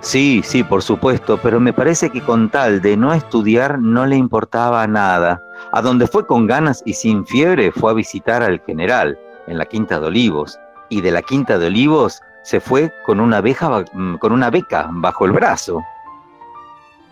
Sí, 0.00 0.42
sí, 0.44 0.64
por 0.64 0.82
supuesto, 0.82 1.38
pero 1.42 1.60
me 1.60 1.72
parece 1.72 2.10
que 2.10 2.20
con 2.20 2.50
tal 2.50 2.82
de 2.82 2.96
no 2.96 3.12
estudiar 3.12 3.78
no 3.78 4.04
le 4.04 4.16
importaba 4.16 4.86
nada. 4.86 5.40
A 5.70 5.80
donde 5.80 6.06
fue 6.06 6.26
con 6.26 6.46
ganas 6.46 6.82
y 6.84 6.94
sin 6.94 7.24
fiebre 7.24 7.70
fue 7.70 7.92
a 7.92 7.94
visitar 7.94 8.42
al 8.42 8.60
general, 8.66 9.18
en 9.46 9.58
la 9.58 9.64
Quinta 9.64 10.00
de 10.00 10.06
Olivos, 10.06 10.58
y 10.88 11.00
de 11.00 11.12
la 11.12 11.22
Quinta 11.22 11.56
de 11.58 11.68
Olivos 11.68 12.20
se 12.42 12.60
fue 12.60 12.92
con 13.06 13.20
una, 13.20 13.40
beja, 13.40 13.84
con 14.18 14.32
una 14.32 14.50
beca 14.50 14.88
bajo 14.90 15.24
el 15.24 15.32
brazo. 15.32 15.80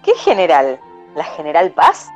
¿Qué 0.03 0.13
general? 0.15 0.81
¿La 1.15 1.25
general 1.25 1.71
Paz? 1.71 2.09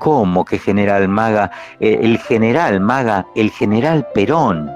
¿Cómo 0.00 0.44
que 0.44 0.58
general 0.58 1.08
Maga? 1.08 1.50
Eh, 1.80 2.00
el 2.02 2.18
general 2.18 2.80
Maga, 2.80 3.26
el 3.36 3.50
general 3.50 4.06
Perón. 4.12 4.70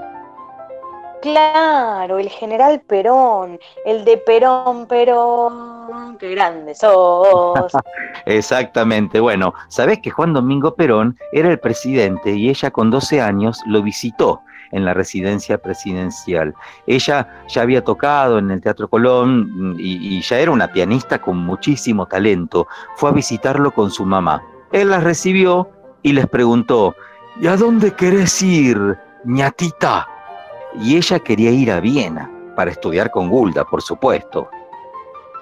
Claro, 1.21 2.17
el 2.17 2.29
general 2.29 2.81
Perón, 2.87 3.59
el 3.85 4.05
de 4.05 4.17
Perón, 4.17 4.87
Perón, 4.87 6.17
qué 6.17 6.29
grande 6.31 6.73
sos. 6.73 7.73
Exactamente, 8.25 9.19
bueno, 9.19 9.53
sabés 9.67 9.99
que 9.99 10.11
Juan 10.11 10.33
Domingo 10.33 10.75
Perón 10.75 11.17
era 11.33 11.49
el 11.49 11.59
presidente 11.59 12.31
y 12.31 12.49
ella 12.49 12.71
con 12.71 12.89
12 12.89 13.19
años 13.19 13.61
lo 13.65 13.81
visitó 13.81 14.41
en 14.71 14.85
la 14.85 14.93
residencia 14.93 15.57
presidencial. 15.57 16.53
Ella 16.87 17.27
ya 17.49 17.61
había 17.63 17.83
tocado 17.83 18.37
en 18.37 18.51
el 18.51 18.61
Teatro 18.61 18.87
Colón 18.87 19.75
y, 19.77 20.17
y, 20.17 20.21
ya 20.21 20.39
era 20.39 20.51
una 20.51 20.71
pianista 20.71 21.19
con 21.19 21.37
muchísimo 21.37 22.05
talento. 22.05 22.67
Fue 22.95 23.09
a 23.09 23.13
visitarlo 23.13 23.71
con 23.71 23.91
su 23.91 24.05
mamá. 24.05 24.41
Él 24.71 24.89
las 24.89 25.03
recibió 25.03 25.69
y 26.01 26.13
les 26.13 26.27
preguntó, 26.27 26.95
¿y 27.41 27.47
a 27.47 27.57
dónde 27.57 27.93
querés 27.93 28.41
ir, 28.41 28.97
ñatita? 29.25 30.07
Y 30.75 30.97
ella 30.97 31.19
quería 31.19 31.51
ir 31.51 31.71
a 31.71 31.79
Viena 31.79 32.29
para 32.55 32.71
estudiar 32.71 33.11
con 33.11 33.29
Gulda, 33.29 33.65
por 33.65 33.81
supuesto. 33.81 34.49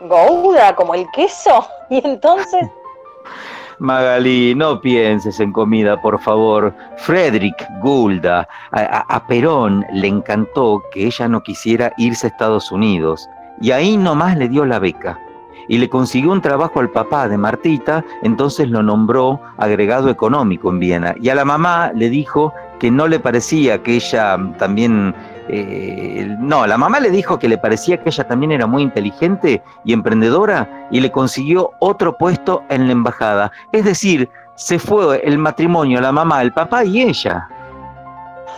¿Gouda 0.02 0.76
como 0.76 0.94
el 0.94 1.10
queso? 1.12 1.68
¿Y 1.90 2.06
entonces? 2.06 2.68
Magali, 3.80 4.56
no 4.56 4.82
pienses 4.82 5.40
en 5.40 5.52
comida, 5.52 6.02
por 6.02 6.20
favor. 6.20 6.74
Frederick 6.98 7.68
Gulda, 7.82 8.48
a, 8.72 8.80
a, 8.80 9.00
a, 9.16 9.28
Perón 9.28 9.86
le 9.94 10.08
encantó 10.08 10.82
que 10.92 11.06
ella 11.06 11.28
no 11.28 11.44
quisiera 11.44 11.94
irse 11.98 12.28
a 12.28 12.30
Estados 12.32 12.72
Unidos 12.72 13.30
y 13.62 13.72
ahí 13.72 13.98
nomás 13.98 14.38
le 14.38 14.50
dio 14.50 14.66
la 14.66 14.80
beca. 14.80 15.20
Y 15.68 15.78
le 15.80 15.90
consiguió 15.90 16.32
un 16.32 16.42
trabajo 16.42 16.80
al 16.80 16.90
papá 16.90 17.28
de 17.28 17.38
Martita, 17.38 18.04
entonces 18.24 18.70
lo 18.70 18.82
nombró 18.82 19.42
agregado 19.58 20.10
económico 20.10 20.70
en 20.70 20.80
Viena. 20.80 21.16
Y 21.20 21.30
a 21.30 21.36
la 21.36 21.44
mamá 21.44 21.92
le 21.94 22.10
dijo 22.10 22.54
que 22.80 22.92
no 22.92 23.08
le 23.08 23.20
parecía 23.20 23.82
que 23.82 23.96
ella 23.96 24.38
también 24.58 25.14
eh, 25.50 26.36
no, 26.40 26.68
la 26.68 26.78
mamá 26.78 27.00
le 27.00 27.10
dijo 27.10 27.40
que 27.40 27.48
le 27.48 27.58
parecía 27.58 27.98
que 27.98 28.10
ella 28.10 28.28
también 28.28 28.52
era 28.52 28.68
muy 28.68 28.84
inteligente 28.84 29.64
y 29.86 29.94
emprendedora 29.94 30.88
y 30.92 31.00
le 31.00 31.12
consiguió 31.12 31.72
otro 31.80 32.18
puesto 32.18 32.64
en 32.70 32.88
la 32.88 32.92
embajada. 32.92 33.52
Es 33.72 33.86
decir, 33.86 34.30
se 34.56 34.80
fue 34.80 35.22
el 35.24 35.38
matrimonio, 35.38 36.02
la 36.02 36.12
mamá, 36.12 36.42
el 36.42 36.52
papá 36.52 36.84
y 36.84 37.04
ella. 37.04 37.48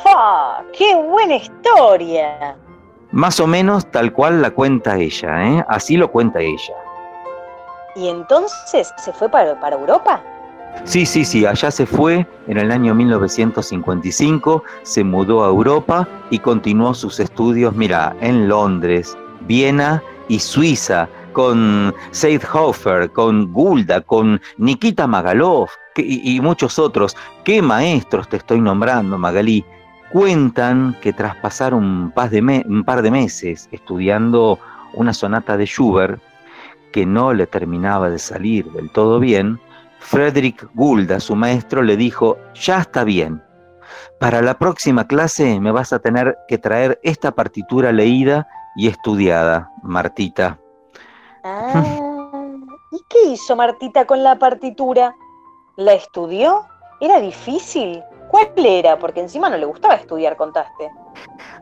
¡Ja! 0.04 0.64
¡Qué 0.76 0.96
buena 0.96 1.36
historia! 1.36 2.56
Más 3.12 3.40
o 3.40 3.48
menos 3.48 3.86
tal 3.92 4.14
cual 4.14 4.42
la 4.42 4.52
cuenta 4.52 4.98
ella, 4.98 5.48
¿eh? 5.48 5.66
Así 5.68 5.98
lo 5.98 6.12
cuenta 6.12 6.40
ella. 6.40 6.76
¿Y 7.96 8.08
entonces 8.08 8.94
se 8.98 9.12
fue 9.14 9.30
para, 9.30 9.60
para 9.60 9.76
Europa? 9.76 10.22
Sí, 10.86 11.06
sí, 11.06 11.24
sí, 11.24 11.46
allá 11.46 11.70
se 11.70 11.86
fue 11.86 12.26
en 12.48 12.58
el 12.58 12.72
año 12.72 12.96
1955, 12.96 14.64
se 14.84 15.04
mudó 15.04 15.44
a 15.44 15.50
Europa 15.50 16.08
y 16.32 16.40
continuó 16.40 16.94
sus 16.94 17.20
estudios, 17.20 17.76
mira, 17.76 18.16
en 18.22 18.48
Londres, 18.48 19.16
Viena 19.42 20.02
y 20.30 20.40
Suiza, 20.40 21.08
con 21.34 21.94
Seidhofer, 22.12 23.12
con 23.12 23.52
Gulda, 23.54 24.02
con 24.02 24.42
Nikita 24.58 25.08
Magalov 25.08 25.70
y, 25.96 26.40
muchos 26.42 26.80
otros. 26.80 27.16
¿Qué 27.44 27.62
maestros 27.62 28.28
te 28.30 28.38
estoy 28.38 28.62
nombrando, 28.62 29.18
Magalí? 29.18 29.64
Cuentan 30.12 30.98
que 31.02 31.14
tras 31.14 31.36
pasar 31.36 31.74
un 31.74 32.12
par 32.12 32.30
de, 32.30 32.42
un 32.68 32.84
par 32.84 33.02
de 33.02 33.12
meses 33.12 33.70
estudiando 33.72 34.60
una 34.94 35.14
sonata 35.14 35.56
de 35.56 35.66
Schubert, 35.66 36.22
que 36.92 37.06
no 37.06 37.34
le 37.34 37.46
terminaba 37.46 38.10
de 38.10 38.18
salir 38.18 38.66
del 38.72 38.90
todo 38.90 39.20
bien, 39.20 39.60
Frederick 40.00 40.68
Gulda, 40.74 41.20
su 41.20 41.36
maestro, 41.36 41.84
le 41.84 41.96
dijo, 41.98 42.38
ya 42.54 42.80
está 42.80 43.04
bien, 43.04 43.44
para 44.20 44.42
la 44.42 44.58
próxima 44.58 45.08
clase 45.08 45.60
me 45.60 45.72
vas 45.72 45.94
a 45.94 46.00
tener 46.00 46.38
que 46.48 46.58
traer 46.58 47.00
esta 47.04 47.32
partitura 47.32 47.92
leída 47.92 48.48
y 48.76 48.88
estudiada, 48.88 49.72
Martita. 49.82 50.60
Ah, 51.44 51.84
¿y 52.92 52.98
qué 53.10 53.30
hizo 53.30 53.56
Martita 53.56 54.06
con 54.06 54.24
la 54.24 54.38
partitura? 54.38 55.16
¿La 55.78 55.94
estudió? 55.94 56.66
¿Era 57.00 57.20
difícil? 57.22 58.04
¿Cuál 58.30 58.64
era? 58.64 59.00
Porque 59.00 59.22
encima 59.22 59.50
no 59.50 59.58
le 59.58 59.66
gustaba 59.66 59.96
estudiar, 59.96 60.38
contaste. 60.38 60.92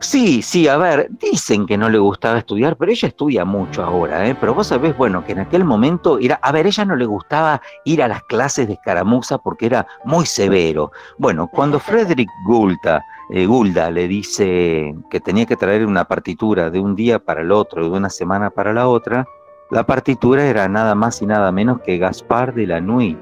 Sí, 0.00 0.42
sí, 0.42 0.68
a 0.68 0.76
ver, 0.76 1.08
dicen 1.10 1.66
que 1.66 1.78
no 1.78 1.88
le 1.88 1.98
gustaba 1.98 2.38
estudiar, 2.38 2.76
pero 2.76 2.92
ella 2.92 3.08
estudia 3.08 3.46
mucho 3.46 3.82
ahora, 3.82 4.28
¿eh? 4.28 4.36
Pero 4.38 4.52
vos 4.52 4.66
sabés, 4.66 4.94
bueno, 4.96 5.24
que 5.24 5.32
en 5.32 5.40
aquel 5.40 5.64
momento 5.64 6.18
era, 6.18 6.38
a 6.42 6.52
ver, 6.52 6.66
ella 6.66 6.84
no 6.84 6.94
le 6.94 7.06
gustaba 7.06 7.62
ir 7.84 8.02
a 8.02 8.08
las 8.08 8.22
clases 8.24 8.66
de 8.66 8.74
escaramuza 8.74 9.38
porque 9.38 9.64
era 9.64 9.86
muy 10.04 10.26
severo. 10.26 10.92
Bueno, 11.16 11.48
cuando 11.48 11.78
Frederick 11.80 12.28
Gulda, 12.46 13.02
eh, 13.30 13.46
Gulda 13.46 13.90
le 13.90 14.06
dice 14.06 14.94
que 15.10 15.20
tenía 15.20 15.46
que 15.46 15.56
traer 15.56 15.86
una 15.86 16.04
partitura 16.04 16.68
de 16.68 16.80
un 16.80 16.94
día 16.94 17.18
para 17.18 17.40
el 17.40 17.50
otro, 17.50 17.82
de 17.82 17.96
una 17.96 18.10
semana 18.10 18.50
para 18.50 18.74
la 18.74 18.88
otra, 18.88 19.26
la 19.70 19.86
partitura 19.86 20.44
era 20.44 20.68
nada 20.68 20.94
más 20.94 21.22
y 21.22 21.26
nada 21.26 21.50
menos 21.50 21.80
que 21.80 21.96
Gaspar 21.96 22.52
de 22.52 22.66
la 22.66 22.80
Nuit, 22.80 23.18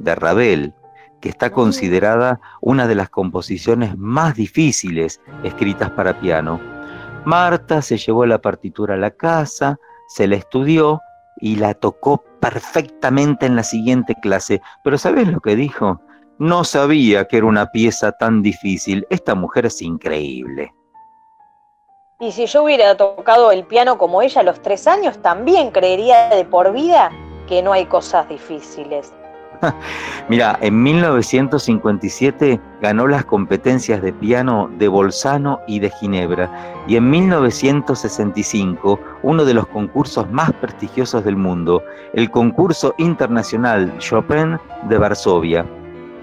de 0.00 0.14
Ravel 0.16 0.74
que 1.20 1.28
está 1.28 1.50
considerada 1.50 2.40
una 2.60 2.86
de 2.86 2.94
las 2.94 3.08
composiciones 3.08 3.96
más 3.96 4.34
difíciles 4.34 5.20
escritas 5.42 5.90
para 5.90 6.20
piano. 6.20 6.60
Marta 7.24 7.82
se 7.82 7.98
llevó 7.98 8.24
la 8.26 8.40
partitura 8.40 8.94
a 8.94 8.98
la 8.98 9.10
casa, 9.10 9.78
se 10.08 10.26
la 10.26 10.36
estudió 10.36 11.00
y 11.40 11.56
la 11.56 11.74
tocó 11.74 12.24
perfectamente 12.40 13.46
en 13.46 13.56
la 13.56 13.62
siguiente 13.62 14.14
clase. 14.22 14.60
Pero 14.82 14.98
¿sabes 14.98 15.28
lo 15.28 15.40
que 15.40 15.56
dijo? 15.56 16.00
No 16.38 16.64
sabía 16.64 17.26
que 17.26 17.38
era 17.38 17.46
una 17.46 17.66
pieza 17.66 18.12
tan 18.12 18.42
difícil. 18.42 19.06
Esta 19.10 19.34
mujer 19.34 19.66
es 19.66 19.82
increíble. 19.82 20.72
Y 22.20 22.32
si 22.32 22.46
yo 22.46 22.64
hubiera 22.64 22.96
tocado 22.96 23.52
el 23.52 23.64
piano 23.64 23.98
como 23.98 24.22
ella 24.22 24.40
a 24.40 24.44
los 24.44 24.60
tres 24.60 24.86
años, 24.88 25.20
también 25.22 25.70
creería 25.70 26.28
de 26.30 26.44
por 26.44 26.72
vida 26.72 27.10
que 27.46 27.62
no 27.62 27.72
hay 27.72 27.86
cosas 27.86 28.28
difíciles. 28.28 29.12
Mira, 30.28 30.58
en 30.60 30.82
1957 30.82 32.60
ganó 32.80 33.06
las 33.06 33.24
competencias 33.24 34.02
de 34.02 34.12
piano 34.12 34.70
de 34.78 34.88
Bolzano 34.88 35.60
y 35.66 35.80
de 35.80 35.90
Ginebra 35.90 36.50
y 36.86 36.96
en 36.96 37.10
1965 37.10 39.00
uno 39.22 39.44
de 39.44 39.54
los 39.54 39.66
concursos 39.68 40.30
más 40.30 40.52
prestigiosos 40.52 41.24
del 41.24 41.36
mundo, 41.36 41.82
el 42.12 42.30
concurso 42.30 42.94
internacional 42.98 43.96
Chopin 43.98 44.58
de 44.88 44.98
Varsovia. 44.98 45.66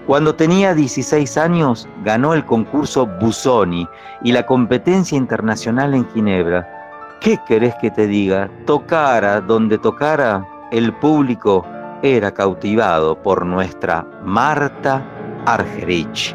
Cuando 0.06 0.34
tenía 0.34 0.72
16 0.72 1.36
años 1.36 1.88
ganó 2.04 2.32
el 2.32 2.44
concurso 2.44 3.06
Busoni 3.20 3.88
y 4.22 4.32
la 4.32 4.46
competencia 4.46 5.18
internacional 5.18 5.94
en 5.94 6.08
Ginebra. 6.10 6.72
¿Qué 7.20 7.38
querés 7.48 7.74
que 7.80 7.90
te 7.90 8.06
diga? 8.06 8.48
Tocara 8.66 9.40
donde 9.40 9.78
tocara, 9.78 10.46
el 10.70 10.92
público 10.94 11.66
era 12.02 12.32
cautivado 12.32 13.20
por 13.22 13.44
nuestra 13.46 14.06
Marta 14.22 15.04
Argerich. 15.46 16.34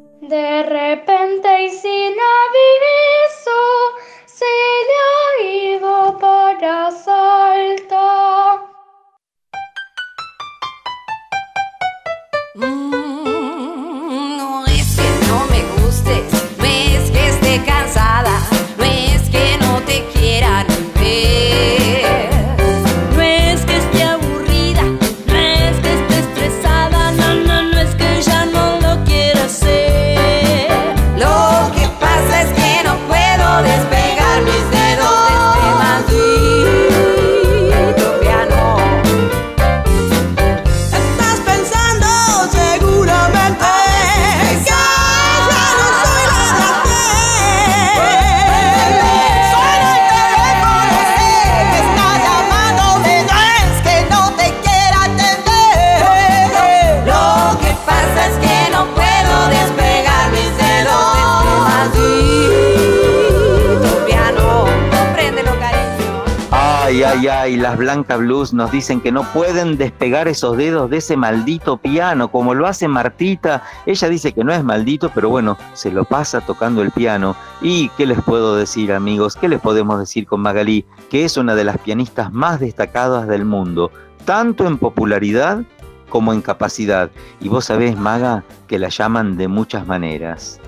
Nos 68.71 68.77
dicen 68.77 69.01
que 69.01 69.11
no 69.11 69.23
pueden 69.33 69.77
despegar 69.77 70.29
esos 70.29 70.55
dedos 70.55 70.89
de 70.89 70.97
ese 70.97 71.17
maldito 71.17 71.75
piano, 71.75 72.31
como 72.31 72.53
lo 72.53 72.67
hace 72.67 72.87
Martita. 72.87 73.63
Ella 73.85 74.07
dice 74.07 74.31
que 74.31 74.45
no 74.45 74.53
es 74.53 74.63
maldito, 74.63 75.11
pero 75.13 75.27
bueno, 75.27 75.57
se 75.73 75.91
lo 75.91 76.05
pasa 76.05 76.39
tocando 76.39 76.81
el 76.81 76.91
piano. 76.91 77.35
¿Y 77.61 77.89
qué 77.97 78.05
les 78.05 78.21
puedo 78.21 78.55
decir, 78.55 78.93
amigos? 78.93 79.35
¿Qué 79.35 79.49
les 79.49 79.59
podemos 79.59 79.99
decir 79.99 80.25
con 80.25 80.39
Magalí? 80.39 80.85
Que 81.09 81.25
es 81.25 81.35
una 81.35 81.53
de 81.53 81.65
las 81.65 81.79
pianistas 81.79 82.31
más 82.31 82.61
destacadas 82.61 83.27
del 83.27 83.43
mundo, 83.43 83.91
tanto 84.23 84.65
en 84.65 84.77
popularidad 84.77 85.63
como 86.07 86.31
en 86.31 86.41
capacidad. 86.41 87.11
Y 87.41 87.49
vos 87.49 87.65
sabés, 87.65 87.97
Maga, 87.97 88.45
que 88.67 88.79
la 88.79 88.87
llaman 88.87 89.35
de 89.35 89.49
muchas 89.49 89.85
maneras. 89.85 90.61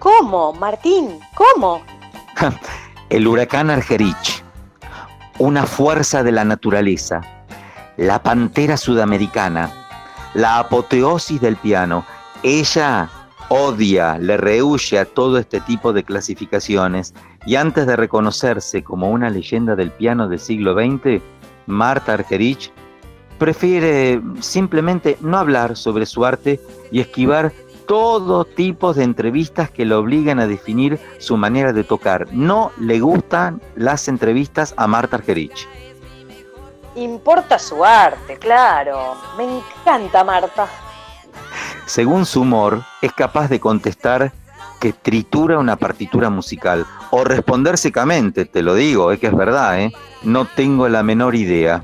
¿Cómo, 0.00 0.54
Martín? 0.54 1.20
¿Cómo? 1.36 1.82
El 3.10 3.28
huracán 3.28 3.70
Argerich, 3.70 4.42
una 5.38 5.66
fuerza 5.66 6.22
de 6.22 6.32
la 6.32 6.44
naturaleza, 6.44 7.20
la 7.96 8.22
pantera 8.22 8.76
sudamericana, 8.76 9.70
la 10.34 10.58
apoteosis 10.58 11.40
del 11.40 11.56
piano. 11.56 12.04
Ella 12.42 13.10
odia, 13.48 14.18
le 14.18 14.36
rehuye 14.36 14.98
a 14.98 15.04
todo 15.04 15.38
este 15.38 15.60
tipo 15.60 15.92
de 15.92 16.04
clasificaciones 16.04 17.14
y 17.44 17.56
antes 17.56 17.86
de 17.86 17.96
reconocerse 17.96 18.82
como 18.82 19.10
una 19.10 19.30
leyenda 19.30 19.76
del 19.76 19.90
piano 19.90 20.28
del 20.28 20.40
siglo 20.40 20.74
XX, 20.74 21.22
Marta 21.66 22.14
Argerich 22.14 22.72
prefiere 23.38 24.20
simplemente 24.40 25.18
no 25.20 25.38
hablar 25.38 25.76
sobre 25.76 26.06
su 26.06 26.24
arte 26.24 26.60
y 26.90 27.00
esquivar 27.00 27.52
todo 27.86 28.44
tipo 28.44 28.92
de 28.92 29.04
entrevistas 29.04 29.70
que 29.70 29.84
lo 29.84 30.00
obligan 30.00 30.40
a 30.40 30.46
definir 30.46 31.00
su 31.18 31.36
manera 31.36 31.72
de 31.72 31.84
tocar. 31.84 32.26
No 32.32 32.72
le 32.78 33.00
gustan 33.00 33.62
las 33.76 34.08
entrevistas 34.08 34.74
a 34.76 34.86
Marta 34.86 35.16
Argerich. 35.16 35.68
Importa 36.96 37.58
su 37.58 37.84
arte, 37.84 38.36
claro. 38.38 39.14
Me 39.36 39.44
encanta 39.44 40.24
Marta. 40.24 40.66
Según 41.84 42.26
su 42.26 42.40
humor, 42.42 42.82
es 43.00 43.12
capaz 43.12 43.48
de 43.48 43.60
contestar 43.60 44.32
que 44.80 44.92
tritura 44.92 45.58
una 45.58 45.76
partitura 45.76 46.30
musical 46.30 46.84
o 47.10 47.24
responder 47.24 47.78
secamente, 47.78 48.44
te 48.44 48.62
lo 48.62 48.74
digo, 48.74 49.12
es 49.12 49.20
que 49.20 49.28
es 49.28 49.36
verdad, 49.36 49.80
¿eh? 49.80 49.92
no 50.22 50.44
tengo 50.44 50.88
la 50.88 51.02
menor 51.02 51.34
idea. 51.34 51.82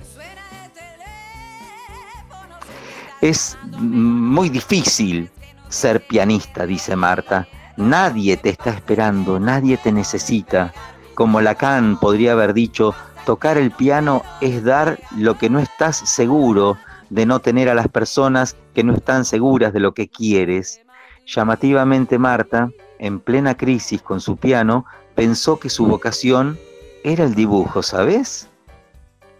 Es 3.21 3.57
muy 3.79 4.49
difícil 4.49 5.31
ser 5.73 6.07
pianista, 6.07 6.67
dice 6.67 6.95
Marta. 6.97 7.49
Nadie 7.77 8.37
te 8.37 8.51
está 8.51 8.71
esperando, 8.71 9.41
nadie 9.41 9.77
te 9.79 9.91
necesita. 9.91 10.73
Como 11.15 11.41
Lacan 11.41 11.99
podría 11.99 12.33
haber 12.33 12.53
dicho, 12.53 12.95
tocar 13.25 13.57
el 13.57 13.71
piano 13.71 14.23
es 14.41 14.63
dar 14.63 14.99
lo 15.17 15.39
que 15.39 15.49
no 15.49 15.59
estás 15.59 15.97
seguro 15.97 16.77
de 17.11 17.27
no 17.27 17.41
tener 17.41 17.69
a 17.69 17.75
las 17.75 17.89
personas 17.89 18.57
que 18.75 18.85
no 18.85 18.95
están 18.95 19.25
seguras 19.25 19.73
de 19.73 19.81
lo 19.81 19.93
que 19.93 20.09
quieres. 20.09 20.81
Llamativamente 21.27 22.19
Marta, 22.19 22.71
en 22.99 23.21
plena 23.21 23.57
crisis 23.57 24.03
con 24.03 24.21
su 24.21 24.37
piano, 24.37 24.85
pensó 25.15 25.59
que 25.59 25.71
su 25.71 25.87
vocación 25.87 26.59
era 27.05 27.25
el 27.25 27.35
dibujo, 27.35 27.83
¿sabes? 27.83 28.49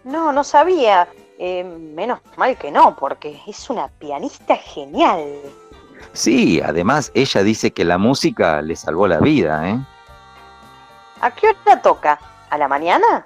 No, 0.03 0.31
no 0.31 0.43
sabía. 0.43 1.07
Eh, 1.39 1.63
menos 1.63 2.19
mal 2.37 2.57
que 2.57 2.71
no, 2.71 2.95
porque 2.95 3.39
es 3.47 3.69
una 3.69 3.87
pianista 3.87 4.55
genial. 4.55 5.23
Sí, 6.11 6.61
además 6.61 7.11
ella 7.13 7.43
dice 7.43 7.71
que 7.71 7.85
la 7.85 7.97
música 7.97 8.61
le 8.61 8.75
salvó 8.75 9.07
la 9.07 9.19
vida, 9.19 9.69
¿eh? 9.69 9.79
¿A 11.21 11.31
qué 11.31 11.47
hora 11.47 11.81
toca? 11.81 12.19
¿A 12.49 12.57
la 12.57 12.67
mañana? 12.67 13.25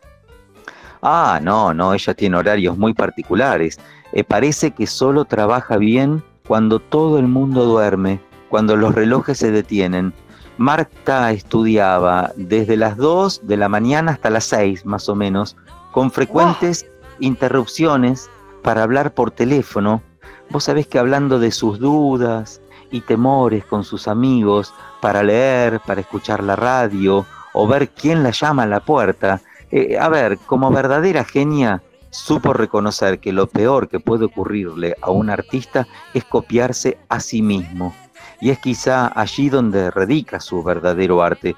Ah, 1.02 1.40
no, 1.42 1.74
no, 1.74 1.94
ella 1.94 2.14
tiene 2.14 2.38
horarios 2.38 2.78
muy 2.78 2.94
particulares. 2.94 3.80
Eh, 4.14 4.24
parece 4.24 4.72
que 4.72 4.88
solo 4.88 5.26
trabaja 5.26 5.78
bien 5.78 6.24
cuando 6.48 6.80
todo 6.80 7.20
el 7.20 7.28
mundo 7.28 7.66
duerme, 7.66 8.22
cuando 8.50 8.76
los 8.76 8.96
relojes 8.96 9.40
se 9.40 9.52
detienen. 9.52 10.14
Marta 10.58 11.32
estudiaba 11.32 12.32
desde 12.36 12.78
las 12.78 12.98
2 12.98 13.48
de 13.48 13.58
la 13.58 13.70
mañana 13.70 14.14
hasta 14.14 14.30
las 14.30 14.46
6 14.46 14.86
más 14.86 15.10
o 15.10 15.16
menos, 15.16 15.56
con 15.92 16.10
frecuentes 16.10 16.88
interrupciones 17.20 18.30
para 18.64 18.84
hablar 18.84 19.14
por 19.14 19.32
teléfono. 19.32 20.02
Vos 20.50 20.64
sabés 20.64 20.88
que 20.88 21.00
hablando 21.00 21.40
de 21.40 21.52
sus 21.52 21.80
dudas 21.80 22.62
y 22.92 23.02
temores 23.02 23.66
con 23.66 23.84
sus 23.84 24.08
amigos, 24.08 24.74
para 25.02 25.24
leer, 25.24 25.80
para 25.86 26.02
escuchar 26.02 26.44
la 26.44 26.56
radio 26.56 27.26
o 27.54 27.68
ver 27.68 27.90
quién 27.90 28.24
la 28.24 28.32
llama 28.32 28.64
a 28.64 28.68
la 28.68 28.80
puerta, 28.80 29.42
eh, 29.72 29.98
a 30.00 30.10
ver, 30.10 30.38
como 30.46 30.72
verdadera 30.72 31.24
genia, 31.24 31.82
supo 32.10 32.54
reconocer 32.54 33.20
que 33.20 33.34
lo 33.34 33.48
peor 33.48 33.90
que 33.90 34.00
puede 34.00 34.26
ocurrirle 34.26 34.96
a 35.02 35.12
un 35.12 35.30
artista 35.30 35.88
es 36.14 36.24
copiarse 36.24 36.98
a 37.10 37.20
sí 37.20 37.42
mismo. 37.42 37.94
Y 38.40 38.52
es 38.52 38.60
quizá 38.60 39.12
allí 39.20 39.50
donde 39.50 39.92
radica 39.92 40.40
su 40.40 40.64
verdadero 40.64 41.22
arte. 41.22 41.56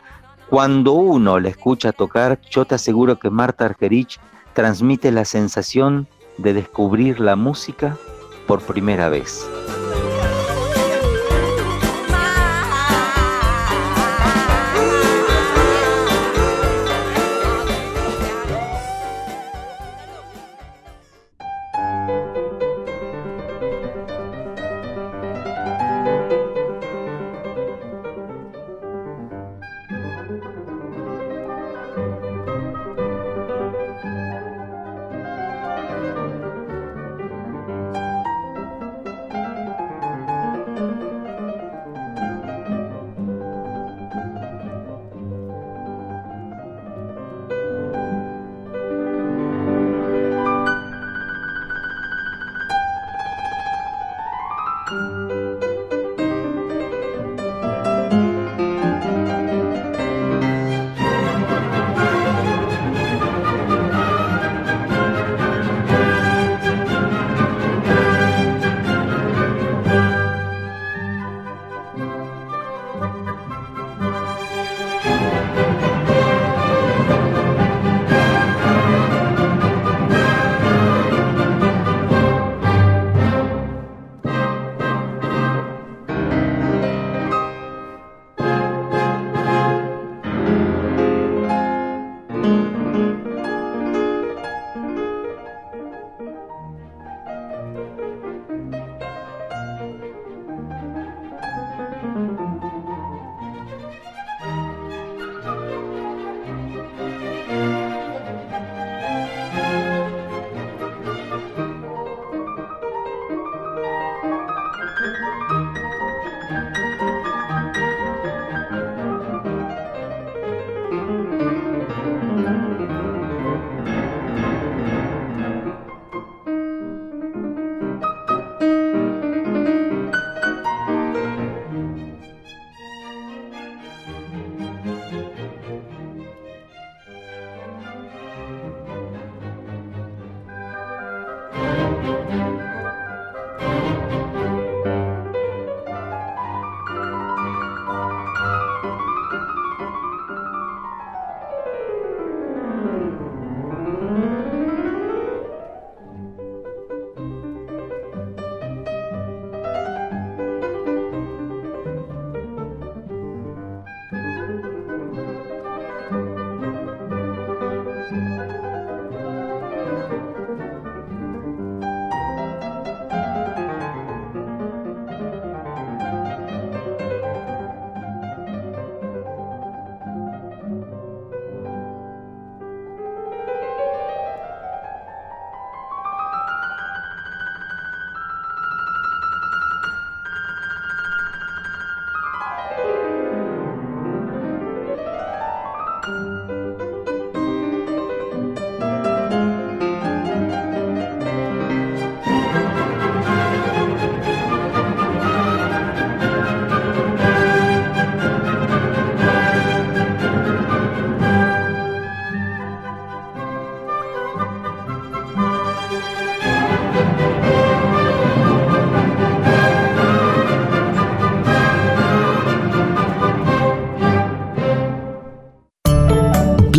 Cuando 0.50 0.94
uno 0.94 1.40
le 1.40 1.50
escucha 1.50 1.92
tocar, 1.92 2.40
yo 2.50 2.66
te 2.66 2.76
aseguro 2.76 3.20
que 3.20 3.30
Marta 3.30 3.66
Argerich 3.66 4.20
transmite 4.54 5.12
la 5.12 5.26
sensación 5.26 6.08
de 6.38 6.54
descubrir 6.54 7.20
la 7.20 7.36
música 7.36 7.98
por 8.48 8.62
primera 8.62 9.10
vez. 9.10 9.48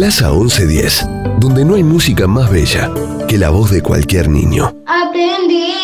Plaza 0.00 0.30
1110, 0.30 1.06
donde 1.40 1.62
no 1.62 1.74
hay 1.74 1.84
música 1.84 2.26
más 2.26 2.50
bella 2.50 2.90
que 3.28 3.36
la 3.36 3.50
voz 3.50 3.70
de 3.70 3.82
cualquier 3.82 4.30
niño. 4.30 4.74
Aprendí 4.86 5.74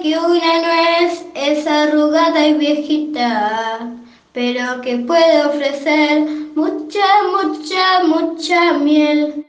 que 0.00 0.16
una 0.16 0.60
nuez 0.62 1.24
es 1.34 1.66
arrugada 1.66 2.46
y 2.46 2.54
viejita, 2.54 3.90
pero 4.32 4.80
que 4.80 4.98
puede 4.98 5.44
ofrecer 5.44 6.24
mucha, 6.54 7.00
mucha, 7.32 8.04
mucha 8.06 8.78
miel. 8.78 9.44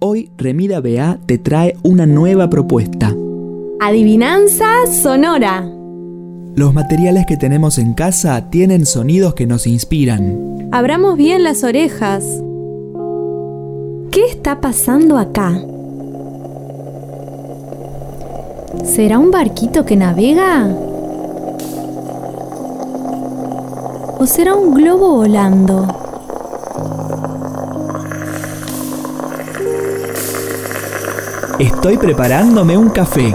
Hoy 0.00 0.30
Remida 0.36 0.82
BA 0.82 1.18
te 1.24 1.38
trae 1.38 1.78
una 1.82 2.04
nueva 2.04 2.50
propuesta. 2.50 3.16
Adivinanza 3.80 4.66
sonora. 4.86 5.62
Los 6.56 6.74
materiales 6.74 7.24
que 7.24 7.38
tenemos 7.38 7.78
en 7.78 7.94
casa 7.94 8.50
tienen 8.50 8.84
sonidos 8.84 9.32
que 9.32 9.46
nos 9.46 9.66
inspiran. 9.66 10.68
Abramos 10.72 11.16
bien 11.16 11.42
las 11.42 11.64
orejas. 11.64 12.22
¿Qué 14.10 14.24
está 14.26 14.60
pasando 14.60 15.18
acá? 15.18 15.52
¿Será 18.82 19.20
un 19.20 19.30
barquito 19.30 19.84
que 19.84 19.94
navega? 19.94 20.66
¿O 24.18 24.26
será 24.26 24.54
un 24.54 24.74
globo 24.74 25.14
volando? 25.14 25.86
Estoy 31.60 31.96
preparándome 31.96 32.76
un 32.76 32.88
café. 32.88 33.32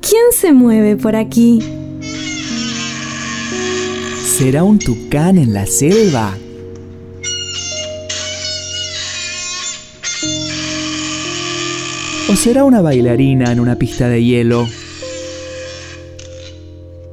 ¿Quién 0.00 0.24
se 0.32 0.54
mueve 0.54 0.96
por 0.96 1.16
aquí? 1.16 1.60
¿Será 4.24 4.64
un 4.64 4.78
tucán 4.78 5.36
en 5.36 5.52
la 5.52 5.66
selva? 5.66 6.32
¿O 12.30 12.36
será 12.36 12.62
una 12.62 12.80
bailarina 12.80 13.50
en 13.50 13.58
una 13.58 13.74
pista 13.74 14.08
de 14.08 14.22
hielo? 14.22 14.68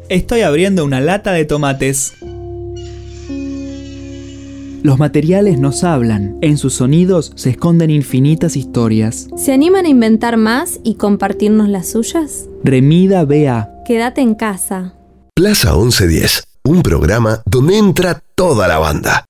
Estoy 0.10 0.42
abriendo 0.42 0.86
una 0.86 1.02
lata 1.02 1.32
de 1.32 1.44
tomates. 1.44 2.14
Los 4.84 5.00
materiales 5.00 5.58
nos 5.58 5.84
hablan, 5.84 6.38
en 6.42 6.60
sus 6.60 6.76
sonidos 6.76 7.32
se 7.34 7.50
esconden 7.50 7.90
infinitas 7.90 8.56
historias. 8.56 9.28
¿Se 9.36 9.54
animan 9.54 9.88
a 9.88 9.90
inventar 9.90 10.38
más 10.38 10.80
y 10.84 10.98
compartirnos 10.98 11.68
las 11.68 11.90
suyas? 11.90 12.48
Remida 12.64 13.26
Bea. 13.26 13.72
Quédate 13.88 14.22
en 14.22 14.36
casa. 14.36 14.94
Plaza 15.34 15.74
1110, 15.74 16.44
un 16.66 16.84
programa 16.84 17.42
donde 17.48 17.80
entra 17.80 18.22
toda 18.36 18.68
la 18.68 18.78
banda. 18.78 19.26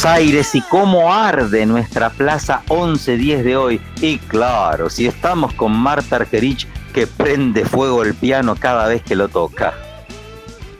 Buenos 0.00 0.18
Aires 0.18 0.54
y 0.54 0.62
cómo 0.62 1.12
arde 1.12 1.66
nuestra 1.66 2.08
Plaza 2.08 2.62
1110 2.70 3.44
de 3.44 3.56
hoy. 3.58 3.82
Y 4.00 4.16
claro, 4.18 4.88
si 4.88 5.06
estamos 5.06 5.52
con 5.52 5.72
Marta 5.72 6.16
Argerich 6.16 6.66
que 6.94 7.06
prende 7.06 7.66
fuego 7.66 8.02
el 8.02 8.14
piano 8.14 8.56
cada 8.58 8.88
vez 8.88 9.02
que 9.02 9.14
lo 9.14 9.28
toca. 9.28 9.74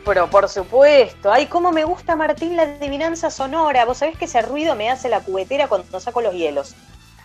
Pero 0.07 0.31
por 0.31 0.49
supuesto, 0.49 1.31
ay, 1.31 1.49
cómo 1.49 1.71
me 1.71 1.85
gusta 1.85 2.17
Martín 2.17 2.57
la 2.57 2.63
adivinanza 2.63 3.29
sonora. 3.29 3.85
Vos 3.85 3.99
sabés 3.99 4.17
que 4.17 4.25
ese 4.25 4.41
ruido 4.41 4.75
me 4.75 4.89
hace 4.89 5.11
la 5.11 5.21
cubetera 5.21 5.69
cuando 5.69 6.01
saco 6.01 6.23
los 6.23 6.33
hielos. 6.33 6.75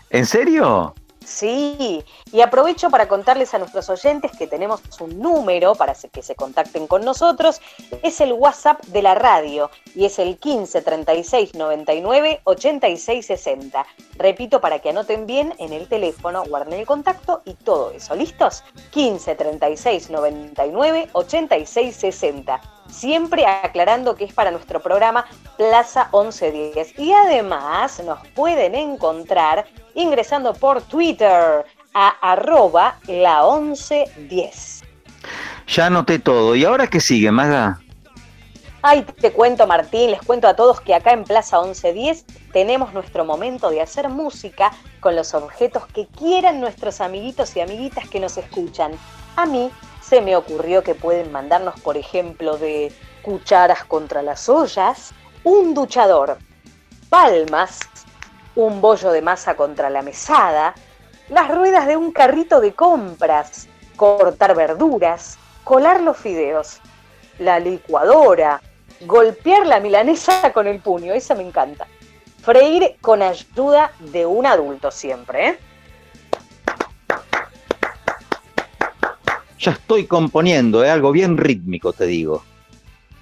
¿En 0.09 0.25
serio? 0.25 0.95
Sí, 1.26 2.05
y 2.32 2.41
aprovecho 2.41 2.91
para 2.91 3.07
contarles 3.07 3.53
a 3.53 3.57
nuestros 3.57 3.89
oyentes 3.89 4.32
que 4.38 4.45
tenemos 4.45 4.82
un 4.99 5.19
número 5.19 5.73
para 5.73 5.95
que 5.95 6.21
se 6.21 6.36
contacten 6.36 6.86
con 6.86 7.03
nosotros. 7.03 7.61
Es 8.03 8.21
el 8.21 8.34
WhatsApp 8.34 8.84
de 8.86 9.01
la 9.01 9.15
radio 9.15 9.71
y 9.95 10.05
es 10.05 10.19
el 10.19 10.38
15 10.38 10.84
36 10.84 11.55
99 11.55 12.41
86 12.43 13.26
60. 13.26 13.86
Repito 14.17 14.61
para 14.61 14.80
que 14.80 14.89
anoten 14.89 15.26
bien 15.26 15.55
en 15.57 15.73
el 15.73 15.88
teléfono, 15.88 16.43
guarden 16.45 16.80
el 16.80 16.86
contacto 16.86 17.41
y 17.43 17.55
todo 17.55 17.89
eso. 17.91 18.15
¿Listos? 18.15 18.63
15 18.91 19.36
36 19.36 20.11
99 20.11 21.09
86 21.11 21.95
60. 21.95 22.61
Siempre 22.91 23.47
aclarando 23.47 24.15
que 24.15 24.26
es 24.26 24.34
para 24.34 24.51
nuestro 24.51 24.80
programa 24.80 25.26
Plaza 25.57 26.07
1110. 26.13 26.99
Y 26.99 27.13
además 27.13 27.99
nos 28.03 28.26
pueden 28.30 28.76
encontrar 28.76 29.65
ingresando 29.95 30.53
por 30.53 30.81
Twitter 30.83 31.65
a 31.93 32.09
arroba 32.21 32.99
la 33.07 33.41
1110. 33.43 34.83
Ya 35.67 35.87
anoté 35.87 36.19
todo. 36.19 36.55
¿Y 36.55 36.65
ahora 36.65 36.87
qué 36.87 36.99
sigue, 36.99 37.31
Maga? 37.31 37.79
Ay, 38.87 39.01
te 39.01 39.31
cuento 39.31 39.65
Martín, 39.65 40.11
les 40.11 40.21
cuento 40.21 40.47
a 40.47 40.55
todos 40.55 40.79
que 40.79 40.93
acá 40.93 41.11
en 41.11 41.23
Plaza 41.23 41.59
1110 41.59 42.23
tenemos 42.53 42.93
nuestro 42.93 43.25
momento 43.25 43.71
de 43.71 43.81
hacer 43.81 44.09
música 44.09 44.71
con 44.99 45.15
los 45.15 45.33
objetos 45.33 45.87
que 45.87 46.05
quieran 46.05 46.61
nuestros 46.61 47.01
amiguitos 47.01 47.55
y 47.55 47.61
amiguitas 47.61 48.07
que 48.07 48.19
nos 48.19 48.37
escuchan. 48.37 48.91
A 49.37 49.47
mí 49.47 49.71
se 50.01 50.21
me 50.21 50.35
ocurrió 50.35 50.83
que 50.83 50.93
pueden 50.93 51.31
mandarnos, 51.31 51.79
por 51.79 51.97
ejemplo, 51.97 52.57
de 52.59 52.93
cucharas 53.23 53.83
contra 53.85 54.21
las 54.21 54.47
ollas, 54.49 55.13
un 55.43 55.73
duchador, 55.73 56.37
palmas, 57.09 57.79
un 58.55 58.81
bollo 58.81 59.11
de 59.11 59.21
masa 59.21 59.55
contra 59.55 59.89
la 59.89 60.01
mesada, 60.01 60.73
las 61.29 61.49
ruedas 61.49 61.87
de 61.87 61.97
un 61.97 62.11
carrito 62.11 62.59
de 62.61 62.73
compras, 62.73 63.67
cortar 63.95 64.55
verduras, 64.55 65.37
colar 65.63 66.01
los 66.01 66.17
fideos, 66.17 66.79
la 67.39 67.59
licuadora, 67.59 68.61
golpear 69.01 69.65
la 69.65 69.79
milanesa 69.79 70.53
con 70.53 70.67
el 70.67 70.79
puño, 70.79 71.13
esa 71.13 71.35
me 71.35 71.43
encanta. 71.43 71.87
Freír 72.41 72.95
con 73.01 73.21
ayuda 73.21 73.91
de 73.99 74.25
un 74.25 74.45
adulto 74.45 74.91
siempre, 74.91 75.47
¿eh? 75.49 75.59
Ya 79.57 79.71
estoy 79.71 80.05
componiendo, 80.05 80.83
¿eh? 80.83 80.91
algo 80.91 81.11
bien 81.11 81.37
rítmico, 81.37 81.91
te 81.91 82.05
digo. 82.05 82.43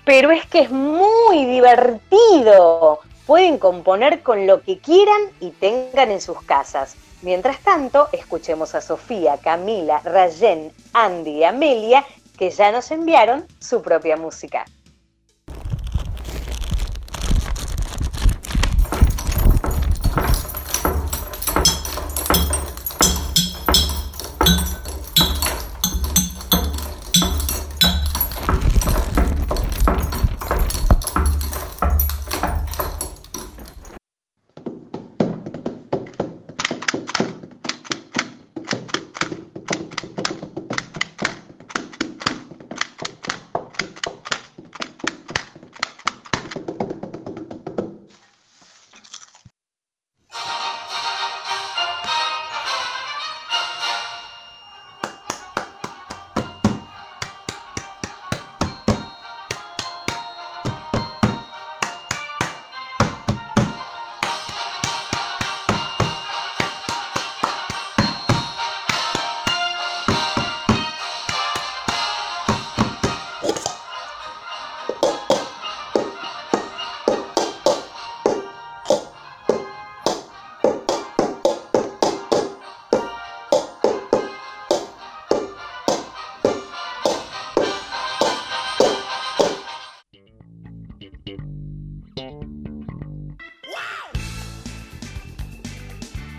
Pero 0.04 0.32
es 0.32 0.46
que 0.48 0.60
es 0.62 0.72
muy 0.72 1.46
divertido. 1.46 3.00
Pueden 3.26 3.58
componer 3.58 4.22
con 4.22 4.48
lo 4.48 4.62
que 4.62 4.80
quieran 4.80 5.22
y 5.40 5.52
tengan 5.52 6.12
en 6.12 6.20
sus 6.20 6.42
casas. 6.44 6.96
Mientras 7.22 7.60
tanto, 7.60 8.10
escuchemos 8.12 8.76
a 8.76 8.82
Sofía, 8.82 9.38
Camila, 9.38 10.02
Rayen, 10.04 10.74
Andy 10.92 11.32
y 11.32 11.44
Amelia, 11.46 12.06
que 12.38 12.50
ya 12.50 12.72
nos 12.74 12.92
enviaron 12.92 13.46
su 13.60 13.82
propia 13.82 14.18
música. 14.18 14.66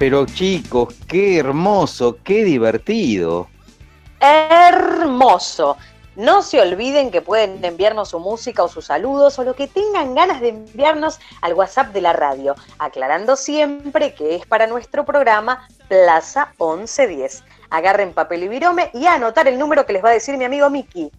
Pero 0.05 0.27
chicos, 0.27 0.95
qué 1.09 1.39
hermoso, 1.39 2.19
qué 2.23 2.45
divertido. 2.45 3.49
Hermoso. 4.21 5.79
No 6.15 6.43
se 6.43 6.61
olviden 6.61 7.11
que 7.11 7.23
pueden 7.23 7.65
enviarnos 7.65 8.11
su 8.11 8.19
música 8.19 8.63
o 8.63 8.69
sus 8.69 8.85
saludos 8.85 9.39
o 9.39 9.45
lo 9.45 9.55
que 9.55 9.67
tengan 9.67 10.15
ganas 10.15 10.43
de 10.43 10.51
enviarnos 10.51 11.21
al 11.41 11.55
WhatsApp 11.55 11.95
de 11.95 12.03
la 12.03 12.13
radio, 12.13 12.55
aclarando 12.79 13.35
siempre 13.35 14.13
que 14.13 14.37
es 14.37 14.45
para 14.45 14.67
nuestro 14.67 15.07
programa 15.07 15.67
Plaza 15.89 16.53
1110. 16.61 17.43
Agarren 17.71 18.13
papel 18.13 18.43
y 18.43 18.49
virome 18.49 18.91
y 18.93 19.07
a 19.07 19.15
anotar 19.15 19.49
el 19.49 19.59
número 19.59 19.87
que 19.87 19.95
les 19.95 20.05
va 20.05 20.11
a 20.11 20.13
decir 20.13 20.37
mi 20.37 20.45
amigo 20.45 20.69
Miki. 20.69 21.11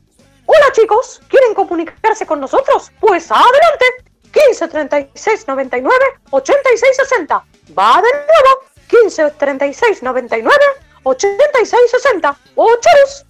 Hola 0.45 0.71
chicos, 0.73 1.23
¿quieren 1.27 1.55
comunicarse 1.55 2.27
con 2.27 2.39
nosotros? 2.39 2.91
Pues 2.99 3.31
adelante. 3.31 3.85
15 4.31 4.67
36 4.67 5.47
99 5.47 5.95
86 6.29 6.97
60. 6.97 7.45
Va 7.75 7.95
de 7.95 8.11
nuevo. 8.11 8.74
15 8.87 9.31
36 9.37 10.03
99 10.03 10.55
86 11.03 11.81
60. 11.91 12.37
¡Ochos! 12.55 13.25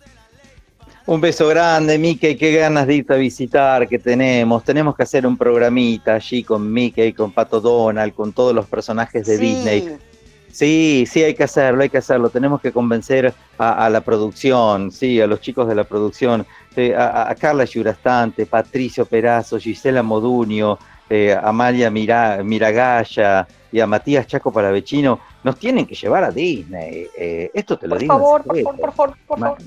Un 1.08 1.22
beso 1.22 1.48
grande, 1.48 2.00
Mickey, 2.00 2.36
qué 2.36 2.52
ganas 2.54 2.88
de 2.88 2.96
irte 2.96 3.14
a 3.14 3.18
visitar 3.18 3.88
que 3.88 4.00
tenemos. 4.00 4.64
Tenemos 4.64 4.96
que 4.96 5.04
hacer 5.04 5.28
un 5.28 5.38
programita 5.38 6.16
allí 6.16 6.44
con 6.44 6.72
Mickey, 6.74 7.14
con 7.14 7.32
Pato 7.32 7.62
Donald, 7.62 8.14
con 8.16 8.34
todos 8.34 8.56
los 8.56 8.66
personajes 8.66 9.26
de 9.26 9.38
Sí. 9.38 9.42
Disney. 9.44 9.98
Sí, 10.52 11.06
sí, 11.12 11.22
hay 11.22 11.36
que 11.36 11.44
hacerlo, 11.44 11.84
hay 11.84 11.90
que 11.90 11.98
hacerlo. 11.98 12.30
Tenemos 12.30 12.62
que 12.62 12.72
convencer 12.72 13.34
a, 13.58 13.86
a 13.86 13.90
la 13.90 14.02
producción, 14.02 14.90
sí, 14.92 15.20
a 15.22 15.28
los 15.28 15.42
chicos 15.42 15.68
de 15.68 15.76
la 15.76 15.84
producción, 15.84 16.48
eh, 16.78 16.96
a, 16.96 17.30
a 17.30 17.36
Carla 17.36 17.66
Yurastante, 17.66 18.46
Patricio 18.46 19.06
Perazo, 19.06 19.60
Gisela 19.60 20.02
Moduño, 20.02 20.80
eh, 21.10 21.38
Amalia 21.44 21.92
Mira, 21.92 22.40
Miragaya 22.44 23.46
y 23.76 23.82
a 23.82 23.88
Matías 23.88 24.26
Chaco 24.26 24.54
Palavecino. 24.54 25.20
Nos 25.44 25.58
tienen 25.60 25.86
que 25.86 25.96
llevar 25.96 26.24
a 26.24 26.32
Disney. 26.32 27.08
eh, 27.18 27.52
esto 27.54 27.78
te 27.78 27.88
lo 27.90 27.96
Por 27.96 28.00
digo. 28.00 28.14
favor, 28.14 28.44
por 28.46 28.56
favor, 28.64 28.80
por 28.80 28.94
favor, 28.94 29.18
por 29.28 29.40
favor. 29.40 29.58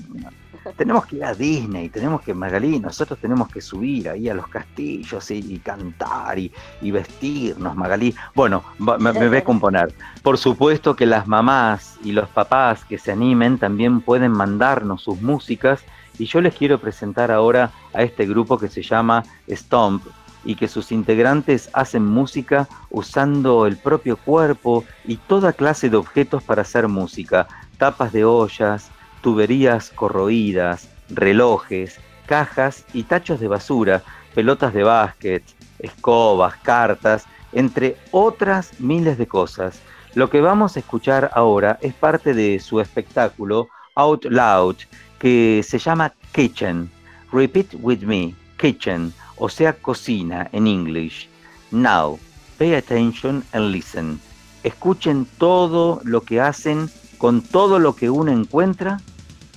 tenemos 0.75 1.05
que 1.05 1.17
ir 1.17 1.23
a 1.25 1.35
Disney, 1.35 1.89
tenemos 1.89 2.21
que, 2.21 2.33
Magalí, 2.33 2.79
nosotros 2.79 3.19
tenemos 3.19 3.49
que 3.49 3.61
subir 3.61 4.09
ahí 4.09 4.27
a 4.27 4.33
los 4.33 4.47
castillos 4.47 5.29
y, 5.29 5.35
y 5.53 5.59
cantar 5.59 6.39
y, 6.39 6.51
y 6.81 6.89
vestirnos, 6.89 7.75
Magalí. 7.75 8.15
Bueno, 8.33 8.63
me, 8.79 8.97
me 9.13 9.27
voy 9.29 9.37
a 9.37 9.43
componer. 9.43 9.93
Por 10.23 10.39
supuesto 10.39 10.95
que 10.95 11.05
las 11.05 11.27
mamás 11.27 11.99
y 12.03 12.11
los 12.11 12.27
papás 12.29 12.83
que 12.85 12.97
se 12.97 13.11
animen 13.11 13.59
también 13.59 14.01
pueden 14.01 14.31
mandarnos 14.31 15.03
sus 15.03 15.21
músicas 15.21 15.83
y 16.17 16.25
yo 16.25 16.41
les 16.41 16.55
quiero 16.55 16.79
presentar 16.79 17.29
ahora 17.31 17.71
a 17.93 18.01
este 18.01 18.25
grupo 18.25 18.57
que 18.57 18.69
se 18.69 18.81
llama 18.81 19.23
Stomp 19.47 20.03
y 20.43 20.55
que 20.55 20.67
sus 20.67 20.91
integrantes 20.91 21.69
hacen 21.73 22.05
música 22.05 22.67
usando 22.89 23.65
el 23.65 23.77
propio 23.77 24.17
cuerpo 24.17 24.85
y 25.05 25.17
toda 25.17 25.53
clase 25.53 25.89
de 25.89 25.97
objetos 25.97 26.43
para 26.43 26.61
hacer 26.61 26.87
música, 26.87 27.47
tapas 27.77 28.11
de 28.11 28.25
ollas, 28.25 28.89
tuberías 29.21 29.89
corroídas, 29.89 30.89
relojes, 31.09 31.99
cajas 32.25 32.85
y 32.93 33.03
tachos 33.03 33.39
de 33.39 33.47
basura, 33.47 34.03
pelotas 34.33 34.73
de 34.73 34.83
básquet, 34.83 35.43
escobas, 35.79 36.55
cartas, 36.57 37.25
entre 37.51 37.97
otras 38.11 38.79
miles 38.79 39.17
de 39.17 39.27
cosas. 39.27 39.81
Lo 40.15 40.29
que 40.29 40.41
vamos 40.41 40.75
a 40.75 40.79
escuchar 40.79 41.31
ahora 41.33 41.77
es 41.81 41.93
parte 41.93 42.33
de 42.33 42.59
su 42.59 42.79
espectáculo 42.79 43.67
Out 43.95 44.25
Loud, 44.25 44.75
que 45.19 45.61
se 45.63 45.77
llama 45.77 46.13
Kitchen. 46.31 46.89
Repeat 47.31 47.75
with 47.81 48.01
me, 48.01 48.33
Kitchen, 48.57 49.13
o 49.39 49.49
sea, 49.49 49.73
cocina 49.73 50.49
en 50.51 50.67
English. 50.67 51.27
Now, 51.71 52.19
pay 52.57 52.75
attention 52.75 53.43
and 53.53 53.71
listen. 53.71 54.19
Escuchen 54.63 55.25
todo 55.37 56.01
lo 56.03 56.21
que 56.21 56.41
hacen 56.41 56.89
con 57.17 57.41
todo 57.41 57.79
lo 57.79 57.95
que 57.95 58.09
uno 58.09 58.31
encuentra 58.31 58.99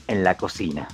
en 0.07 0.25
la 0.25 0.37
cocina. 0.37 0.89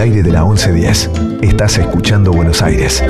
Aire 0.00 0.22
de 0.22 0.32
la 0.32 0.44
1110. 0.44 1.10
Estás 1.42 1.76
escuchando 1.76 2.32
Buenos 2.32 2.62
Aires. 2.62 3.04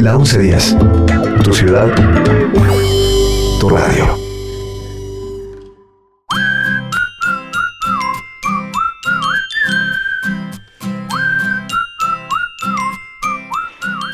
La 0.00 0.18
1110. 0.18 0.76
Tu 1.44 1.52
ciudad. 1.52 1.88
Tu 3.60 3.68
radio. 3.68 4.18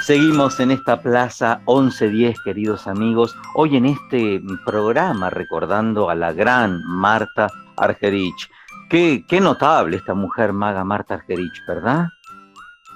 Seguimos 0.03 0.61
en 0.61 0.73
esta 0.73 1.01
plaza 1.01 1.63
1110, 1.67 2.41
queridos 2.43 2.87
amigos, 2.87 3.35
hoy 3.55 3.77
en 3.77 3.87
este 3.87 4.43
programa 4.65 5.31
recordando 5.31 6.11
a 6.11 6.15
la 6.15 6.33
gran 6.35 6.83
Marta 6.85 7.49
Argerich. 7.77 8.51
Qué, 8.89 9.25
qué 9.29 9.41
notable 9.41 9.99
esta 9.99 10.15
mujer 10.15 10.53
maga 10.53 10.83
Marta 10.83 11.15
Argerich, 11.15 11.65
¿verdad? 11.67 12.07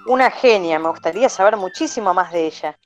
Una 0.06 0.30
genia, 0.30 0.78
me 0.78 0.88
gustaría 0.88 1.28
saber 1.28 1.56
muchísimo 1.56 2.14
más 2.14 2.32
de 2.32 2.46
ella. 2.46 2.78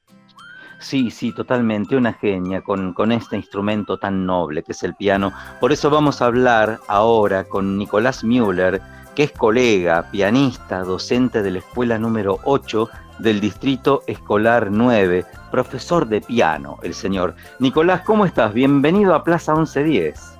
Sí, 0.78 1.10
sí, 1.10 1.32
totalmente, 1.32 1.96
una 1.96 2.12
genia 2.12 2.60
con, 2.62 2.92
con 2.92 3.12
este 3.12 3.36
instrumento 3.36 3.98
tan 3.98 4.26
noble 4.26 4.62
que 4.62 4.72
es 4.72 4.82
el 4.82 4.94
piano. 4.94 5.32
Por 5.60 5.72
eso 5.72 5.88
vamos 5.88 6.20
a 6.20 6.26
hablar 6.26 6.80
ahora 6.88 7.44
con 7.44 7.78
Nicolás 7.78 8.24
Müller, 8.24 8.82
que 9.14 9.22
es 9.24 9.32
colega, 9.32 10.10
pianista, 10.10 10.80
docente 10.80 11.42
de 11.42 11.52
la 11.52 11.58
escuela 11.60 11.98
número 11.98 12.38
8 12.44 12.90
del 13.18 13.40
Distrito 13.40 14.02
Escolar 14.06 14.68
9, 14.70 15.24
profesor 15.50 16.06
de 16.06 16.20
piano, 16.20 16.78
el 16.82 16.92
señor. 16.92 17.34
Nicolás, 17.58 18.02
¿cómo 18.02 18.26
estás? 18.26 18.52
Bienvenido 18.52 19.14
a 19.14 19.24
Plaza 19.24 19.54
1110. 19.54 20.35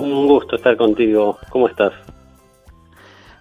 Un 0.00 0.28
gusto 0.28 0.54
estar 0.54 0.76
contigo. 0.76 1.38
¿Cómo 1.50 1.68
estás? 1.68 1.92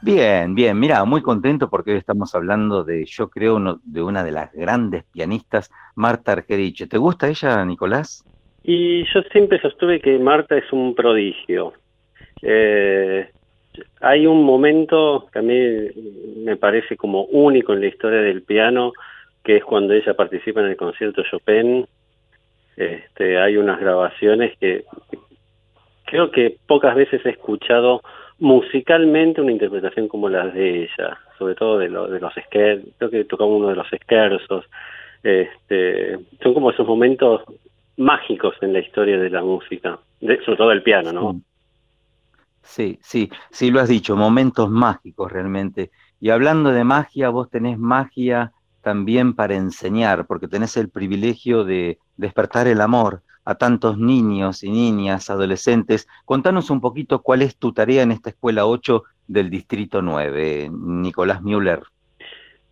Bien, 0.01 0.55
bien, 0.55 0.79
mira, 0.79 1.05
muy 1.05 1.21
contento 1.21 1.69
porque 1.69 1.91
hoy 1.91 1.97
estamos 1.97 2.33
hablando 2.33 2.83
de, 2.83 3.05
yo 3.05 3.29
creo, 3.29 3.57
uno, 3.57 3.79
de 3.83 4.01
una 4.01 4.23
de 4.23 4.31
las 4.31 4.51
grandes 4.53 5.03
pianistas, 5.11 5.71
Marta 5.95 6.31
Argerich. 6.31 6.87
¿Te 6.87 6.97
gusta 6.97 7.29
ella, 7.29 7.63
Nicolás? 7.63 8.23
Y 8.63 9.03
yo 9.13 9.21
siempre 9.31 9.61
sostuve 9.61 10.01
que 10.01 10.17
Marta 10.17 10.57
es 10.57 10.71
un 10.71 10.95
prodigio. 10.95 11.73
Eh, 12.41 13.29
hay 14.01 14.25
un 14.25 14.43
momento 14.43 15.27
que 15.31 15.39
a 15.39 15.43
mí 15.43 15.59
me 16.43 16.57
parece 16.57 16.97
como 16.97 17.25
único 17.25 17.73
en 17.73 17.81
la 17.81 17.87
historia 17.87 18.21
del 18.21 18.41
piano, 18.41 18.93
que 19.43 19.57
es 19.57 19.63
cuando 19.63 19.93
ella 19.93 20.15
participa 20.15 20.61
en 20.61 20.67
el 20.67 20.77
concierto 20.77 21.21
Chopin. 21.29 21.87
Este, 22.75 23.39
hay 23.39 23.57
unas 23.57 23.79
grabaciones 23.79 24.57
que 24.59 24.85
creo 26.07 26.31
que 26.31 26.57
pocas 26.65 26.95
veces 26.95 27.23
he 27.25 27.29
escuchado 27.29 28.01
musicalmente 28.39 29.41
una 29.41 29.51
interpretación 29.51 30.07
como 30.07 30.29
la 30.29 30.47
de 30.47 30.83
ella, 30.83 31.19
sobre 31.37 31.55
todo 31.55 31.77
de, 31.77 31.89
lo, 31.89 32.07
de 32.07 32.19
los 32.19 32.33
creo 32.49 33.09
que 33.11 33.25
tocaba 33.25 33.49
uno 33.49 33.67
de 33.67 33.75
los 33.75 33.91
esquerzos, 33.91 34.65
este, 35.21 36.17
son 36.41 36.53
como 36.53 36.71
esos 36.71 36.87
momentos 36.87 37.41
mágicos 37.97 38.55
en 38.61 38.73
la 38.73 38.79
historia 38.79 39.19
de 39.19 39.29
la 39.29 39.41
música, 39.41 39.99
sobre 40.19 40.57
todo 40.57 40.71
el 40.71 40.83
piano, 40.83 41.11
¿no? 41.11 41.41
Sí, 42.61 42.99
sí, 43.01 43.29
sí 43.49 43.71
lo 43.71 43.79
has 43.79 43.89
dicho, 43.89 44.15
momentos 44.15 44.69
mágicos 44.69 45.31
realmente. 45.31 45.91
Y 46.19 46.29
hablando 46.29 46.71
de 46.71 46.83
magia, 46.83 47.29
vos 47.29 47.49
tenés 47.49 47.77
magia 47.77 48.51
también 48.81 49.33
para 49.33 49.55
enseñar, 49.55 50.27
porque 50.27 50.47
tenés 50.47 50.77
el 50.77 50.89
privilegio 50.89 51.63
de 51.63 51.97
despertar 52.17 52.67
el 52.67 52.81
amor 52.81 53.23
a 53.47 53.55
tantos 53.55 53.97
niños 53.97 54.61
y 54.61 54.69
niñas, 54.69 55.29
adolescentes. 55.29 56.05
Contanos 56.25 56.69
un 56.69 56.81
poquito 56.81 57.21
cuál 57.21 57.41
es 57.41 57.55
tu 57.55 57.71
tarea 57.71 58.03
en 58.03 58.11
esta 58.11 58.31
escuela 58.31 58.65
8 58.65 59.03
del 59.25 59.49
Distrito 59.49 60.01
9, 60.01 60.69
Nicolás 60.69 61.41
Müller. 61.41 61.79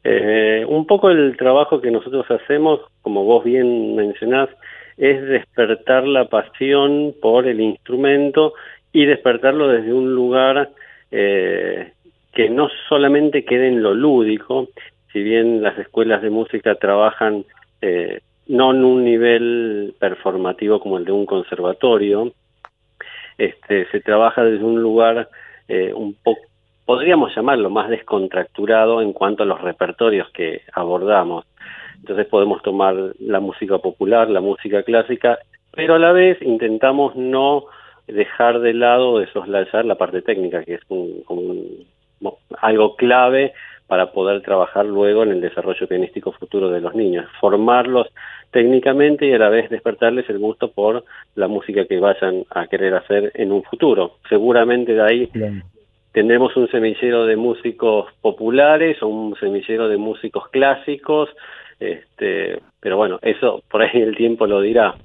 Eh, 0.04 0.66
un 0.68 0.86
poco 0.86 1.10
el 1.10 1.38
trabajo 1.38 1.80
que 1.80 1.92
nosotros 1.92 2.26
hacemos, 2.30 2.82
como 3.02 3.24
vos 3.24 3.46
bien 3.46 3.96
mencionás, 3.96 4.50
es 4.98 5.26
despertar 5.26 6.06
la 6.06 6.28
pasión 6.28 7.16
por 7.22 7.48
el 7.48 7.62
instrumento 7.62 8.54
y 8.92 9.06
despertarlo 9.06 9.70
desde 9.70 9.94
un 9.94 10.14
lugar 10.14 10.72
eh, 11.10 11.94
que 12.34 12.50
no 12.50 12.68
solamente 12.90 13.46
quede 13.46 13.70
en 13.70 13.82
lo 13.82 13.94
lúdico, 13.94 14.68
si 15.14 15.24
bien 15.24 15.64
las 15.64 15.80
escuelas 15.80 16.22
de 16.22 16.32
música 16.32 16.76
trabajan 16.76 17.46
eh, 17.82 18.20
no 18.48 18.72
en 18.72 18.84
un 18.84 19.04
nivel 19.04 19.96
performativo 20.00 20.80
como 20.80 20.98
el 20.98 21.06
de 21.06 21.12
un 21.12 21.26
conservatorio, 21.26 22.32
este, 23.38 23.88
se 23.90 24.00
trabaja 24.00 24.44
desde 24.44 24.64
un 24.64 24.82
lugar 24.82 25.30
eh, 25.68 25.94
un 25.94 26.14
poco, 26.14 26.42
podríamos 26.86 27.36
llamarlo 27.36 27.70
más 27.70 27.90
descontracturado 27.90 29.02
en 29.02 29.14
cuanto 29.14 29.44
a 29.44 29.48
los 29.48 29.62
repertorios 29.62 30.30
que 30.30 30.62
abordamos. 30.74 31.46
Entonces 32.00 32.28
podemos 32.28 32.62
tomar 32.62 32.96
la 33.20 33.40
música 33.40 33.80
popular, 33.80 34.30
la 34.30 34.42
música 34.42 34.84
clásica, 34.84 35.40
pero 35.72 35.96
a 35.96 36.00
la 36.00 36.12
vez 36.12 36.42
intentamos 36.42 37.16
no 37.16 37.66
dejar 38.08 38.60
de 38.60 38.74
lado, 38.74 39.20
de 39.20 39.28
soslayar 39.32 39.86
la 39.86 39.96
parte 39.96 40.22
técnica, 40.22 40.64
que 40.64 40.76
es 40.76 40.82
un, 40.90 41.86
algo 42.62 42.96
clave 42.96 43.54
para 43.88 44.12
poder 44.12 44.42
trabajar 44.42 44.86
luego 44.86 45.24
en 45.24 45.32
el 45.32 45.42
desarrollo 45.42 45.88
pianístico 45.88 46.32
futuro 46.32 46.70
de 46.70 46.82
los 46.82 46.96
niños, 46.96 47.26
formarlos 47.40 48.08
técnicamente 48.52 49.28
y 49.28 49.34
a 49.34 49.38
la 49.38 49.50
vez 49.50 49.70
despertarles 49.70 50.30
el 50.30 50.40
gusto 50.40 50.72
por 50.72 51.04
la 51.36 51.48
música 51.48 51.86
que 51.86 52.00
vayan 52.00 52.46
a 52.50 52.68
querer 52.68 52.96
hacer 52.96 53.32
en 53.36 53.52
un 53.52 53.64
futuro. 53.64 54.18
Seguramente 54.30 54.94
de 54.94 55.02
ahí 55.02 55.30
tendremos 56.12 56.56
un 56.56 56.70
semillero 56.70 57.26
de 57.26 57.36
músicos 57.36 58.12
populares 58.22 59.04
o 59.04 59.08
un 59.08 59.36
semillero 59.36 59.90
de 59.90 59.98
músicos 59.98 60.48
clásicos, 60.50 61.30
este, 61.80 62.60
pero 62.80 62.96
bueno, 62.96 63.20
eso 63.22 63.62
por 63.70 63.82
ahí 63.82 64.02
el 64.02 64.16
tiempo 64.16 64.48
lo 64.48 64.62
dirá. 64.62 64.96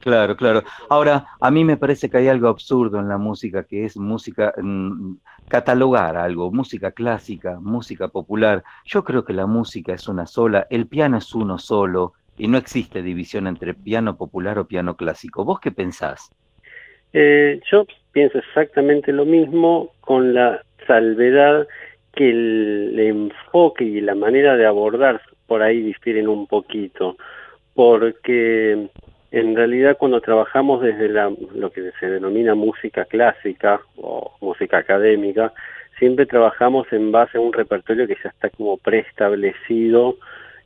Claro, 0.00 0.36
claro. 0.36 0.62
Ahora, 0.88 1.26
a 1.40 1.50
mí 1.50 1.64
me 1.64 1.76
parece 1.76 2.08
que 2.08 2.18
hay 2.18 2.28
algo 2.28 2.48
absurdo 2.48 3.00
en 3.00 3.08
la 3.08 3.18
música, 3.18 3.64
que 3.64 3.84
es 3.84 3.96
música, 3.96 4.54
mm, 4.56 5.16
catalogar 5.48 6.16
algo, 6.16 6.52
música 6.52 6.92
clásica, 6.92 7.58
música 7.60 8.08
popular. 8.08 8.62
Yo 8.84 9.02
creo 9.02 9.24
que 9.24 9.32
la 9.32 9.46
música 9.46 9.94
es 9.94 10.06
una 10.08 10.26
sola, 10.26 10.66
el 10.70 10.86
piano 10.86 11.18
es 11.18 11.34
uno 11.34 11.58
solo, 11.58 12.14
y 12.36 12.46
no 12.46 12.56
existe 12.56 13.02
división 13.02 13.48
entre 13.48 13.74
piano 13.74 14.16
popular 14.16 14.58
o 14.58 14.68
piano 14.68 14.96
clásico. 14.96 15.44
¿Vos 15.44 15.58
qué 15.58 15.72
pensás? 15.72 16.30
Eh, 17.12 17.60
yo 17.70 17.84
pienso 18.12 18.38
exactamente 18.38 19.12
lo 19.12 19.24
mismo, 19.24 19.90
con 20.00 20.32
la 20.32 20.62
salvedad 20.86 21.66
que 22.14 22.30
el 22.30 22.98
enfoque 22.98 23.84
y 23.84 24.00
la 24.00 24.14
manera 24.14 24.56
de 24.56 24.66
abordar 24.66 25.20
por 25.46 25.62
ahí 25.62 25.82
difieren 25.82 26.28
un 26.28 26.46
poquito, 26.46 27.16
porque 27.74 28.90
en 29.30 29.54
realidad 29.54 29.96
cuando 29.98 30.20
trabajamos 30.20 30.82
desde 30.82 31.08
la, 31.08 31.30
lo 31.54 31.70
que 31.70 31.92
se 32.00 32.08
denomina 32.08 32.54
música 32.54 33.04
clásica 33.04 33.80
o 33.96 34.32
música 34.40 34.78
académica, 34.78 35.52
siempre 35.98 36.26
trabajamos 36.26 36.90
en 36.92 37.12
base 37.12 37.38
a 37.38 37.40
un 37.40 37.52
repertorio 37.52 38.06
que 38.06 38.16
ya 38.22 38.30
está 38.30 38.48
como 38.50 38.78
preestablecido 38.78 40.16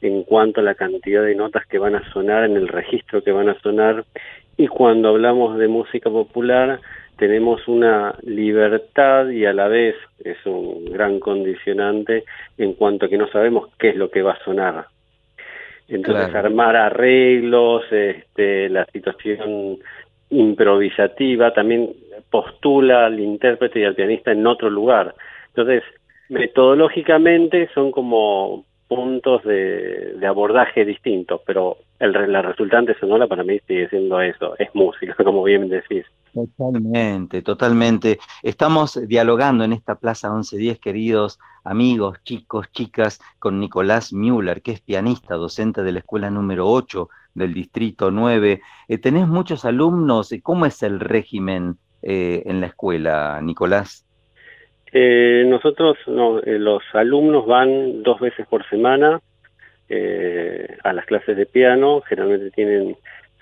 en 0.00 0.24
cuanto 0.24 0.60
a 0.60 0.64
la 0.64 0.74
cantidad 0.74 1.22
de 1.22 1.34
notas 1.34 1.66
que 1.66 1.78
van 1.78 1.94
a 1.94 2.12
sonar, 2.12 2.44
en 2.44 2.56
el 2.56 2.68
registro 2.68 3.22
que 3.22 3.32
van 3.32 3.48
a 3.48 3.58
sonar, 3.60 4.04
y 4.56 4.66
cuando 4.66 5.08
hablamos 5.08 5.58
de 5.58 5.68
música 5.68 6.10
popular 6.10 6.80
tenemos 7.16 7.68
una 7.68 8.14
libertad 8.22 9.28
y 9.28 9.44
a 9.44 9.52
la 9.52 9.68
vez 9.68 9.94
es 10.24 10.36
un 10.44 10.86
gran 10.86 11.20
condicionante 11.20 12.24
en 12.58 12.74
cuanto 12.74 13.06
a 13.06 13.08
que 13.08 13.18
no 13.18 13.28
sabemos 13.28 13.68
qué 13.78 13.90
es 13.90 13.96
lo 13.96 14.10
que 14.10 14.22
va 14.22 14.32
a 14.32 14.44
sonar. 14.44 14.86
Entonces 15.94 16.34
armar 16.34 16.76
arreglos, 16.76 17.84
este, 17.90 18.68
la 18.68 18.86
situación 18.86 19.78
improvisativa 20.30 21.52
también 21.52 21.90
postula 22.30 23.06
al 23.06 23.20
intérprete 23.20 23.80
y 23.80 23.84
al 23.84 23.94
pianista 23.94 24.32
en 24.32 24.46
otro 24.46 24.70
lugar. 24.70 25.14
Entonces, 25.48 25.82
metodológicamente 26.28 27.68
son 27.74 27.92
como 27.92 28.64
puntos 28.88 29.42
de, 29.44 30.18
abordaje 30.26 30.84
distintos, 30.84 31.40
pero 31.46 31.78
el, 31.98 32.12
la 32.32 32.42
resultante 32.42 32.94
sonora 32.98 33.26
para 33.26 33.44
mí 33.44 33.58
sigue 33.66 33.88
siendo 33.88 34.20
eso, 34.20 34.54
es 34.58 34.68
música, 34.74 35.14
como 35.24 35.42
bien 35.44 35.68
decís. 35.68 36.06
Totalmente, 36.32 37.42
totalmente. 37.42 38.18
Estamos 38.42 38.98
dialogando 39.06 39.64
en 39.64 39.72
esta 39.72 39.96
Plaza 39.96 40.30
1110, 40.30 40.78
queridos 40.78 41.38
amigos, 41.64 42.18
chicos, 42.24 42.70
chicas, 42.72 43.20
con 43.38 43.60
Nicolás 43.60 44.12
Müller, 44.12 44.62
que 44.62 44.72
es 44.72 44.80
pianista, 44.80 45.34
docente 45.34 45.82
de 45.82 45.92
la 45.92 45.98
escuela 45.98 46.30
número 46.30 46.68
8 46.68 47.08
del 47.34 47.52
Distrito 47.52 48.10
9. 48.10 48.62
Eh, 48.88 48.98
¿Tenés 48.98 49.28
muchos 49.28 49.64
alumnos? 49.64 50.34
¿Cómo 50.42 50.66
es 50.66 50.82
el 50.82 51.00
régimen 51.00 51.76
eh, 52.02 52.42
en 52.46 52.60
la 52.60 52.68
escuela, 52.68 53.40
Nicolás? 53.42 54.06
Eh, 54.92 55.44
nosotros, 55.46 55.96
eh, 56.44 56.58
los 56.58 56.82
alumnos 56.92 57.46
van 57.46 58.02
dos 58.02 58.20
veces 58.20 58.46
por 58.46 58.68
semana 58.68 59.20
eh, 59.88 60.76
a 60.84 60.92
las 60.92 61.06
clases 61.06 61.36
de 61.36 61.46
piano, 61.46 62.02
generalmente 62.02 62.50
tienen, 62.50 62.96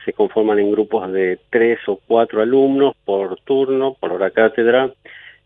se 0.05 0.13
conforman 0.13 0.59
en 0.59 0.73
grupos 0.73 1.11
de 1.13 1.39
tres 1.51 1.79
o 1.87 2.01
cuatro 2.07 2.43
alumnos 2.43 2.95
por 3.05 3.41
turno, 3.41 3.97
por 3.99 4.13
hora 4.13 4.31
cátedra. 4.31 4.93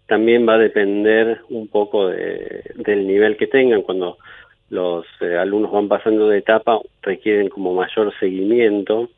También 0.07 0.47
va 0.49 0.55
a 0.55 0.59
depender 0.59 1.41
un 1.49 1.69
poco 1.69 2.09
del 2.09 3.07
nivel 3.07 3.37
que 3.37 3.47
tengan. 3.47 3.83
Cuando 3.83 4.19
los 4.71 5.07
alumnos 5.23 5.73
van 5.73 5.89
pasando 5.89 6.29
de 6.29 6.39
etapa, 6.39 6.79
requieren 7.03 7.49
como 7.49 7.75
mayor 7.75 8.13
seguimiento 8.19 9.09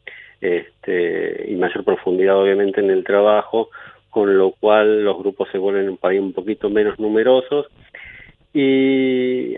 este, 0.40 1.46
y 1.48 1.56
mayor 1.56 1.84
profundidad 1.84 2.40
obviamente 2.40 2.80
en 2.80 2.90
el 2.90 3.04
trabajo 3.04 3.70
con 4.10 4.38
lo 4.38 4.52
cual 4.52 5.04
los 5.04 5.18
grupos 5.18 5.48
se 5.52 5.58
vuelven 5.58 5.90
un, 5.90 5.98
un 6.18 6.32
poquito 6.32 6.70
menos 6.70 6.98
numerosos 6.98 7.66
y 8.58 9.54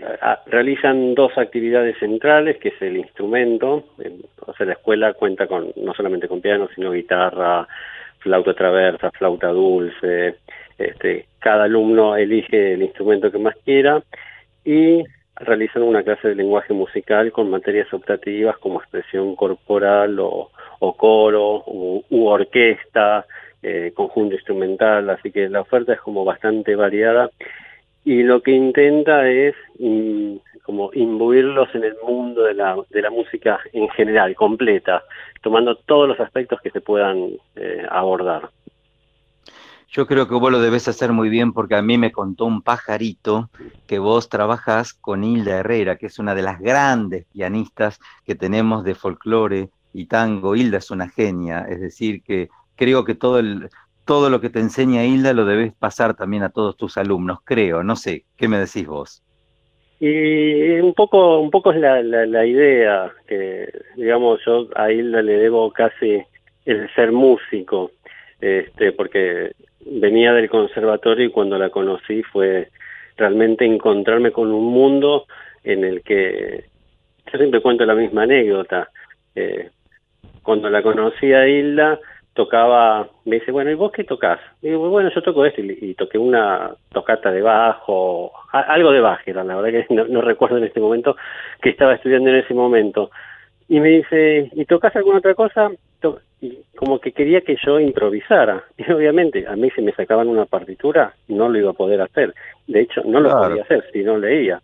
realizan 0.47 1.15
dos 1.15 1.31
actividades 1.37 1.97
centrales, 1.99 2.57
que 2.57 2.67
es 2.67 2.81
el 2.81 2.97
instrumento, 2.97 3.85
o 4.45 4.53
sea, 4.55 4.65
la 4.65 4.73
escuela 4.73 5.13
cuenta 5.13 5.47
con 5.47 5.71
no 5.77 5.93
solamente 5.93 6.27
con 6.27 6.41
piano, 6.41 6.67
sino 6.75 6.91
guitarra, 6.91 7.65
flauta 8.17 8.53
traversa, 8.53 9.09
flauta 9.11 9.47
dulce, 9.47 10.35
este, 10.77 11.27
cada 11.39 11.63
alumno 11.63 12.17
elige 12.17 12.73
el 12.73 12.81
instrumento 12.81 13.31
que 13.31 13.37
más 13.37 13.55
quiera 13.63 14.03
y 14.65 15.01
realizan 15.37 15.83
una 15.83 16.03
clase 16.03 16.27
de 16.27 16.35
lenguaje 16.35 16.73
musical 16.73 17.31
con 17.31 17.49
materias 17.49 17.87
optativas 17.93 18.57
como 18.57 18.81
expresión 18.81 19.37
corporal 19.37 20.19
o, 20.19 20.51
coro 20.97 21.63
u 21.65 22.25
orquesta, 22.25 23.25
eh, 23.63 23.93
conjunto 23.95 24.35
instrumental, 24.35 25.09
así 25.09 25.31
que 25.31 25.47
la 25.47 25.61
oferta 25.61 25.93
es 25.93 26.01
como 26.01 26.25
bastante 26.25 26.75
variada 26.75 27.29
y 28.09 28.23
lo 28.23 28.41
que 28.41 28.53
intenta 28.53 29.29
es 29.29 29.53
como 30.63 30.89
imbuirlos 30.93 31.69
en 31.75 31.83
el 31.83 31.93
mundo 32.03 32.41
de 32.41 32.55
la, 32.55 32.75
de 32.89 33.03
la 33.03 33.11
música 33.11 33.59
en 33.71 33.87
general, 33.89 34.33
completa, 34.33 35.03
tomando 35.43 35.75
todos 35.75 36.07
los 36.07 36.19
aspectos 36.19 36.59
que 36.59 36.71
se 36.71 36.81
puedan 36.81 37.33
eh, 37.55 37.85
abordar. 37.87 38.49
Yo 39.89 40.07
creo 40.07 40.27
que 40.27 40.33
vos 40.33 40.51
lo 40.51 40.59
debes 40.59 40.87
hacer 40.87 41.11
muy 41.11 41.29
bien 41.29 41.53
porque 41.53 41.75
a 41.75 41.83
mí 41.83 41.99
me 41.99 42.11
contó 42.11 42.45
un 42.45 42.63
pajarito 42.63 43.51
que 43.85 43.99
vos 43.99 44.27
trabajás 44.27 44.95
con 44.95 45.23
Hilda 45.23 45.57
Herrera, 45.57 45.97
que 45.97 46.07
es 46.07 46.17
una 46.17 46.33
de 46.33 46.41
las 46.41 46.59
grandes 46.59 47.27
pianistas 47.31 47.99
que 48.25 48.33
tenemos 48.33 48.83
de 48.83 48.95
folclore 48.95 49.69
y 49.93 50.07
tango. 50.07 50.55
Hilda 50.55 50.79
es 50.79 50.89
una 50.89 51.09
genia, 51.09 51.67
es 51.69 51.79
decir, 51.79 52.23
que 52.23 52.49
creo 52.75 53.03
que 53.03 53.13
todo, 53.13 53.37
el, 53.37 53.69
todo 54.09 54.31
lo 54.31 54.41
que 54.41 54.49
te 54.49 54.57
enseña 54.57 55.05
Hilda 55.05 55.33
lo 55.33 55.45
debes 55.45 55.71
pasar 55.71 56.15
también 56.15 56.41
a 56.41 56.49
todos 56.49 56.75
tus 56.75 56.97
alumnos, 56.97 57.41
creo, 57.45 57.83
no 57.83 57.95
sé, 57.95 58.23
¿qué 58.37 58.47
me 58.47 58.57
decís 58.57 58.87
vos? 58.87 59.21
Y 59.99 60.79
un 60.79 60.95
poco, 60.95 61.39
un 61.39 61.51
poco 61.51 61.71
es 61.71 61.79
la, 61.79 62.01
la, 62.01 62.25
la 62.25 62.43
idea, 62.43 63.11
que 63.27 63.71
digamos 63.95 64.39
yo 64.43 64.67
a 64.75 64.91
Hilda 64.91 65.21
le 65.21 65.33
debo 65.33 65.71
casi 65.71 66.23
el 66.65 66.91
ser 66.95 67.11
músico, 67.11 67.91
este, 68.41 68.93
porque 68.93 69.51
venía 69.85 70.33
del 70.33 70.49
conservatorio 70.49 71.27
y 71.27 71.31
cuando 71.31 71.59
la 71.59 71.69
conocí 71.69 72.23
fue 72.23 72.69
realmente 73.15 73.63
encontrarme 73.63 74.31
con 74.31 74.51
un 74.51 74.73
mundo 74.73 75.27
en 75.63 75.83
el 75.83 76.01
que 76.01 76.63
yo 77.31 77.37
siempre 77.37 77.61
cuento 77.61 77.85
la 77.85 77.93
misma 77.93 78.23
anécdota. 78.23 78.89
Eh, 79.35 79.69
cuando 80.41 80.67
la 80.67 80.81
conocí 80.81 81.31
a 81.31 81.47
Hilda, 81.47 81.99
tocaba, 82.43 83.05
me 83.25 83.35
dice, 83.39 83.51
bueno, 83.51 83.69
¿y 83.69 83.73
vos 83.73 83.91
qué 83.91 84.05
tocas? 84.05 84.39
Y 84.61 84.69
digo, 84.69 84.89
bueno, 84.89 85.09
yo 85.13 85.21
toco 85.21 85.45
esto, 85.45 85.59
y, 85.61 85.77
y 85.81 85.93
toqué 85.93 86.17
una 86.17 86.71
tocata 86.93 87.31
de 87.31 87.41
bajo, 87.41 88.31
a- 88.53 88.61
algo 88.61 88.91
de 88.93 89.01
bajera, 89.01 89.43
la 89.43 89.57
verdad 89.57 89.85
que 89.85 89.93
no, 89.93 90.05
no 90.05 90.21
recuerdo 90.21 90.57
en 90.57 90.63
este 90.63 90.79
momento 90.79 91.17
que 91.61 91.69
estaba 91.71 91.95
estudiando 91.95 92.29
en 92.29 92.37
ese 92.37 92.53
momento. 92.53 93.11
Y 93.67 93.81
me 93.81 93.89
dice, 93.89 94.49
¿y 94.53 94.63
tocas 94.63 94.95
alguna 94.95 95.17
otra 95.17 95.35
cosa? 95.35 95.69
To- 95.99 96.21
Y 96.41 96.59
como 96.77 96.99
que 97.01 97.11
quería 97.11 97.41
que 97.41 97.57
yo 97.65 97.77
improvisara. 97.77 98.63
Y 98.77 98.89
obviamente, 98.89 99.45
a 99.45 99.57
mí 99.57 99.69
si 99.75 99.81
me 99.81 99.91
sacaban 99.91 100.29
una 100.29 100.45
partitura, 100.45 101.11
no 101.27 101.49
lo 101.49 101.57
iba 101.59 101.71
a 101.71 101.73
poder 101.73 101.99
hacer. 101.99 102.33
De 102.67 102.79
hecho, 102.79 103.01
no 103.03 103.19
lo 103.19 103.29
Claro. 103.31 103.49
podía 103.49 103.63
hacer 103.63 103.83
si 103.91 104.01
no 104.03 104.17
leía. 104.17 104.61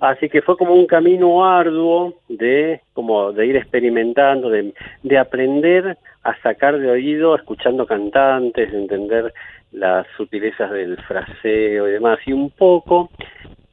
Así 0.00 0.30
que 0.30 0.40
fue 0.40 0.56
como 0.56 0.74
un 0.74 0.86
camino 0.86 1.44
arduo 1.44 2.14
de 2.28 2.80
como 2.94 3.32
de 3.32 3.46
ir 3.46 3.56
experimentando, 3.56 4.48
de, 4.48 4.72
de 5.02 5.18
aprender 5.18 5.98
a 6.22 6.40
sacar 6.42 6.78
de 6.78 6.90
oído, 6.90 7.34
escuchando 7.34 7.86
cantantes, 7.86 8.72
de 8.72 8.78
entender 8.78 9.34
las 9.72 10.06
sutilezas 10.16 10.70
del 10.70 10.96
fraseo 10.96 11.86
y 11.86 11.92
demás. 11.92 12.18
Y 12.26 12.32
un 12.32 12.50
poco 12.50 13.10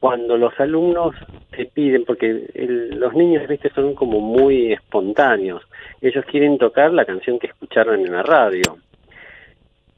cuando 0.00 0.36
los 0.36 0.58
alumnos 0.60 1.14
te 1.50 1.64
piden, 1.66 2.04
porque 2.04 2.50
los 2.92 3.14
niños, 3.14 3.48
viste, 3.48 3.70
son 3.70 3.94
como 3.94 4.20
muy 4.20 4.72
espontáneos. 4.72 5.62
Ellos 6.00 6.24
quieren 6.26 6.58
tocar 6.58 6.92
la 6.92 7.04
canción 7.04 7.38
que 7.38 7.48
escucharon 7.48 8.00
en 8.00 8.12
la 8.12 8.22
radio. 8.22 8.76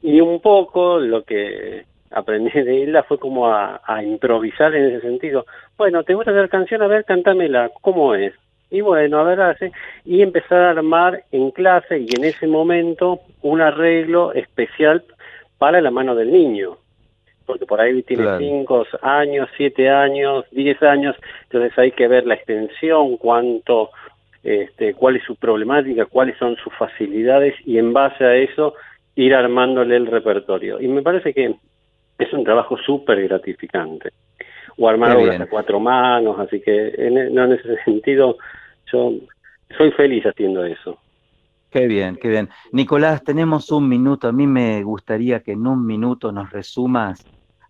Y 0.01 0.19
un 0.19 0.39
poco 0.39 0.97
lo 0.97 1.23
que 1.23 1.85
aprendí 2.11 2.51
de 2.51 2.75
Hilda 2.75 3.03
fue 3.03 3.17
como 3.19 3.47
a, 3.47 3.81
a 3.85 4.03
improvisar 4.03 4.75
en 4.75 4.85
ese 4.85 5.01
sentido. 5.01 5.45
Bueno, 5.77 6.03
¿te 6.03 6.13
gusta 6.13 6.31
hacer 6.31 6.49
canción? 6.49 6.81
A 6.81 6.87
ver, 6.87 7.05
cántamela. 7.05 7.69
¿Cómo 7.81 8.15
es? 8.15 8.33
Y 8.69 8.81
bueno, 8.81 9.19
a 9.19 9.23
ver, 9.23 9.41
hace. 9.41 9.71
Y 10.05 10.21
empezar 10.21 10.59
a 10.59 10.69
armar 10.71 11.23
en 11.31 11.51
clase 11.51 11.99
y 11.99 12.07
en 12.15 12.23
ese 12.23 12.47
momento 12.47 13.19
un 13.41 13.61
arreglo 13.61 14.33
especial 14.33 15.03
para 15.57 15.81
la 15.81 15.91
mano 15.91 16.15
del 16.15 16.31
niño. 16.31 16.77
Porque 17.45 17.65
por 17.65 17.81
ahí 17.81 18.01
tiene 18.03 18.23
Claro. 18.23 18.39
5 18.39 18.85
años, 19.01 19.49
7 19.57 19.89
años, 19.89 20.45
10 20.51 20.81
años, 20.83 21.15
entonces 21.43 21.77
hay 21.77 21.91
que 21.91 22.07
ver 22.07 22.25
la 22.25 22.35
extensión, 22.35 23.17
cuánto, 23.17 23.89
este, 24.41 24.93
cuál 24.93 25.17
es 25.17 25.23
su 25.23 25.35
problemática, 25.35 26.05
cuáles 26.05 26.37
son 26.37 26.55
sus 26.57 26.73
facilidades 26.75 27.55
y 27.65 27.77
en 27.77 27.91
base 27.91 28.23
a 28.23 28.35
eso 28.35 28.73
ir 29.15 29.35
armándole 29.35 29.97
el 29.97 30.07
repertorio. 30.07 30.79
Y 30.79 30.87
me 30.87 31.01
parece 31.01 31.33
que 31.33 31.55
es 32.23 32.33
un 32.33 32.43
trabajo 32.43 32.77
súper 32.77 33.21
gratificante. 33.23 34.11
O 34.77 34.87
armar 34.87 35.13
obras 35.13 35.39
a 35.39 35.47
cuatro 35.47 35.79
manos, 35.79 36.39
así 36.39 36.61
que 36.61 36.89
en, 36.97 37.17
e- 37.17 37.29
no, 37.29 37.45
en 37.45 37.53
ese 37.53 37.77
sentido 37.85 38.37
yo 38.91 39.13
soy 39.77 39.91
feliz 39.91 40.25
haciendo 40.25 40.63
eso. 40.65 40.99
Qué 41.69 41.87
bien, 41.87 42.17
qué 42.21 42.27
bien. 42.29 42.49
Nicolás, 42.73 43.23
tenemos 43.23 43.71
un 43.71 43.87
minuto. 43.87 44.27
A 44.27 44.31
mí 44.33 44.45
me 44.45 44.83
gustaría 44.83 45.41
que 45.41 45.53
en 45.53 45.65
un 45.67 45.85
minuto 45.85 46.31
nos 46.31 46.51
resumas, 46.51 47.29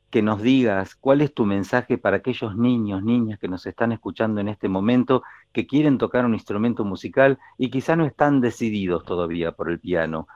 que 0.09 0.23
nos 0.23 0.41
digas 0.41 0.95
cuál 0.95 1.21
es 1.21 1.33
tu 1.33 1.45
mensaje 1.45 1.97
para 1.99 2.17
aquellos 2.17 2.55
niños, 2.57 3.03
niñas 3.03 3.39
que 3.39 3.47
nos 3.47 3.65
están 3.67 3.91
escuchando 3.91 4.41
en 4.41 4.47
este 4.49 4.67
momento, 4.69 5.21
que 5.53 5.67
quieren 5.67 5.97
tocar 5.99 6.25
un 6.25 6.33
instrumento 6.33 6.83
musical 6.83 7.37
y 7.57 7.69
quizá 7.69 7.95
no 7.95 8.05
están 8.05 8.41
decididos 8.41 9.05
todavía 9.05 9.51
por 9.51 9.69
el 9.69 9.79
piano. 9.79 10.27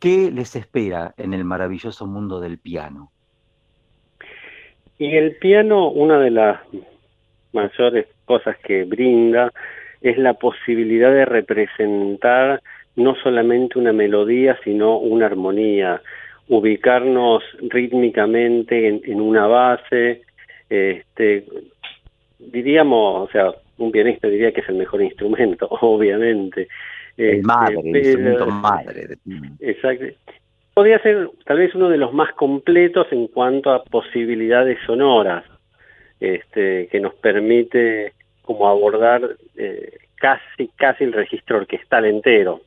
¿Qué 0.00 0.30
les 0.32 0.56
espera 0.56 1.14
en 1.16 1.34
el 1.34 1.44
maravilloso 1.44 2.06
mundo 2.06 2.40
del 2.40 2.58
piano? 2.60 3.12
Y 5.00 5.16
el 5.16 5.36
piano, 5.36 5.88
una 5.88 6.18
de 6.18 6.30
las 6.30 6.60
mayores 7.54 8.06
cosas 8.26 8.58
que 8.58 8.84
brinda 8.84 9.50
es 10.02 10.18
la 10.18 10.34
posibilidad 10.34 11.10
de 11.10 11.24
representar 11.24 12.60
no 12.96 13.14
solamente 13.16 13.78
una 13.78 13.94
melodía, 13.94 14.58
sino 14.62 14.98
una 14.98 15.24
armonía, 15.24 16.02
ubicarnos 16.48 17.42
rítmicamente 17.62 18.88
en, 18.88 19.00
en 19.06 19.22
una 19.22 19.46
base, 19.46 20.20
este, 20.68 21.46
diríamos, 22.38 23.26
o 23.26 23.32
sea, 23.32 23.54
un 23.78 23.90
pianista 23.90 24.28
diría 24.28 24.52
que 24.52 24.60
es 24.60 24.68
el 24.68 24.74
mejor 24.74 25.00
instrumento, 25.00 25.66
obviamente. 25.80 26.68
El 27.16 27.36
Este, 27.36 27.42
madre, 27.42 27.80
el 27.82 27.96
instrumento 27.96 28.46
madre. 28.48 29.16
Exacto. 29.60 30.04
Podría 30.80 30.98
ser 31.02 31.28
tal 31.44 31.58
vez 31.58 31.74
uno 31.74 31.90
de 31.90 31.98
los 31.98 32.14
más 32.14 32.32
completos 32.32 33.06
en 33.10 33.26
cuanto 33.26 33.70
a 33.70 33.84
posibilidades 33.84 34.78
sonoras, 34.86 35.44
este, 36.18 36.86
que 36.86 37.00
nos 37.00 37.14
permite 37.16 38.14
como 38.40 38.66
abordar 38.66 39.36
eh, 39.58 39.98
casi 40.14 40.68
casi 40.76 41.04
el 41.04 41.12
registro 41.12 41.58
orquestal 41.58 42.06
entero. 42.06 42.62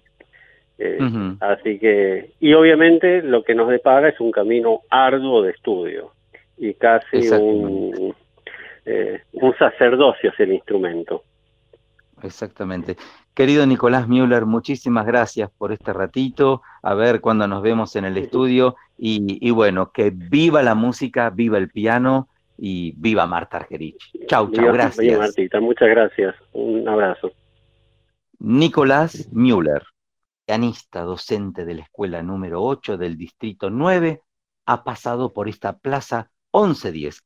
Eh, 0.77 0.99
Ujú. 1.01 1.37
Así 1.39 1.79
que, 1.79 2.29
y 2.39 2.53
obviamente 2.53 3.23
lo 3.23 3.43
que 3.43 3.55
nos 3.55 3.67
depara 3.69 4.09
es 4.09 4.19
un 4.19 4.29
camino 4.29 4.81
arduo 4.91 5.41
de 5.41 5.49
estudio 5.49 6.11
y 6.59 6.75
casi 6.75 7.29
un, 7.29 8.13
eh, 8.85 9.21
un 9.31 9.57
sacerdocio 9.57 10.29
hacia 10.29 10.45
el 10.45 10.53
instrumento. 10.53 11.23
Exactamente. 12.23 12.97
Querido 13.33 13.65
Nicolás 13.65 14.07
Müller, 14.07 14.45
muchísimas 14.45 15.05
gracias 15.05 15.49
por 15.57 15.71
este 15.71 15.93
ratito. 15.93 16.61
A 16.81 16.93
ver 16.93 17.21
cuándo 17.21 17.47
nos 17.47 17.61
vemos 17.61 17.95
en 17.95 18.05
el 18.05 18.17
estudio. 18.17 18.75
Y, 18.97 19.37
y 19.45 19.51
bueno, 19.51 19.91
que 19.91 20.11
viva 20.11 20.63
la 20.63 20.75
música, 20.75 21.29
viva 21.29 21.57
el 21.57 21.69
piano 21.69 22.29
y 22.57 22.93
viva 22.97 23.25
Marta 23.25 23.57
Argerich. 23.57 24.11
Chau, 24.27 24.51
chau, 24.51 24.71
gracias. 24.71 25.19
Martita, 25.19 25.59
muchas 25.59 25.89
gracias. 25.89 26.35
Un 26.53 26.87
abrazo. 26.87 27.31
Nicolás 28.39 29.29
Müller, 29.31 29.83
pianista, 30.45 31.01
docente 31.01 31.65
de 31.65 31.75
la 31.75 31.81
escuela 31.83 32.21
número 32.21 32.61
8 32.61 32.97
del 32.97 33.17
distrito 33.17 33.69
9, 33.69 34.21
ha 34.65 34.83
pasado 34.83 35.33
por 35.33 35.47
esta 35.47 35.77
plaza 35.77 36.29
1110. 36.53 37.23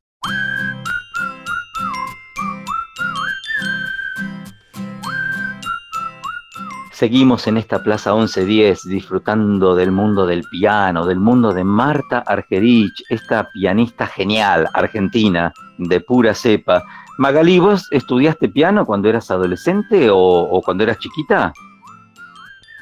Seguimos 7.02 7.46
en 7.46 7.58
esta 7.58 7.84
plaza 7.84 8.16
1110 8.16 8.86
disfrutando 8.90 9.76
del 9.76 9.92
mundo 9.92 10.26
del 10.26 10.44
piano, 10.46 11.06
del 11.06 11.20
mundo 11.20 11.54
de 11.54 11.64
Marta 11.64 12.24
Argerich, 12.26 13.04
esta 13.08 13.48
pianista 13.54 14.08
genial, 14.08 14.68
argentina, 14.74 15.54
de 15.78 16.00
pura 16.00 16.34
cepa. 16.34 16.84
Magalí, 17.20 17.60
¿vos 17.60 17.88
estudiaste 17.92 18.50
piano 18.50 18.84
cuando 18.84 19.10
eras 19.10 19.30
adolescente 19.30 20.10
o, 20.10 20.18
o 20.18 20.60
cuando 20.64 20.86
eras 20.86 20.98
chiquita? 20.98 21.54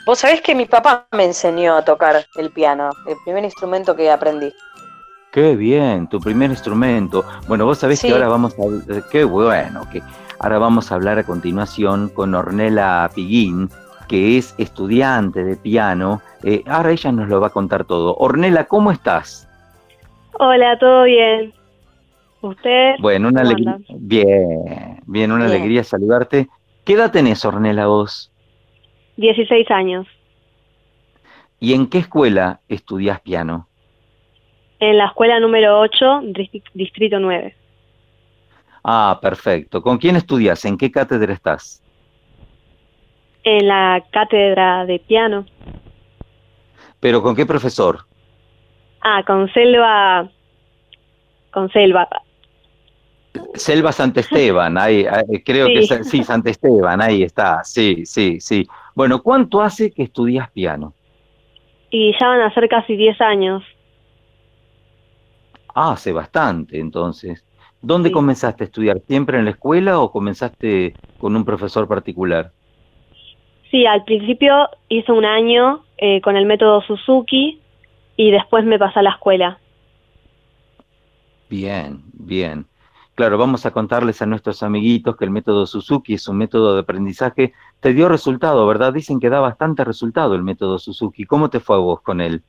Vos 0.05 0.19
sabés 0.19 0.39
que 0.39 0.55
mi 0.55 0.65
papá 0.65 1.07
me 1.11 1.25
enseñó 1.25 1.75
a 1.75 1.83
tocar 1.83 2.25
el 2.37 2.51
piano, 2.51 2.91
el 3.07 3.17
primer 3.25 3.43
instrumento 3.43 3.97
que 3.97 4.09
aprendí. 4.09 4.53
Qué 5.33 5.57
bien, 5.57 6.07
tu 6.07 6.21
primer 6.21 6.51
instrumento. 6.51 7.25
Bueno, 7.49 7.65
vos 7.65 7.79
sabés 7.79 7.99
Sí. 7.99 8.07
que 8.07 8.13
ahora 8.13 8.29
vamos 8.29 8.53
a 8.53 8.93
eh, 8.93 9.03
qué 9.11 9.25
bueno, 9.25 9.89
que 9.91 10.01
ahora 10.39 10.57
vamos 10.57 10.89
a 10.89 10.95
hablar 10.95 11.19
a 11.19 11.25
continuación 11.25 12.07
con 12.07 12.33
Ornella 12.33 13.09
Piguín, 13.13 13.69
que 14.07 14.37
es 14.37 14.55
estudiante 14.57 15.43
de 15.43 15.55
piano. 15.55 16.21
Eh, 16.43 16.63
ahora 16.67 16.91
ella 16.91 17.11
nos 17.11 17.27
lo 17.29 17.39
va 17.41 17.47
a 17.47 17.51
contar 17.51 17.85
todo. 17.85 18.15
Ornella, 18.17 18.65
¿cómo 18.65 18.91
estás? 18.91 19.47
Hola, 20.33 20.77
¿todo 20.79 21.03
bien? 21.03 21.53
¿Usted? 22.41 22.95
Bueno, 22.99 23.29
una 23.29 23.41
¿Cómo 23.43 23.51
alegría. 23.55 23.77
Bien, 23.97 25.01
bien, 25.07 25.31
una 25.31 25.45
Bien. 25.45 25.55
alegría 25.57 25.83
saludarte. 25.83 26.47
¿Qué 26.83 26.93
edad 26.93 27.11
tenés, 27.11 27.43
Ornella, 27.45 27.87
vos? 27.87 28.31
16 29.17 29.71
años. 29.71 30.05
¿Y 31.59 31.73
en 31.73 31.87
qué 31.87 31.99
escuela 31.99 32.59
estudiás 32.67 33.21
piano? 33.21 33.67
En 34.79 34.97
la 34.97 35.07
escuela 35.07 35.39
número 35.39 35.79
8, 35.79 36.21
distri- 36.21 36.61
distrito 36.73 37.17
9. 37.19 37.55
Ah, 38.83 39.17
perfecto. 39.21 39.81
¿Con 39.81 39.97
quién 39.97 40.15
estudias? 40.17 40.63
¿En 40.65 40.77
qué 40.77 40.91
cátedra 40.91 41.33
estás? 41.33 41.81
En 43.45 43.67
la 43.67 44.03
cátedra 44.11 44.85
de 44.85 44.99
piano. 44.99 45.45
¿Pero 46.99 47.21
con 47.21 47.35
qué 47.35 47.45
profesor? 47.45 47.99
Ah, 49.01 49.23
con 49.25 49.47
Selva. 49.53 50.27
Con 51.51 51.71
Selva. 51.71 52.09
Selva 53.53 53.91
Santesteban, 53.91 54.77
ahí, 54.79 55.05
ahí, 55.05 55.43
creo 55.43 55.67
que 55.67 55.83
Sí. 55.83 55.93
es- 55.93 56.09
sí, 56.09 56.23
Santesteban, 56.23 57.01
ahí 57.01 57.21
está, 57.23 57.63
sí, 57.63 58.05
sí, 58.05 58.39
sí. 58.41 58.65
Bueno, 58.95 59.21
¿cuánto 59.21 59.61
hace 59.61 59.91
que 59.91 60.03
estudias 60.03 60.49
piano? 60.51 60.93
Y 61.91 62.13
ya 62.19 62.27
van 62.27 62.41
a 62.41 62.53
ser 62.53 62.67
casi 62.67 62.95
10 62.95 63.19
años. 63.21 63.63
Ah, 65.73 65.91
hace 65.91 66.11
bastante, 66.11 66.79
entonces. 66.79 67.45
¿Dónde 67.81 68.11
comenzaste 68.11 68.63
a 68.63 68.65
estudiar? 68.65 68.99
¿Siempre 69.07 69.37
en 69.37 69.45
la 69.45 69.51
escuela 69.51 69.99
o 69.99 70.09
comenzaste 70.11 70.93
con 71.19 71.35
un 71.35 71.45
profesor 71.45 71.87
particular? 71.87 72.51
Sí, 73.71 73.85
al 73.85 74.03
principio 74.03 74.69
hice 74.89 75.11
un 75.11 75.25
año 75.25 75.83
eh, 75.97 76.21
con 76.21 76.37
el 76.37 76.45
método 76.45 76.81
Suzuki 76.81 77.61
y 78.15 78.31
después 78.31 78.65
me 78.65 78.79
pasé 78.79 78.99
a 78.99 79.03
la 79.03 79.11
escuela. 79.11 79.59
Bien, 81.49 82.01
bien. 82.13 82.65
Claro, 83.15 83.37
vamos 83.37 83.65
a 83.65 83.71
contarles 83.71 84.21
a 84.21 84.25
nuestros 84.25 84.61
amiguitos 84.61 85.15
que 85.15 85.23
el 85.23 85.31
método 85.31 85.65
Suzuki 85.65 86.15
es 86.15 86.27
un 86.27 86.37
método 86.37 86.73
de 86.73 86.81
aprendizaje. 86.81 87.53
Te 87.79 87.93
dio 87.93 88.09
resultado, 88.09 88.67
¿verdad? 88.67 88.93
Dicen 88.93 89.21
que 89.21 89.29
da 89.29 89.39
bastante 89.39 89.85
resultado 89.85 90.35
el 90.35 90.43
método 90.43 90.79
Suzuki. 90.79 91.23
¿Cómo 91.23 91.49
te 91.49 91.61
fue 91.61 91.77
a 91.77 91.79
vos 91.79 92.01
con 92.01 92.19
él? 92.19 92.43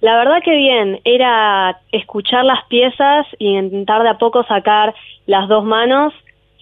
La 0.00 0.16
verdad 0.16 0.42
que 0.44 0.54
bien, 0.54 1.00
era 1.04 1.80
escuchar 1.90 2.44
las 2.44 2.64
piezas 2.66 3.26
y 3.38 3.56
intentar 3.56 4.02
de 4.02 4.10
a 4.10 4.18
poco 4.18 4.44
sacar 4.44 4.94
las 5.26 5.48
dos 5.48 5.64
manos. 5.64 6.12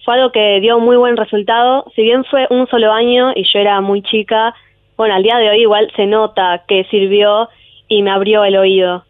Fue 0.03 0.15
algo 0.15 0.31
que 0.31 0.59
dio 0.59 0.79
muy 0.79 0.97
buen 0.97 1.15
resultado. 1.17 1.85
Si 1.95 2.01
bien 2.03 2.25
fue 2.25 2.45
un 2.49 2.67
solo 2.67 2.91
año 2.91 3.31
y 3.35 3.43
yo 3.43 3.59
era 3.59 3.79
muy 3.81 4.01
chica, 4.01 4.53
bueno, 4.97 5.15
al 5.15 5.23
día 5.23 5.37
de 5.37 5.49
hoy 5.49 5.61
igual 5.61 5.91
se 5.95 6.05
nota 6.05 6.63
que 6.67 6.83
sirvió 6.85 7.49
y 7.87 8.01
me 8.01 8.11
abrió 8.11 8.43
el 8.43 8.57
oído. 8.57 9.05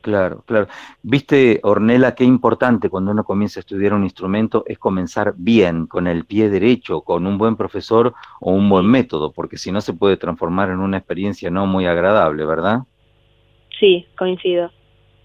Claro, 0.00 0.42
claro. 0.44 0.66
Viste, 1.02 1.60
Ornella, 1.62 2.14
qué 2.14 2.24
importante 2.24 2.90
cuando 2.90 3.12
uno 3.12 3.24
comienza 3.24 3.58
a 3.60 3.62
estudiar 3.62 3.94
un 3.94 4.04
instrumento 4.04 4.62
es 4.66 4.78
comenzar 4.78 5.32
bien, 5.34 5.86
con 5.86 6.06
el 6.06 6.26
pie 6.26 6.50
derecho, 6.50 7.00
con 7.00 7.26
un 7.26 7.38
buen 7.38 7.56
profesor 7.56 8.12
o 8.40 8.52
un 8.52 8.68
buen 8.68 8.84
método, 8.84 9.32
porque 9.32 9.56
si 9.56 9.72
no 9.72 9.80
se 9.80 9.94
puede 9.94 10.18
transformar 10.18 10.68
en 10.68 10.80
una 10.80 10.98
experiencia 10.98 11.48
no 11.48 11.64
muy 11.64 11.86
agradable, 11.86 12.44
¿verdad? 12.44 12.80
Sí, 13.80 14.06
coincido. 14.18 14.70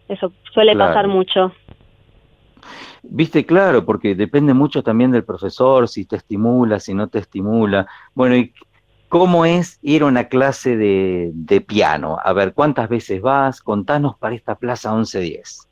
Eso 0.08 0.32
suele 0.54 0.74
Claro. 0.76 0.94
pasar 0.94 1.08
mucho. 1.10 1.52
Viste, 3.04 3.46
claro, 3.46 3.86
porque 3.86 4.16
depende 4.16 4.54
mucho 4.54 4.84
también 4.84 5.12
del 5.12 5.24
profesor, 5.24 5.88
si 5.88 6.06
te 6.06 6.18
estimula, 6.18 6.80
si 6.80 6.94
no 6.94 7.08
te 7.08 7.20
estimula. 7.20 7.88
Bueno, 8.14 8.36
¿y 8.36 8.54
cómo 9.08 9.46
es 9.46 9.80
ir 9.82 10.04
a 10.04 10.06
una 10.06 10.26
clase 10.26 10.78
de, 10.78 11.32
de 11.34 11.62
piano? 11.62 12.18
A 12.24 12.34
ver, 12.34 12.54
¿cuántas 12.54 12.90
veces 12.90 13.22
vas? 13.22 13.62
Contanos 13.62 14.18
para 14.18 14.36
esta 14.36 14.56
Plaza 14.56 14.94
1110. 14.94 15.70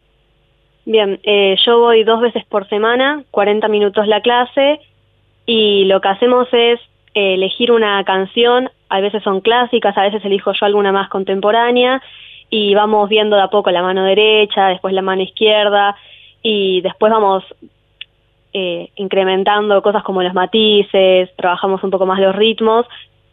Bien, 0.85 1.19
eh, 1.23 1.57
yo 1.65 1.79
voy 1.79 2.05
dos 2.05 2.21
veces 2.21 2.45
por 2.45 2.67
semana, 2.69 3.23
40 3.31 3.67
minutos 3.67 4.07
la 4.07 4.21
clase, 4.21 4.79
y 5.45 5.83
lo 5.83 5.99
que 5.99 6.07
hacemos 6.07 6.47
es 6.53 6.79
eh, 7.13 7.33
elegir 7.33 7.73
una 7.73 8.01
canción, 8.05 8.69
a 8.87 9.01
veces 9.01 9.21
son 9.21 9.41
clásicas, 9.41 9.97
a 9.97 10.03
veces 10.03 10.23
elijo 10.23 10.53
yo 10.53 10.65
alguna 10.65 10.93
más 10.93 11.09
contemporánea, 11.09 12.01
y 12.49 12.73
vamos 12.73 13.09
viendo 13.09 13.35
de 13.35 13.41
a 13.41 13.49
poco 13.49 13.69
la 13.69 13.81
mano 13.81 14.05
derecha, 14.05 14.67
después 14.67 14.93
la 14.93 15.01
mano 15.01 15.23
izquierda, 15.23 15.97
y 16.41 16.81
después 16.81 17.11
vamos 17.11 17.43
eh, 18.53 18.89
incrementando 18.95 19.81
cosas 19.81 20.03
como 20.03 20.23
los 20.23 20.33
matices, 20.33 21.29
trabajamos 21.35 21.83
un 21.83 21.91
poco 21.91 22.05
más 22.05 22.19
los 22.19 22.35
ritmos, 22.35 22.85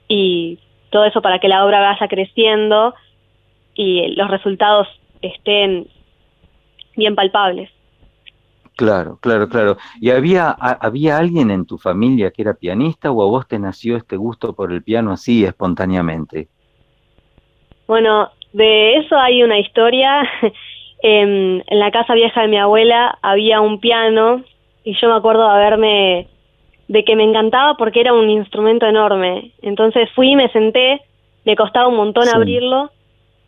y 0.08 0.58
todo 0.90 1.04
eso 1.04 1.22
para 1.22 1.38
que 1.38 1.48
la 1.48 1.64
obra 1.64 1.80
vaya 1.80 2.08
creciendo 2.08 2.94
y 3.74 4.08
los 4.14 4.30
resultados 4.30 4.86
estén 5.22 5.88
bien 6.96 7.14
palpables. 7.14 7.70
Claro, 8.76 9.18
claro, 9.20 9.48
claro. 9.48 9.76
¿Y 10.00 10.10
había, 10.10 10.48
a- 10.50 10.78
había 10.80 11.16
alguien 11.18 11.50
en 11.50 11.64
tu 11.64 11.78
familia 11.78 12.30
que 12.32 12.42
era 12.42 12.54
pianista 12.54 13.10
o 13.12 13.22
a 13.22 13.26
vos 13.26 13.46
te 13.46 13.58
nació 13.58 13.96
este 13.96 14.16
gusto 14.16 14.54
por 14.54 14.72
el 14.72 14.82
piano 14.82 15.12
así 15.12 15.44
espontáneamente? 15.44 16.48
Bueno, 17.86 18.30
de 18.52 18.96
eso 18.96 19.16
hay 19.16 19.42
una 19.42 19.58
historia. 19.58 20.22
En, 21.06 21.62
en 21.66 21.78
la 21.78 21.90
casa 21.90 22.14
vieja 22.14 22.40
de 22.40 22.48
mi 22.48 22.56
abuela 22.56 23.18
había 23.20 23.60
un 23.60 23.78
piano 23.78 24.42
y 24.84 24.94
yo 24.98 25.08
me 25.10 25.16
acuerdo 25.16 25.46
de 25.46 25.52
haberme, 25.52 26.28
de 26.88 27.04
que 27.04 27.14
me 27.14 27.24
encantaba 27.24 27.74
porque 27.76 28.00
era 28.00 28.14
un 28.14 28.30
instrumento 28.30 28.86
enorme. 28.86 29.50
Entonces 29.60 30.08
fui, 30.14 30.34
me 30.34 30.48
senté, 30.48 31.02
me 31.44 31.56
costaba 31.56 31.88
un 31.88 31.96
montón 31.96 32.24
Sí. 32.24 32.30
abrirlo, 32.34 32.90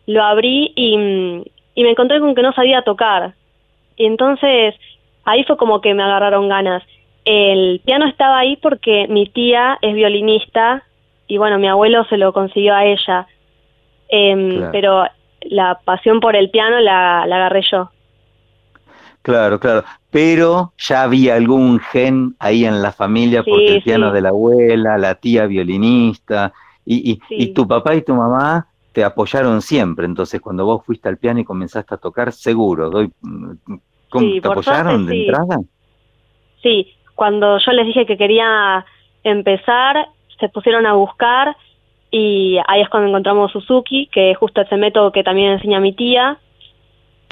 lo 0.05 0.23
abrí 0.23 0.71
y, 0.75 0.97
mm, 0.97 1.43
y 1.73 1.83
me 1.83 1.89
encontré 1.89 2.19
con 2.19 2.35
que 2.35 2.43
no 2.43 2.53
sabía 2.53 2.83
tocar. 2.83 3.33
Y 3.95 4.05
entonces 4.05 4.75
ahí 5.25 5.43
fue 5.45 5.57
como 5.57 5.81
que 5.81 5.95
me 5.95 6.03
agarraron 6.03 6.47
ganas. 6.49 6.83
El 7.25 7.81
piano 7.83 8.05
estaba 8.05 8.37
ahí 8.37 8.55
porque 8.57 9.07
mi 9.07 9.25
tía 9.25 9.79
es 9.81 9.95
violinista 9.95 10.83
y 11.27 11.37
bueno, 11.37 11.57
mi 11.57 11.67
abuelo 11.67 12.05
se 12.05 12.17
lo 12.17 12.33
consiguió 12.33 12.75
a 12.75 12.85
ella. 12.85 13.25
Em, 14.09 14.57
Claro. 14.57 14.71
Pero 14.71 15.03
la 15.41 15.79
pasión 15.85 16.19
por 16.19 16.35
el 16.35 16.49
piano 16.49 16.79
la, 16.79 17.25
la 17.27 17.35
agarré 17.37 17.61
yo. 17.71 17.89
Claro, 19.21 19.59
claro. 19.59 19.83
Pero 20.09 20.73
ya 20.77 21.03
había 21.03 21.35
algún 21.35 21.79
gen 21.79 22.35
ahí 22.39 22.65
en 22.65 22.81
la 22.81 22.91
familia 22.91 23.43
porque 23.43 23.75
el 23.75 23.83
piano 23.83 24.09
sí. 24.09 24.15
de 24.15 24.21
la 24.21 24.29
abuela, 24.29 24.97
la 24.97 25.15
tía 25.15 25.45
violinista, 25.47 26.53
y, 26.85 27.11
y, 27.11 27.15
Sí. 27.27 27.35
y 27.37 27.53
tu 27.53 27.67
papá 27.67 27.95
y 27.95 28.01
tu 28.01 28.15
mamá 28.15 28.67
te 28.93 29.03
apoyaron 29.03 29.61
siempre. 29.61 30.05
Entonces, 30.05 30.39
cuando 30.39 30.65
vos 30.65 30.85
fuiste 30.85 31.09
al 31.09 31.17
piano 31.17 31.39
y 31.41 31.43
comenzaste 31.43 31.93
a 31.93 31.97
tocar, 31.97 32.31
seguro, 32.31 32.89
doy, 32.89 33.11
mm, 33.21 33.51
¿cómo- 34.09 34.25
Sí, 34.25 34.33
¿te 34.35 34.41
por 34.41 34.51
apoyaron 34.53 35.03
suerte, 35.05 35.11
de 35.11 35.25
entrada? 35.27 35.57
Sí, 36.63 36.93
cuando 37.13 37.57
yo 37.59 37.71
les 37.73 37.85
dije 37.85 38.05
que 38.05 38.17
quería 38.17 38.85
empezar, 39.23 40.07
se 40.39 40.47
pusieron 40.49 40.85
a 40.85 40.93
buscar 40.93 41.55
y 42.11 42.57
ahí 42.67 42.81
es 42.81 42.89
cuando 42.89 43.09
encontramos 43.09 43.51
Suzuki, 43.51 44.07
que 44.11 44.31
es 44.31 44.37
justo 44.37 44.61
ese 44.61 44.77
método 44.77 45.11
que 45.11 45.23
también 45.23 45.51
enseña 45.53 45.79
mi 45.79 45.93
tía. 45.93 46.37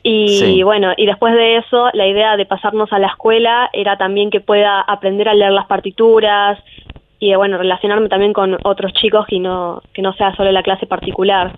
Y 0.04 0.28
Sí. 0.40 0.64
bueno, 0.64 0.94
y 0.98 1.06
después 1.06 1.34
de 1.34 1.58
eso, 1.58 1.90
la 1.94 2.06
idea 2.08 2.38
de 2.38 2.46
pasarnos 2.46 2.94
a 2.94 3.00
la 3.00 3.08
escuela 3.08 3.70
era 3.74 3.98
también 3.98 4.30
que 4.30 4.40
pueda 4.40 4.82
aprender 4.82 5.28
a 5.30 5.34
leer 5.34 5.52
las 5.52 5.66
partituras 5.66 6.60
y 7.20 7.34
bueno, 7.36 7.58
relacionarme 7.58 8.10
también 8.10 8.34
con 8.34 8.58
otros 8.64 8.94
chicos 8.94 9.26
y 9.30 9.40
no 9.40 9.82
que 9.94 10.02
no 10.04 10.14
sea 10.14 10.36
solo 10.36 10.52
la 10.52 10.62
clase 10.62 10.86
particular. 10.86 11.54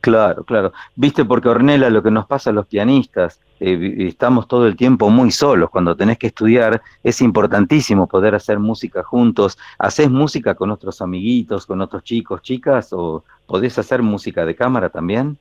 Claro, 0.00 0.44
claro. 0.44 0.72
Viste, 0.96 1.24
porque 1.24 1.48
Ornella, 1.48 1.90
lo 1.90 2.02
que 2.02 2.10
nos 2.10 2.26
pasa 2.26 2.50
a 2.50 2.52
los 2.52 2.66
pianistas, 2.66 3.40
eh, 3.60 3.94
estamos 4.08 4.48
todo 4.48 4.66
el 4.66 4.76
tiempo 4.76 5.10
muy 5.10 5.30
solos. 5.30 5.70
Cuando 5.70 5.96
tenés 5.96 6.18
que 6.18 6.28
estudiar, 6.28 6.82
es 7.02 7.20
importantísimo 7.20 8.06
poder 8.06 8.34
hacer 8.34 8.58
música 8.58 9.02
juntos. 9.02 9.58
¿Haces 9.78 10.10
música 10.10 10.54
con 10.54 10.70
otros 10.70 11.00
amiguitos, 11.00 11.66
con 11.66 11.80
otros 11.80 12.04
chicos, 12.04 12.42
chicas? 12.42 12.92
¿O 12.92 13.24
podés 13.46 13.78
hacer 13.78 14.02
música 14.02 14.44
de 14.44 14.54
cámara 14.54 14.88
también? 14.88 15.38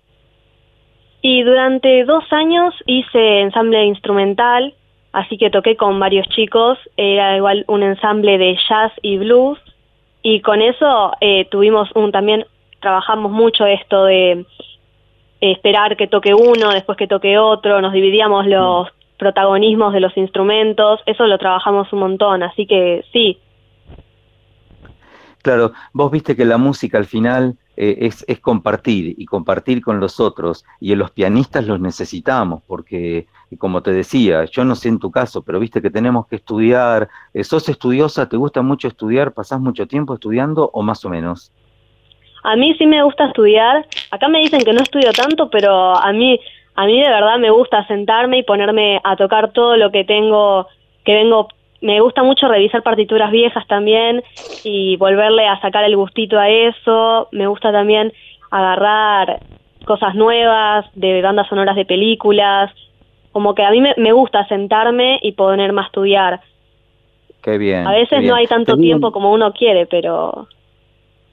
Y 1.22 1.42
durante 1.44 2.04
dos 2.04 2.26
años 2.32 2.74
hice 2.86 3.40
ensamble 3.40 3.86
instrumental, 3.86 4.74
así 5.14 5.38
que 5.38 5.50
toqué 5.50 5.78
con 5.78 5.98
varios 5.98 6.28
chicos, 6.28 6.78
era 6.98 7.38
igual 7.38 7.64
un 7.70 7.82
ensamble 7.82 8.38
de 8.38 8.58
jazz 8.68 8.92
y 9.02 9.18
blues, 9.20 9.58
y 10.22 10.42
con 10.42 10.62
eso 10.62 11.14
eh, 11.22 11.46
tuvimos 11.50 11.90
un 11.96 12.12
también, 12.12 12.46
trabajamos 12.82 13.32
mucho 13.32 13.66
esto 13.66 14.04
de 14.04 14.46
esperar 15.52 15.98
que 15.98 16.08
toque 16.08 16.34
uno, 16.34 16.72
después 16.72 16.98
que 16.98 17.08
toque 17.08 17.38
otro, 17.38 17.82
nos 17.82 17.94
dividíamos 17.94 18.46
los 18.48 18.88
protagonismos 19.18 19.94
de 19.94 20.00
los 20.00 20.16
instrumentos, 20.18 21.02
eso 21.06 21.26
lo 21.28 21.38
trabajamos 21.38 21.92
un 21.94 22.00
montón, 22.00 22.44
así 22.44 22.66
que 22.66 23.04
sí, 23.12 23.40
Claro, 25.44 25.74
vos 25.92 26.10
viste 26.10 26.38
que 26.38 26.46
la 26.46 26.58
música 26.58 26.98
al 26.98 27.06
final 27.06 27.58
eh, 27.76 27.98
es, 28.00 28.24
es 28.30 28.40
compartir 28.40 29.14
y 29.18 29.26
compartir 29.26 29.82
con 29.82 30.00
los 30.00 30.22
otros 30.22 30.64
y 30.80 30.94
en 30.94 31.00
los 31.00 31.12
pianistas 31.12 31.68
los 31.68 31.82
necesitamos 31.82 32.64
porque, 32.66 33.28
como 33.58 33.84
te 33.84 33.92
decía, 33.92 34.46
yo 34.46 34.64
no 34.64 34.74
sé 34.76 34.88
en 34.88 35.00
tu 35.00 35.12
caso, 35.12 35.42
pero 35.42 35.60
viste 35.60 35.82
que 35.82 35.90
tenemos 35.90 36.28
que 36.28 36.38
estudiar. 36.38 37.10
Eh, 37.34 37.44
¿Sos 37.44 37.68
estudiosa? 37.68 38.30
¿Te 38.30 38.38
gusta 38.38 38.62
mucho 38.62 38.88
estudiar? 38.88 39.34
¿Pasás 39.34 39.60
mucho 39.60 39.86
tiempo 39.86 40.14
estudiando 40.14 40.70
o 40.72 40.82
más 40.82 41.04
o 41.04 41.10
menos? 41.10 41.52
A 42.44 42.56
mí 42.58 42.76
sí 42.78 42.86
me 42.86 43.02
gusta 43.04 43.26
estudiar. 43.26 43.86
Acá 44.12 44.28
me 44.28 44.40
dicen 44.40 44.62
que 44.62 44.74
no 44.74 44.82
estudio 44.82 45.12
tanto, 45.14 45.50
pero 45.50 45.96
a 45.96 46.12
mí, 46.12 46.40
a 46.76 46.86
mí 46.86 47.02
de 47.02 47.10
verdad 47.10 47.38
me 47.40 47.50
gusta 47.50 47.88
sentarme 47.88 48.40
y 48.40 48.44
ponerme 48.44 49.00
a 49.04 49.16
tocar 49.16 49.52
todo 49.52 49.78
lo 49.78 49.92
que 49.92 50.04
tengo, 50.04 50.68
que 51.06 51.14
vengo. 51.14 51.48
Me 51.82 52.00
gusta 52.00 52.24
mucho 52.24 52.48
revisar 52.48 52.84
partituras 52.84 53.32
viejas 53.32 53.66
también 53.68 54.24
y 54.64 54.96
volverle 54.98 55.48
a 55.48 55.60
sacar 55.60 55.84
el 55.86 55.96
gustito 55.96 56.38
a 56.38 56.50
eso. 56.50 57.28
Me 57.32 57.48
gusta 57.48 57.72
también 57.72 58.14
agarrar 58.52 59.40
cosas 59.86 60.16
nuevas, 60.16 60.86
de 60.96 61.22
bandas 61.22 61.48
sonoras 61.48 61.76
de 61.76 61.86
películas. 61.86 62.72
Como 63.32 63.56
que 63.56 63.64
a 63.64 63.72
mí 63.72 63.82
me, 63.82 63.94
me 63.98 64.12
gusta 64.12 64.48
sentarme 64.48 65.20
y 65.22 65.32
ponerme 65.34 65.82
a 65.82 65.86
estudiar. 65.86 66.42
Qué 67.42 67.58
bien. 67.58 67.86
A 67.86 67.92
veces 67.92 68.20
bien. 68.20 68.28
no 68.28 68.36
hay 68.36 68.48
tanto 68.48 68.78
tiempo 68.78 69.12
como 69.12 69.32
uno 69.34 69.52
quiere, 69.52 69.86
pero 69.86 70.48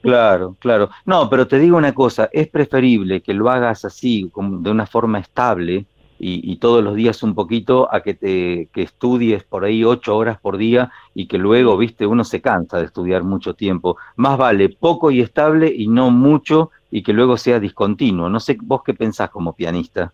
Claro, 0.01 0.55
claro. 0.59 0.89
No, 1.05 1.29
pero 1.29 1.47
te 1.47 1.59
digo 1.59 1.77
una 1.77 1.93
cosa, 1.93 2.29
es 2.31 2.47
preferible 2.47 3.21
que 3.21 3.33
lo 3.33 3.49
hagas 3.49 3.85
así, 3.85 4.29
como 4.31 4.59
de 4.59 4.71
una 4.71 4.87
forma 4.87 5.19
estable 5.19 5.85
y, 6.17 6.51
y 6.51 6.57
todos 6.57 6.83
los 6.83 6.95
días 6.95 7.21
un 7.23 7.35
poquito, 7.35 7.87
a 7.91 8.01
que 8.01 8.15
te 8.15 8.69
que 8.73 8.81
estudies 8.81 9.43
por 9.43 9.63
ahí 9.63 9.83
ocho 9.83 10.17
horas 10.17 10.39
por 10.39 10.57
día 10.57 10.91
y 11.13 11.27
que 11.27 11.37
luego, 11.37 11.77
viste, 11.77 12.07
uno 12.07 12.23
se 12.23 12.41
cansa 12.41 12.79
de 12.79 12.85
estudiar 12.85 13.23
mucho 13.23 13.53
tiempo. 13.53 13.97
Más 14.15 14.37
vale 14.37 14.69
poco 14.69 15.11
y 15.11 15.21
estable 15.21 15.71
y 15.75 15.87
no 15.87 16.09
mucho 16.09 16.71
y 16.89 17.03
que 17.03 17.13
luego 17.13 17.37
sea 17.37 17.59
discontinuo. 17.59 18.29
No 18.29 18.39
sé 18.39 18.57
vos 18.61 18.81
qué 18.83 18.93
pensás 18.93 19.29
como 19.29 19.53
pianista. 19.53 20.13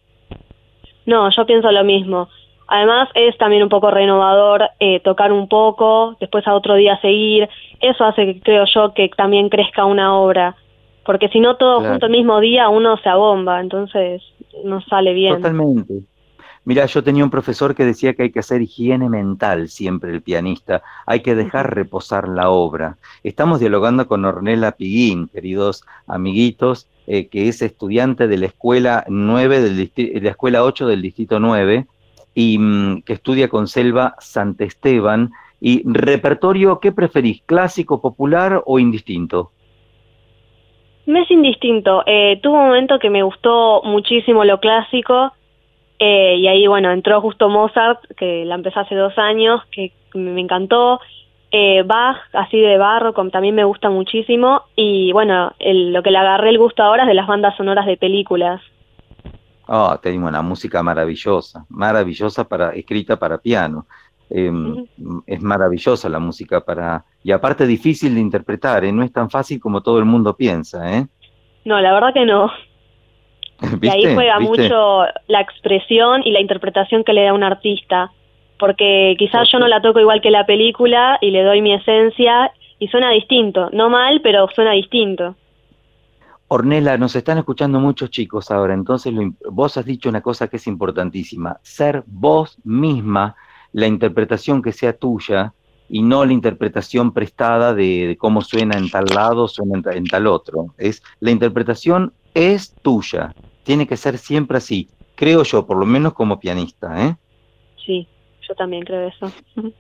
no, 1.06 1.30
yo 1.32 1.46
pienso 1.46 1.72
lo 1.72 1.84
mismo. 1.86 2.28
Además 2.68 3.10
es 3.16 3.38
también 3.38 3.64
un 3.64 3.70
poco 3.70 3.92
renovador 3.92 4.70
eh, 4.80 5.00
tocar 5.00 5.32
un 5.32 5.48
poco, 5.48 6.16
después 6.20 6.46
a 6.48 6.54
otro 6.54 6.76
día 6.76 7.00
seguir. 7.00 7.48
Eso 7.80 8.04
hace, 8.04 8.26
que, 8.26 8.42
creo 8.42 8.66
yo, 8.74 8.94
que 8.94 9.10
también 9.16 9.50
crezca 9.50 9.86
una 9.86 10.16
obra. 10.16 10.56
Porque 11.06 11.30
si 11.30 11.40
no 11.40 11.56
todo 11.56 11.80
Claro. 11.80 11.94
junto 11.94 12.06
el 12.08 12.12
mismo 12.12 12.40
día 12.42 12.68
uno 12.68 12.98
se 12.98 13.08
abomba, 13.08 13.62
entonces 13.62 14.22
no 14.66 14.82
sale 14.82 15.14
bien. 15.14 15.36
Totalmente. 15.36 16.02
Mira, 16.66 16.86
yo 16.86 17.02
tenía 17.02 17.24
un 17.24 17.30
profesor 17.30 17.74
que 17.74 17.86
decía 17.86 18.14
que 18.14 18.24
hay 18.24 18.32
que 18.32 18.40
hacer 18.40 18.62
higiene 18.62 19.08
mental 19.08 19.70
siempre 19.70 20.12
el 20.12 20.22
pianista, 20.22 20.84
hay 21.06 21.22
que 21.22 21.34
dejar 21.34 21.74
reposar 21.74 22.28
la 22.28 22.50
obra. 22.50 22.98
Estamos 23.24 23.62
dialogando 23.62 24.06
con 24.06 24.26
Ornella 24.26 24.74
Piguín, 24.74 25.30
queridos 25.30 25.86
amiguitos, 26.08 26.90
eh, 27.08 27.28
que 27.28 27.48
es 27.48 27.62
estudiante 27.62 28.28
de 28.28 28.38
la 28.38 28.48
escuela 28.48 29.06
9 29.08 29.62
del 29.62 29.92
la 30.22 30.30
escuela 30.32 30.66
8 30.66 30.88
del 30.88 31.02
distrito 31.02 31.40
9 31.40 31.88
y 32.38 32.60
mm, 32.60 33.02
que 33.02 33.14
estudia 33.14 33.50
con 33.50 33.68
Selva 33.68 34.14
Santesteban. 34.20 35.32
Y 35.60 35.82
repertorio, 35.92 36.80
¿qué 36.80 36.92
preferís? 36.92 37.42
¿Clásico, 37.48 38.00
popular 38.00 38.62
o 38.64 38.78
indistinto? 38.78 39.50
Me 41.08 41.22
es 41.22 41.32
indistinto. 41.32 42.04
Eh, 42.06 42.40
tuvo 42.44 42.58
un 42.60 42.68
momento 42.68 43.00
que 43.00 43.10
me 43.10 43.24
gustó 43.24 43.82
muchísimo 43.84 44.44
lo 44.44 44.60
clásico 44.60 45.32
eh, 45.98 46.36
y 46.36 46.48
ahí, 46.48 46.68
bueno, 46.68 46.92
entró 46.92 47.22
justo 47.22 47.50
Mozart, 47.50 48.02
que 48.16 48.46
la 48.46 48.54
empecé 48.54 48.82
hace 48.82 48.94
dos 48.94 49.18
años, 49.18 49.62
que 49.72 49.94
me 50.14 50.30
me 50.30 50.42
encantó. 50.42 51.00
Eh, 51.50 51.82
Bach, 51.82 52.18
así 52.34 52.60
de 52.60 52.78
barroco, 52.78 53.28
también 53.30 53.56
me 53.56 53.64
gusta 53.64 53.90
muchísimo. 53.90 54.62
Y 54.76 55.12
bueno, 55.12 55.54
el- 55.58 55.92
lo 55.92 56.04
que 56.04 56.12
le 56.12 56.20
agarré 56.20 56.50
el 56.50 56.60
gusto 56.60 56.84
ahora 56.84 57.02
es 57.04 57.08
de 57.08 57.16
las 57.16 57.26
bandas 57.26 57.58
sonoras 57.58 57.88
de 57.88 57.98
películas. 57.98 58.62
Ah, 59.68 60.00
tenemos 60.02 60.30
una 60.30 60.42
música 60.42 60.82
maravillosa, 60.82 61.66
maravillosa 61.70 62.44
para, 62.48 62.72
escrita 62.72 63.18
para 63.18 63.38
piano. 63.38 63.86
Eh, 64.30 64.52
Es 65.26 65.42
maravillosa 65.42 66.10
la 66.10 66.20
música 66.20 66.60
para, 66.62 67.04
y 67.24 67.32
aparte 67.32 67.66
difícil 67.66 68.16
de 68.16 68.22
interpretar, 68.22 68.84
¿eh? 68.84 68.92
No 68.92 69.04
es 69.04 69.12
tan 69.12 69.30
fácil 69.30 69.60
como 69.60 69.82
todo 69.82 70.00
el 70.00 70.06
mundo 70.06 70.36
piensa, 70.36 70.98
¿eh? 70.98 71.06
No, 71.66 71.80
la 71.82 71.94
verdad 71.94 72.14
que 72.14 72.26
no. 72.26 72.52
Y 73.82 73.88
ahí 73.88 74.14
juega 74.14 74.38
¿Viste? 74.38 74.64
mucho 74.64 75.04
la 75.28 75.42
expresión 75.42 76.22
y 76.24 76.32
la 76.32 76.40
interpretación 76.42 77.04
que 77.04 77.14
le 77.14 77.24
da 77.24 77.34
un 77.34 77.44
artista. 77.44 78.12
Porque 78.60 79.16
quizás 79.20 79.50
yo 79.52 79.60
no 79.60 79.68
la 79.68 79.82
toco 79.82 80.00
igual 80.00 80.22
que 80.22 80.32
la 80.32 80.46
película 80.46 81.18
y 81.22 81.32
le 81.32 81.44
doy 81.44 81.62
mi 81.62 81.74
esencia 81.74 82.52
y 82.80 82.88
suena 82.88 83.12
distinto. 83.12 83.70
No 83.72 83.90
mal, 83.90 84.22
pero 84.22 84.48
suena 84.54 84.72
distinto. 84.72 85.36
Ornella, 86.50 86.98
nos 86.98 87.16
están 87.16 87.38
escuchando 87.38 87.80
muchos 87.80 88.10
chicos 88.10 88.52
ahora, 88.52 88.74
entonces 88.74 89.14
lo 89.14 89.34
vos 89.52 89.78
has 89.78 89.86
dicho 89.86 90.08
una 90.08 90.22
cosa 90.22 90.48
que 90.48 90.58
es 90.58 90.68
importantísima, 90.68 91.60
ser 91.62 92.04
vos 92.08 92.58
misma 92.64 93.36
la 93.74 93.88
interpretación 93.88 94.62
que 94.62 94.72
sea 94.72 94.94
tuya 94.94 95.54
y 95.90 96.02
no 96.02 96.24
la 96.26 96.34
interpretación 96.34 97.12
prestada 97.12 97.74
de, 97.74 98.08
de 98.08 98.18
cómo 98.18 98.42
suena 98.42 98.78
en 98.78 98.90
tal 98.90 99.06
lado, 99.14 99.48
suena 99.48 99.78
en, 99.78 99.98
en 99.98 100.06
tal 100.06 100.28
otro. 100.28 100.74
Es, 100.78 101.02
la 101.20 101.32
interpretación 101.32 102.14
es 102.34 102.74
tuya, 102.82 103.34
tiene 103.64 103.86
que 103.86 103.98
ser 103.98 104.18
siempre 104.18 104.58
así, 104.58 104.90
creo 105.16 105.44
yo, 105.44 105.66
por 105.66 105.78
lo 105.78 105.86
menos 105.86 106.14
como 106.14 106.40
pianista. 106.40 107.06
¿eh? 107.06 107.16
Sí, 107.86 108.08
yo 108.48 108.56
también 108.56 108.84
creo 108.84 109.10
eso. 109.10 109.32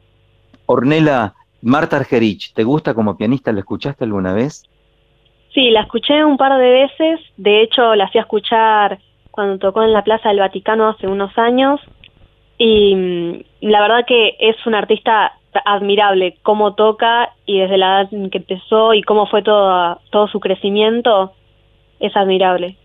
Ornella, 0.65 1.33
Marta 1.61 1.95
Argerich, 1.95 2.53
¿te 2.53 2.65
gusta 2.65 2.93
como 2.93 3.15
pianista? 3.15 3.53
¿La 3.53 3.61
escuchaste 3.61 4.03
alguna 4.03 4.33
vez? 4.33 4.63
Sí, 5.53 5.71
la 5.71 5.81
escuché 5.81 6.23
un 6.23 6.37
par 6.37 6.57
de 6.57 6.69
veces. 6.69 7.19
De 7.37 7.61
hecho, 7.61 7.95
la 7.95 8.07
fui 8.09 8.19
a 8.19 8.23
escuchar 8.23 8.99
cuando 9.31 9.57
tocó 9.57 9.83
en 9.83 9.93
la 9.93 10.03
Plaza 10.03 10.29
del 10.29 10.39
Vaticano 10.39 10.89
hace 10.89 11.07
unos 11.07 11.35
años. 11.37 11.79
Y 12.57 12.95
mm, 12.95 13.43
la 13.61 13.81
verdad 13.81 14.05
que 14.05 14.35
es 14.39 14.55
un 14.65 14.75
artista 14.75 15.33
admirable, 15.65 16.37
cómo 16.43 16.75
toca 16.75 17.33
y 17.45 17.59
desde 17.59 17.77
la 17.77 18.01
edad 18.01 18.13
en 18.13 18.29
que 18.29 18.39
empezó 18.39 18.93
y 18.93 19.01
cómo 19.01 19.25
fue 19.27 19.41
todo, 19.41 19.99
todo 20.11 20.27
su 20.27 20.39
crecimiento, 20.39 21.33
es 21.99 22.15
admirable. 22.15 22.77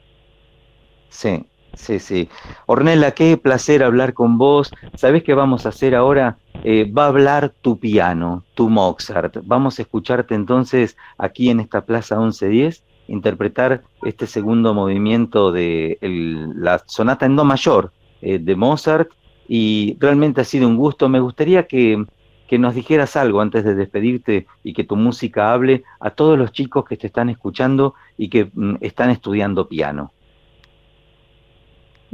Sí, 1.09 1.45
sí, 1.75 1.99
sí. 1.99 2.29
Ornella, 2.67 3.13
qué 3.13 3.37
placer 3.37 3.83
hablar 3.83 4.15
con 4.15 4.39
vos. 4.39 4.71
¿Sabés 4.95 5.23
qué 5.23 5.35
vamos 5.35 5.67
a 5.67 5.71
hacer 5.71 5.95
ahora? 5.95 6.39
Eh, 6.65 6.91
va 6.91 7.05
a 7.05 7.09
hablar 7.09 7.53
tu 7.61 7.79
piano, 7.79 8.45
tu 8.55 8.69
Mozart. 8.69 9.39
Vamos 9.45 9.79
a 9.79 9.83
escucharte 9.83 10.35
entonces 10.35 10.97
aquí 11.19 11.51
en 11.51 11.61
esta 11.61 11.85
Plaza 11.85 12.19
1110 12.19 12.85
interpretar 13.09 13.83
este 14.05 14.27
segundo 14.27 14.75
movimiento 14.75 15.53
de 15.53 15.99
la 16.01 16.83
sonata 16.87 17.27
en 17.27 17.37
do 17.37 17.45
mayor 17.45 17.93
eh, 18.21 18.39
de 18.39 18.57
Mozart 18.57 19.11
y 19.49 19.97
realmente 20.01 20.41
ha 20.41 20.45
sido 20.45 20.69
un 20.69 20.77
gusto. 20.77 21.09
Me 21.09 21.21
gustaría 21.21 21.67
que, 21.67 22.05
que 22.49 22.59
nos 22.59 22.75
dijeras 22.75 23.17
algo 23.17 23.41
antes 23.41 23.65
de 23.65 23.75
despedirte 23.75 24.47
y 24.63 24.73
que 24.73 24.85
tu 24.85 24.97
música 24.97 25.53
hable 25.53 25.85
a 26.01 26.11
todos 26.11 26.39
los 26.39 26.53
chicos 26.53 26.85
que 26.85 26.97
te 26.97 27.09
están 27.09 27.29
escuchando 27.29 27.95
y 28.17 28.29
que 28.29 28.51
mm, 28.53 28.77
están 28.81 29.11
estudiando 29.11 29.69
piano. 29.69 30.13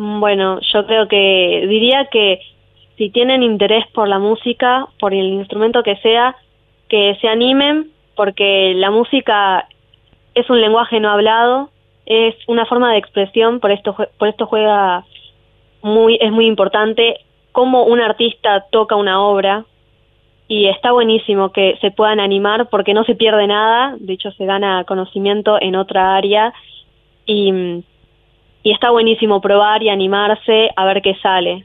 Bueno, 0.01 0.61
yo 0.73 0.87
creo 0.87 1.09
que 1.09 1.67
diría 1.69 2.05
que 2.05 2.41
si 2.97 3.11
tienen 3.11 3.43
interés 3.43 3.85
por 3.89 4.07
la 4.07 4.21
música, 4.21 4.87
por 5.01 5.13
el 5.13 5.27
instrumento 5.27 5.83
que 5.83 5.97
sea, 5.97 6.37
que 6.89 7.19
se 7.21 7.27
animen, 7.27 7.91
porque 8.15 8.75
la 8.77 8.93
música 8.93 9.67
es 10.35 10.49
un 10.49 10.61
lenguaje 10.61 11.01
no 11.01 11.11
hablado, 11.11 11.71
es 12.07 12.37
una 12.47 12.65
forma 12.65 12.93
de 12.93 12.99
expresión, 12.99 13.59
por 13.59 13.73
esto, 13.73 13.97
por 14.19 14.29
esto 14.29 14.47
juega 14.47 15.05
muy, 15.83 16.17
es 16.21 16.31
muy 16.31 16.47
importante 16.47 17.19
cómo 17.51 17.83
un 17.83 18.01
artista 18.01 18.67
toca 18.71 18.95
una 18.95 19.21
obra 19.21 19.65
y 20.47 20.69
está 20.69 20.93
buenísimo 20.93 21.51
que 21.51 21.77
se 21.81 21.91
puedan 21.91 22.21
animar 22.21 22.69
porque 22.69 22.95
no 22.95 23.03
se 23.03 23.17
pierde 23.17 23.49
nada, 23.49 23.97
de 23.99 24.13
hecho 24.13 24.31
se 24.31 24.47
gana 24.47 24.85
conocimiento 24.85 25.59
en 25.61 25.75
otra 25.75 26.15
área 26.15 26.55
y, 27.27 27.51
mm, 27.51 27.83
y 28.69 28.73
está 28.73 28.91
buenísimo 28.91 29.41
probar 29.41 29.83
y 29.83 29.89
animarse 29.89 30.69
a 30.77 30.85
ver 30.85 31.01
qué 31.01 31.15
sale. 31.23 31.65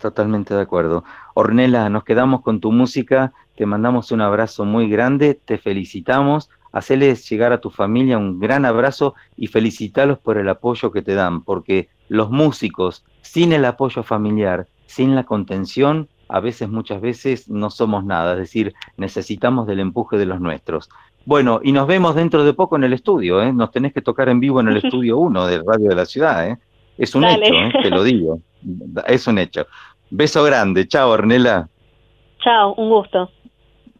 Totalmente 0.00 0.54
de 0.54 0.62
acuerdo. 0.62 1.04
Ornella, 1.34 1.90
nos 1.90 2.04
quedamos 2.04 2.40
con 2.40 2.58
tu 2.58 2.72
música, 2.72 3.34
te 3.54 3.66
mandamos 3.66 4.10
un 4.12 4.22
abrazo 4.22 4.64
muy 4.64 4.88
grande, 4.88 5.34
te 5.34 5.58
felicitamos, 5.58 6.48
haceles 6.72 7.28
llegar 7.28 7.52
a 7.52 7.60
tu 7.60 7.68
familia 7.68 8.16
un 8.16 8.40
gran 8.40 8.64
abrazo 8.64 9.14
y 9.36 9.48
felicitarlos 9.48 10.18
por 10.20 10.38
el 10.38 10.48
apoyo 10.48 10.90
que 10.90 11.02
te 11.02 11.14
dan, 11.14 11.42
porque 11.42 11.90
los 12.08 12.30
músicos, 12.30 13.04
sin 13.20 13.52
el 13.52 13.66
apoyo 13.66 14.02
familiar, 14.02 14.66
sin 14.86 15.14
la 15.14 15.24
contención, 15.24 16.08
a 16.28 16.40
veces, 16.40 16.70
muchas 16.70 17.02
veces, 17.02 17.48
no 17.50 17.68
somos 17.68 18.06
nada, 18.06 18.32
es 18.32 18.38
decir, 18.38 18.74
necesitamos 18.96 19.66
del 19.66 19.80
empuje 19.80 20.16
de 20.16 20.26
los 20.26 20.40
nuestros. 20.40 20.88
Bueno, 21.26 21.58
y 21.62 21.72
nos 21.72 21.88
vemos 21.88 22.14
dentro 22.14 22.44
de 22.44 22.54
poco 22.54 22.76
en 22.76 22.84
el 22.84 22.92
estudio, 22.92 23.42
¿eh? 23.42 23.52
Nos 23.52 23.72
tenés 23.72 23.92
que 23.92 24.00
tocar 24.00 24.28
en 24.28 24.38
vivo 24.38 24.60
en 24.60 24.68
el 24.68 24.76
estudio 24.82 25.18
1 25.18 25.46
de 25.46 25.62
Radio 25.66 25.88
de 25.90 25.94
la 25.96 26.06
Ciudad, 26.06 26.48
¿eh? 26.48 26.56
Es 26.96 27.14
un 27.16 27.22
Dale. 27.22 27.46
hecho, 27.46 27.78
¿eh? 27.78 27.82
te 27.82 27.90
lo 27.90 28.02
digo. 28.04 28.40
Es 29.06 29.26
un 29.26 29.38
hecho. 29.38 29.66
Beso 30.08 30.44
grande. 30.44 30.86
Chao, 30.86 31.10
Ornella. 31.10 31.68
Chao, 32.38 32.74
un 32.74 32.88
gusto. 32.88 33.30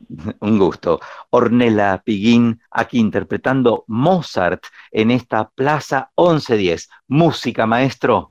Un 0.40 0.56
gusto. 0.56 1.00
Ornella 1.30 2.00
Piguín, 2.04 2.60
aquí 2.70 3.00
interpretando 3.00 3.82
Mozart 3.88 4.62
en 4.92 5.10
esta 5.10 5.48
Plaza 5.48 6.10
1110. 6.16 6.88
Música, 7.08 7.66
maestro. 7.66 8.30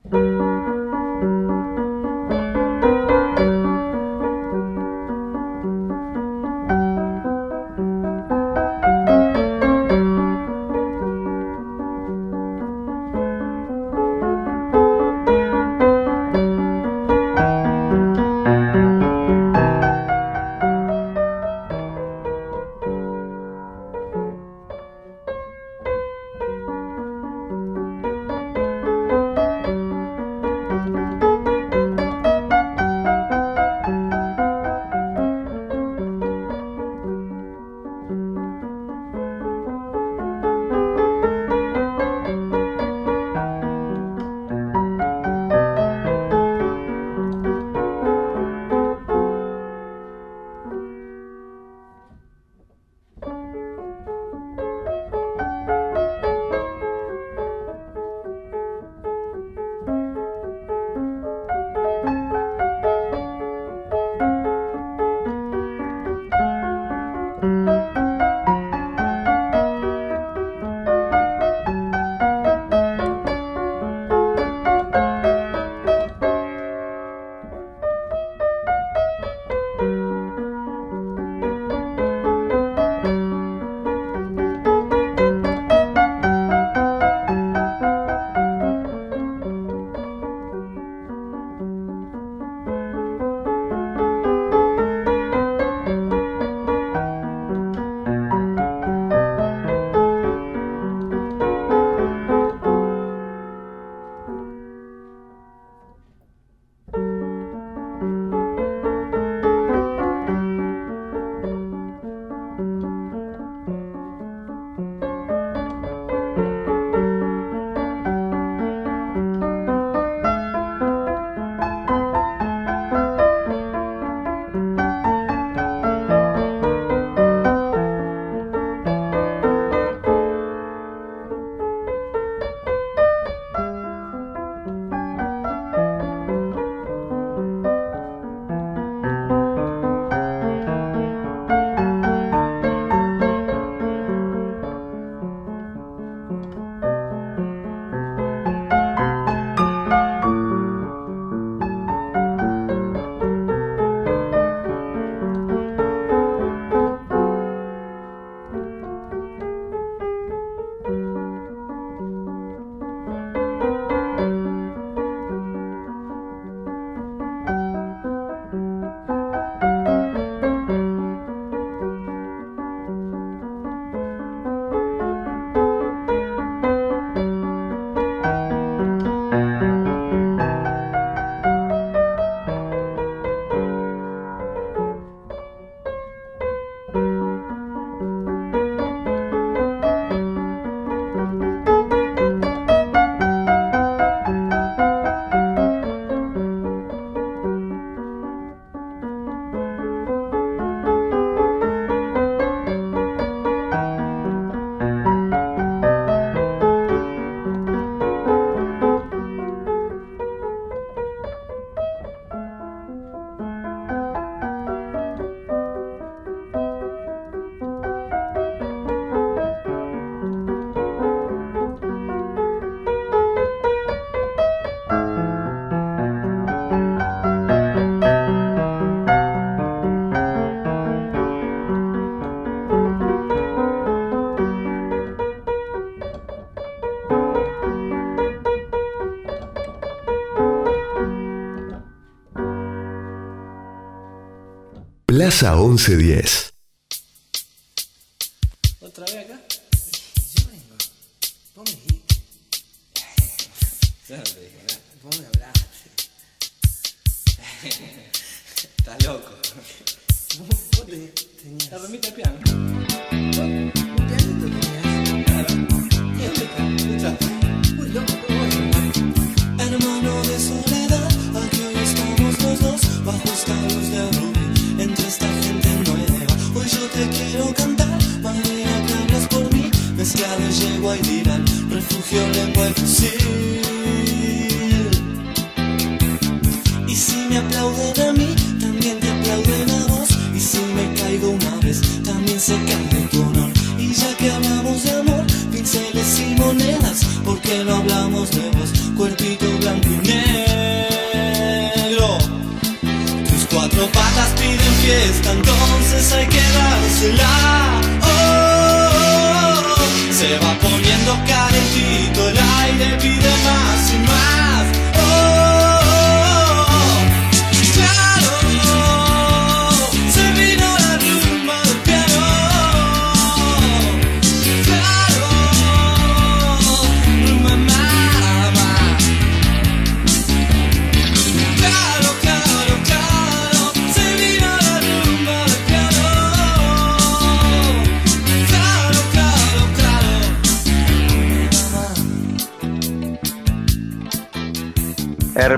Plaza 245.15 245.55
1110. 245.55 246.55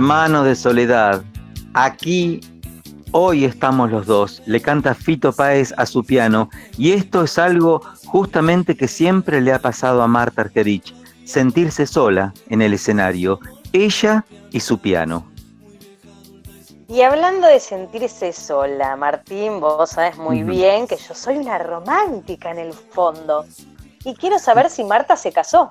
Hermano 0.07 0.45
de 0.45 0.55
soledad, 0.55 1.21
aquí 1.73 2.39
hoy 3.11 3.43
estamos 3.43 3.91
los 3.91 4.05
dos. 4.05 4.41
Le 4.45 4.61
canta 4.61 4.95
Fito 4.95 5.33
Páez 5.33 5.73
a 5.75 5.85
su 5.85 6.01
piano 6.01 6.49
y 6.77 6.93
esto 6.93 7.23
es 7.23 7.37
algo 7.37 7.81
justamente 8.05 8.77
que 8.77 8.87
siempre 8.87 9.41
le 9.41 9.51
ha 9.51 9.59
pasado 9.59 10.01
a 10.01 10.07
Marta 10.07 10.43
Argerich, 10.43 10.95
sentirse 11.25 11.85
sola 11.85 12.33
en 12.47 12.61
el 12.61 12.73
escenario, 12.73 13.41
ella 13.73 14.23
y 14.51 14.61
su 14.61 14.79
piano. 14.79 15.29
Y 16.87 17.01
hablando 17.01 17.45
de 17.45 17.59
sentirse 17.59 18.31
sola, 18.31 18.95
Martín, 18.95 19.59
vos 19.59 19.89
sabes 19.89 20.17
muy 20.17 20.41
bien 20.41 20.87
que 20.87 20.95
yo 20.95 21.13
soy 21.13 21.35
una 21.35 21.57
romántica 21.57 22.51
en 22.51 22.59
el 22.59 22.71
fondo. 22.71 23.45
Y 24.05 24.15
quiero 24.15 24.39
saber 24.39 24.69
si 24.69 24.85
Marta 24.85 25.17
se 25.17 25.33
casó. 25.33 25.69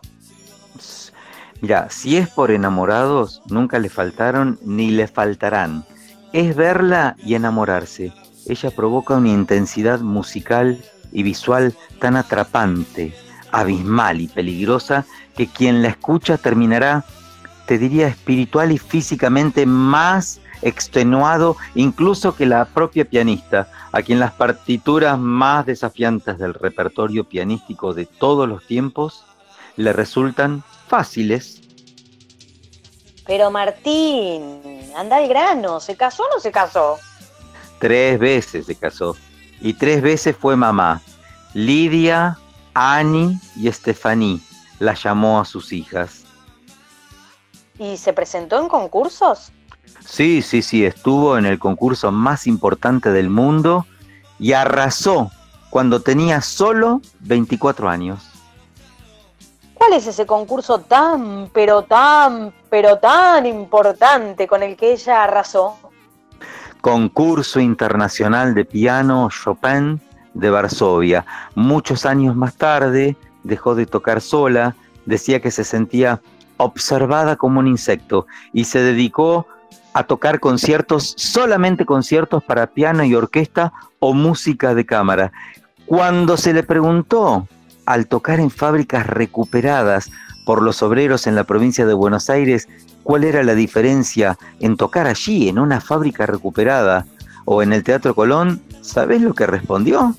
Mira, 1.60 1.88
si 1.90 2.16
es 2.16 2.28
por 2.28 2.50
enamorados, 2.50 3.42
nunca 3.48 3.78
le 3.78 3.88
faltaron 3.88 4.58
ni 4.62 4.90
le 4.90 5.08
faltarán. 5.08 5.84
Es 6.32 6.54
verla 6.54 7.16
y 7.24 7.34
enamorarse. 7.34 8.12
Ella 8.46 8.70
provoca 8.70 9.14
una 9.14 9.30
intensidad 9.30 10.00
musical 10.00 10.84
y 11.12 11.22
visual 11.22 11.74
tan 11.98 12.16
atrapante, 12.16 13.14
abismal 13.52 14.20
y 14.20 14.28
peligrosa 14.28 15.06
que 15.36 15.46
quien 15.46 15.82
la 15.82 15.88
escucha 15.88 16.36
terminará, 16.36 17.04
te 17.66 17.78
diría, 17.78 18.06
espiritual 18.06 18.70
y 18.70 18.78
físicamente 18.78 19.66
más 19.66 20.40
extenuado 20.62 21.56
incluso 21.74 22.34
que 22.34 22.46
la 22.46 22.64
propia 22.66 23.04
pianista, 23.04 23.68
a 23.92 24.02
quien 24.02 24.20
las 24.20 24.32
partituras 24.32 25.18
más 25.18 25.66
desafiantes 25.66 26.38
del 26.38 26.54
repertorio 26.54 27.24
pianístico 27.24 27.94
de 27.94 28.06
todos 28.06 28.48
los 28.48 28.66
tiempos 28.66 29.24
le 29.76 29.92
resultan 29.92 30.62
fáciles. 30.86 31.60
Pero 33.26 33.50
Martín, 33.50 34.60
anda 34.96 35.16
al 35.16 35.28
grano, 35.28 35.80
¿se 35.80 35.96
casó 35.96 36.22
o 36.24 36.34
no 36.34 36.40
se 36.40 36.52
casó? 36.52 36.98
Tres 37.78 38.18
veces 38.18 38.66
se 38.66 38.74
casó 38.74 39.16
y 39.60 39.74
tres 39.74 40.02
veces 40.02 40.36
fue 40.36 40.56
mamá. 40.56 41.02
Lidia, 41.54 42.38
Annie 42.74 43.38
y 43.56 43.68
Estefaní 43.68 44.40
la 44.78 44.94
llamó 44.94 45.40
a 45.40 45.44
sus 45.44 45.72
hijas. 45.72 46.24
¿Y 47.78 47.96
se 47.96 48.12
presentó 48.12 48.60
en 48.60 48.68
concursos? 48.68 49.52
Sí, 50.04 50.42
sí, 50.42 50.62
sí, 50.62 50.84
estuvo 50.84 51.36
en 51.36 51.46
el 51.46 51.58
concurso 51.58 52.12
más 52.12 52.46
importante 52.46 53.10
del 53.10 53.28
mundo 53.28 53.86
y 54.38 54.52
arrasó 54.52 55.30
cuando 55.70 56.00
tenía 56.00 56.40
solo 56.40 57.00
24 57.20 57.88
años. 57.88 58.35
¿Cuál 59.77 59.93
es 59.93 60.07
ese 60.07 60.24
concurso 60.24 60.81
tan, 60.81 61.51
pero 61.53 61.82
tan, 61.82 62.53
pero 62.70 62.98
tan 62.98 63.44
importante 63.44 64.48
con 64.48 64.62
el 64.62 64.74
que 64.74 64.93
ella 64.93 65.24
arrasó? 65.24 65.77
Concurso 66.81 67.61
Internacional 67.61 68.55
de 68.55 68.65
Piano 68.65 69.28
Chopin 69.31 70.01
de 70.32 70.51
Varsovia. 70.51 71.27
Muchos 71.55 72.07
años 72.07 72.35
más 72.35 72.57
tarde 72.57 73.16
dejó 73.43 73.74
de 73.74 73.86
tocar 73.86 74.20
sola, 74.20 74.74
decía 75.05 75.40
que 75.40 75.51
se 75.51 75.62
sentía 75.62 76.20
observada 76.57 77.36
como 77.36 77.61
un 77.61 77.66
insecto 77.66 78.27
y 78.55 78.65
se 78.65 78.81
dedicó 78.81 79.47
a 79.93 80.05
tocar 80.05 80.40
conciertos, 80.40 81.15
solamente 81.16 81.85
conciertos 81.85 82.43
para 82.43 82.66
piano 82.66 83.05
y 83.05 83.15
orquesta 83.15 83.73
o 83.98 84.15
música 84.15 84.74
de 84.74 84.86
cámara. 84.86 85.32
Cuando 85.86 86.36
se 86.36 86.53
le 86.53 86.62
preguntó 86.62 87.47
al 87.86 88.06
tocar 88.06 88.40
en 88.40 88.50
fábricas 88.50 89.06
recuperadas 89.06 90.10
por 90.44 90.62
los 90.62 90.82
obreros 90.82 91.26
en 91.26 91.34
la 91.34 91.44
provincia 91.44 91.86
de 91.86 91.94
Buenos 91.94 92.28
Aires 92.30 92.68
cuál 93.02 93.24
era 93.24 93.42
la 93.42 93.54
diferencia 93.54 94.38
en 94.60 94.76
tocar 94.76 95.06
allí, 95.06 95.48
en 95.48 95.58
una 95.58 95.80
fábrica 95.80 96.26
recuperada, 96.26 97.06
o 97.44 97.62
en 97.62 97.72
el 97.72 97.84
Teatro 97.84 98.14
Colón, 98.14 98.60
¿sabés 98.82 99.22
lo 99.22 99.32
que 99.32 99.46
respondió? 99.46 100.16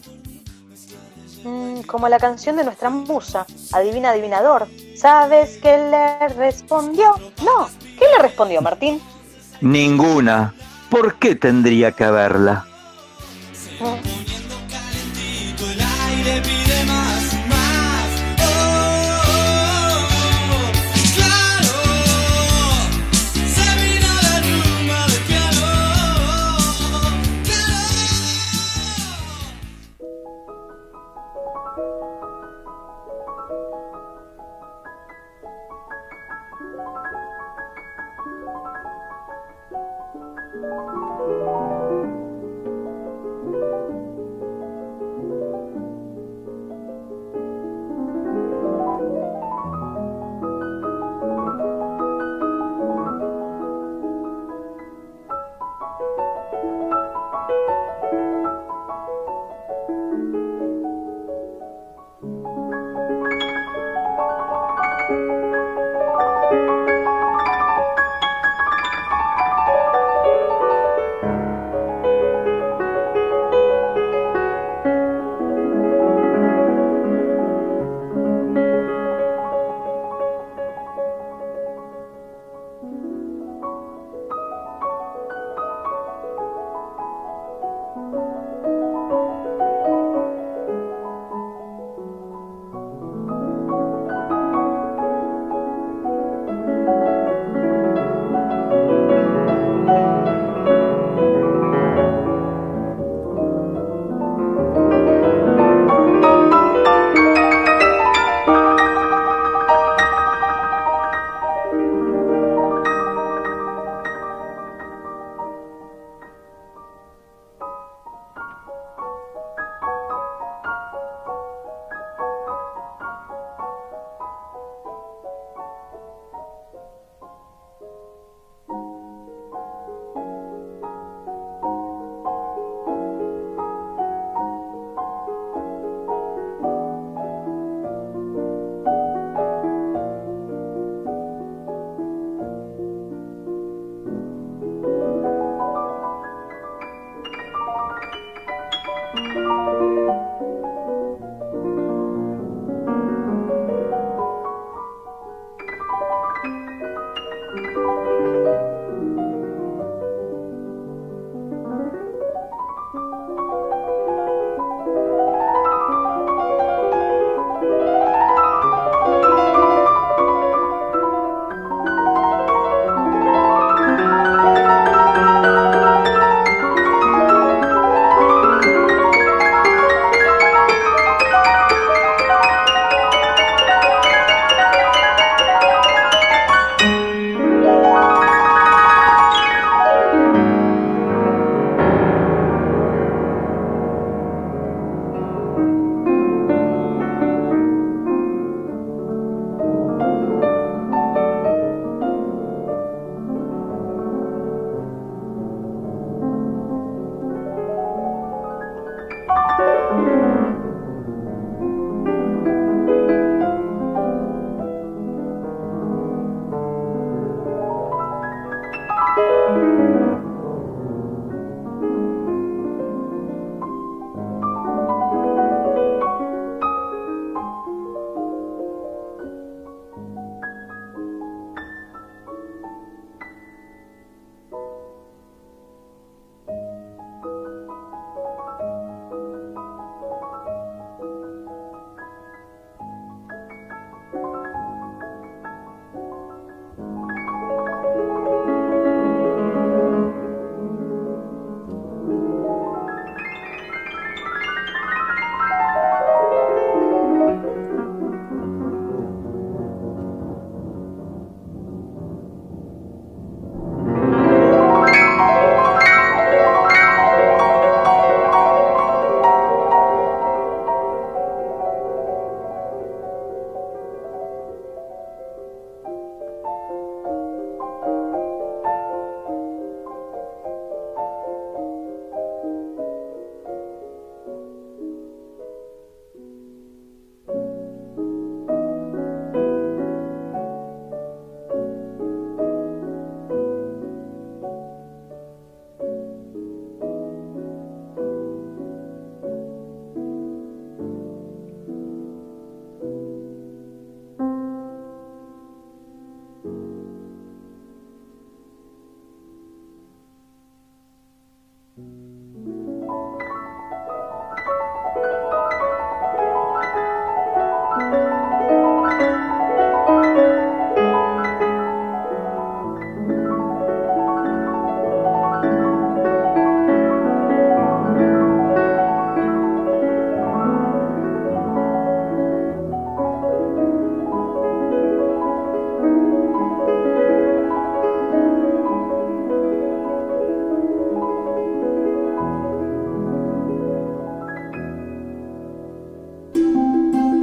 Mm, 1.43 1.81
como 1.81 2.07
la 2.07 2.17
canción 2.17 2.55
de 2.55 2.63
nuestra 2.63 2.89
musa, 2.89 3.45
Adivina 3.73 4.11
Adivinador. 4.11 4.67
¿Sabes 4.95 5.59
qué 5.61 5.77
le 5.77 6.29
respondió? 6.29 7.13
No, 7.43 7.69
¿qué 7.99 8.05
le 8.15 8.23
respondió 8.23 8.61
Martín? 8.61 9.01
Ninguna. 9.61 10.53
¿Por 10.89 11.15
qué 11.15 11.35
tendría 11.35 11.91
que 11.91 12.05
haberla? 12.05 12.65
el 16.27 16.66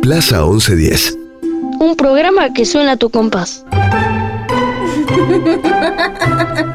Plaza 0.04 0.44
1110. 0.44 1.16
Un 1.80 1.96
programa 1.96 2.52
que 2.52 2.66
suena 2.66 2.92
a 2.92 2.96
tu 2.98 3.08
compás. 3.08 3.64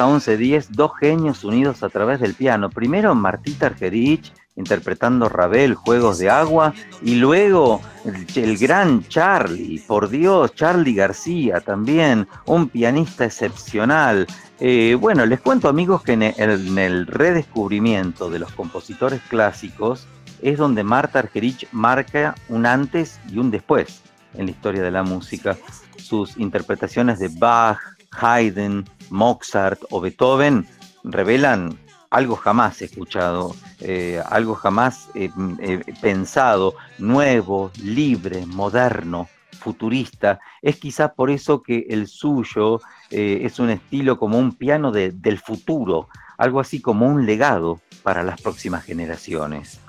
Plaza 0.00 0.30
1110, 0.30 0.72
dos 0.72 0.92
genios 0.98 1.44
unidos 1.44 1.82
a 1.82 1.90
través 1.90 2.20
del 2.20 2.32
piano. 2.32 2.70
Primero 2.70 3.14
Martita 3.14 3.66
Argerich 3.66 4.32
interpretando 4.56 5.28
Ravel, 5.28 5.74
Juegos 5.74 6.18
de 6.18 6.30
Agua, 6.30 6.72
y 7.02 7.16
luego 7.16 7.82
el, 8.06 8.26
el 8.42 8.56
gran 8.56 9.06
Charlie, 9.08 9.78
por 9.86 10.08
Dios, 10.08 10.54
Charlie 10.54 10.94
García 10.94 11.60
también, 11.60 12.26
un 12.46 12.70
pianista 12.70 13.26
excepcional. 13.26 14.26
Eh, 14.58 14.96
bueno, 14.98 15.26
les 15.26 15.40
cuento 15.40 15.68
amigos 15.68 16.02
que 16.02 16.12
en 16.12 16.22
el, 16.22 16.34
en 16.38 16.78
el 16.78 17.06
redescubrimiento 17.06 18.30
de 18.30 18.38
los 18.38 18.52
compositores 18.52 19.20
clásicos 19.28 20.06
es 20.40 20.56
donde 20.56 20.82
Marta 20.82 21.18
Argerich 21.18 21.68
marca 21.72 22.34
un 22.48 22.64
antes 22.64 23.20
y 23.30 23.38
un 23.38 23.50
después 23.50 24.00
en 24.32 24.46
la 24.46 24.52
historia 24.52 24.82
de 24.82 24.90
la 24.90 25.02
música. 25.02 25.58
Sus 25.98 26.38
interpretaciones 26.38 27.18
de 27.18 27.28
Bach, 27.28 27.78
Haydn, 28.12 28.84
Mozart 29.10 29.80
o 29.90 30.00
Beethoven 30.00 30.66
revelan 31.04 31.78
algo 32.10 32.36
jamás 32.36 32.82
escuchado, 32.82 33.54
eh, 33.80 34.20
algo 34.28 34.54
jamás 34.54 35.08
eh, 35.14 35.30
eh, 35.60 35.80
pensado, 36.00 36.74
nuevo, 36.98 37.70
libre, 37.82 38.44
moderno, 38.46 39.28
futurista. 39.60 40.40
Es 40.60 40.76
quizá 40.76 41.12
por 41.14 41.30
eso 41.30 41.62
que 41.62 41.86
el 41.90 42.06
suyo 42.08 42.80
es 43.10 43.58
un 43.58 43.70
estilo 43.70 44.18
como 44.18 44.38
un 44.38 44.54
piano 44.54 44.92
de- 44.92 45.10
del 45.10 45.38
futuro, 45.38 46.08
algo 46.38 46.60
así 46.60 46.80
como 46.80 47.06
un 47.06 47.26
legado 47.26 47.80
para 48.02 48.22
las 48.22 48.40
próximas 48.40 48.84
generaciones. 48.84 49.80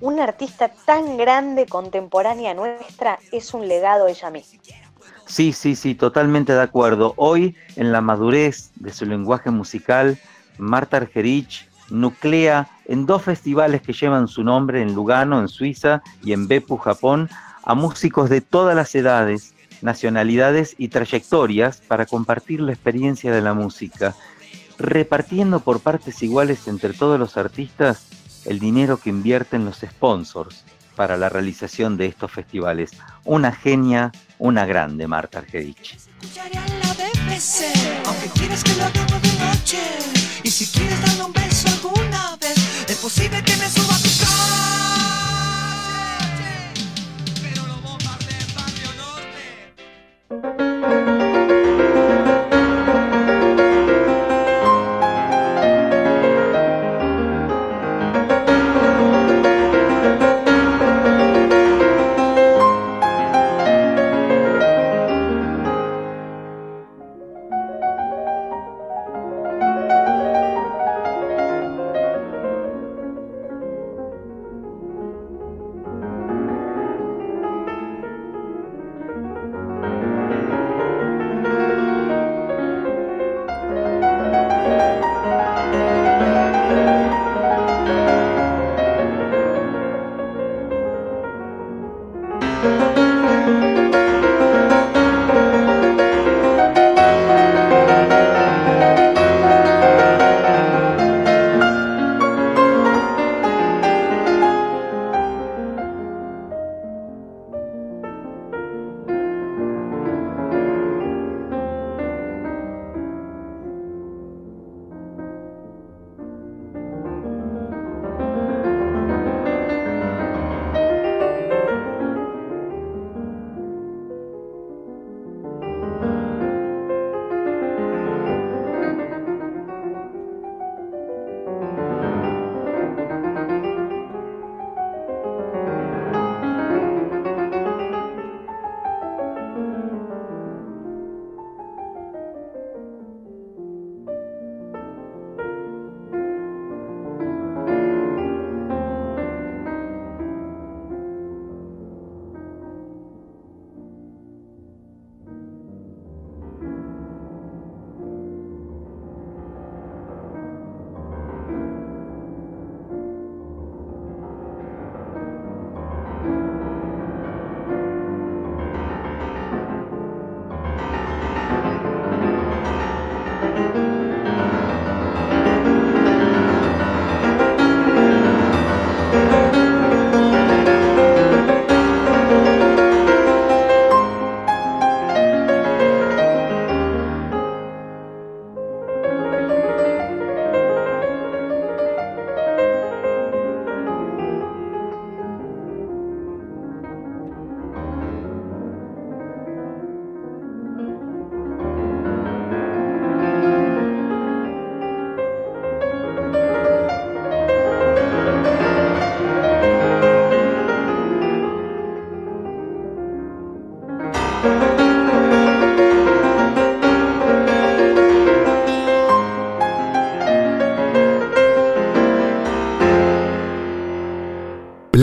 Una 0.00 0.24
artista 0.24 0.68
tan 0.68 1.16
grande, 1.16 1.66
contemporánea 1.66 2.52
nuestra, 2.54 3.18
es 3.32 3.54
un 3.54 3.66
legado 3.68 4.06
ella 4.06 4.30
misma. 4.30 4.60
Sí, 5.34 5.52
sí, 5.52 5.74
sí, 5.74 5.96
totalmente 5.96 6.52
de 6.52 6.62
acuerdo. 6.62 7.12
Hoy, 7.16 7.56
en 7.74 7.90
la 7.90 8.00
madurez 8.00 8.70
de 8.76 8.92
su 8.92 9.04
lenguaje 9.04 9.50
musical, 9.50 10.16
Marta 10.58 10.98
Argerich 10.98 11.68
nuclea 11.90 12.68
en 12.84 13.04
dos 13.04 13.22
festivales 13.22 13.82
que 13.82 13.92
llevan 13.92 14.28
su 14.28 14.44
nombre 14.44 14.80
en 14.80 14.94
Lugano, 14.94 15.40
en 15.40 15.48
Suiza, 15.48 16.04
y 16.22 16.34
en 16.34 16.46
Beppu, 16.46 16.76
Japón, 16.76 17.28
a 17.64 17.74
músicos 17.74 18.30
de 18.30 18.42
todas 18.42 18.76
las 18.76 18.94
edades, 18.94 19.54
nacionalidades 19.82 20.76
y 20.78 20.86
trayectorias 20.86 21.78
para 21.78 22.06
compartir 22.06 22.60
la 22.60 22.70
experiencia 22.70 23.32
de 23.32 23.42
la 23.42 23.54
música, 23.54 24.14
repartiendo 24.78 25.58
por 25.58 25.80
partes 25.80 26.22
iguales 26.22 26.68
entre 26.68 26.92
todos 26.92 27.18
los 27.18 27.36
artistas 27.36 28.06
el 28.44 28.60
dinero 28.60 28.98
que 28.98 29.10
invierten 29.10 29.64
los 29.64 29.78
sponsors 29.78 30.64
para 30.94 31.16
la 31.16 31.28
realización 31.28 31.96
de 31.96 32.06
estos 32.06 32.30
festivales. 32.30 32.92
Una 33.24 33.50
genia, 33.50 34.12
una 34.38 34.66
grande 34.66 35.06
Marta 35.06 35.38
Argerich. 35.38 35.96
Aunque 38.06 38.28
quieres 38.34 38.64
que 38.64 38.74
lo 38.74 38.84
hagamos 38.84 39.22
de 39.22 39.32
noche. 39.38 39.82
Y 40.42 40.50
si 40.50 40.66
quieres 40.66 41.00
darme 41.00 41.24
un 41.24 41.32
beso 41.32 41.68
alguna 41.68 42.36
vez, 42.36 42.56
es 42.88 42.96
posible 42.96 43.42
que 43.42 43.56
me 43.56 43.68
suba 43.68 43.94
a 43.94 43.98
tu. 43.98 45.03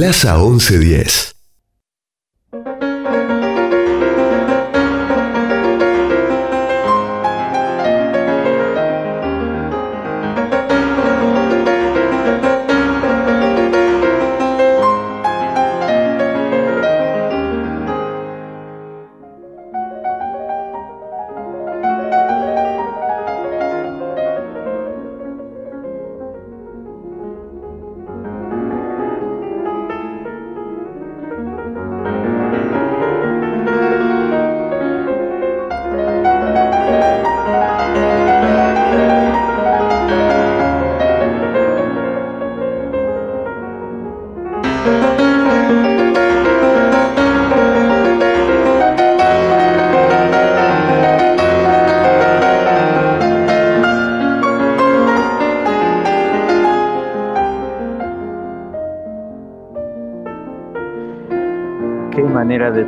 Plaza 0.01 0.35
1110. 0.35 1.30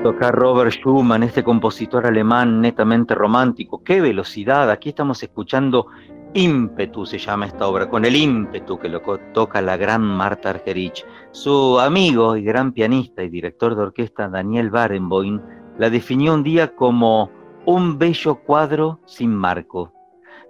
Tocar 0.04 0.36
Robert 0.36 0.72
Schumann, 0.72 1.24
este 1.24 1.46
compositor 1.46 2.06
alemán 2.06 2.60
netamente 2.60 3.16
romántico. 3.16 3.84
Qué 3.86 4.02
velocidad. 4.02 4.70
Aquí 4.70 4.90
estamos 4.90 5.24
escuchando 5.24 5.88
Ímpetu, 6.34 7.06
se 7.06 7.18
llama 7.18 7.46
esta 7.46 7.68
obra, 7.68 7.90
con 7.90 8.04
el 8.04 8.18
ímpetu 8.18 8.78
que 8.78 8.90
lo 8.90 9.02
toca 9.34 9.62
la 9.62 9.78
gran 9.78 10.02
Marta 10.02 10.50
Argerich. 10.50 11.06
Su 11.32 11.80
amigo 11.80 12.36
y 12.36 12.44
gran 12.44 12.74
pianista 12.74 13.24
y 13.24 13.30
director 13.30 13.76
de 13.76 13.84
orquesta 13.84 14.28
Daniel 14.28 14.70
Barenboim 14.72 15.40
la 15.78 15.90
definió 15.90 16.34
un 16.34 16.44
día 16.44 16.76
como 16.76 17.30
un 17.66 17.98
bello 17.98 18.36
cuadro 18.36 19.00
sin 19.06 19.34
marco. 19.34 19.94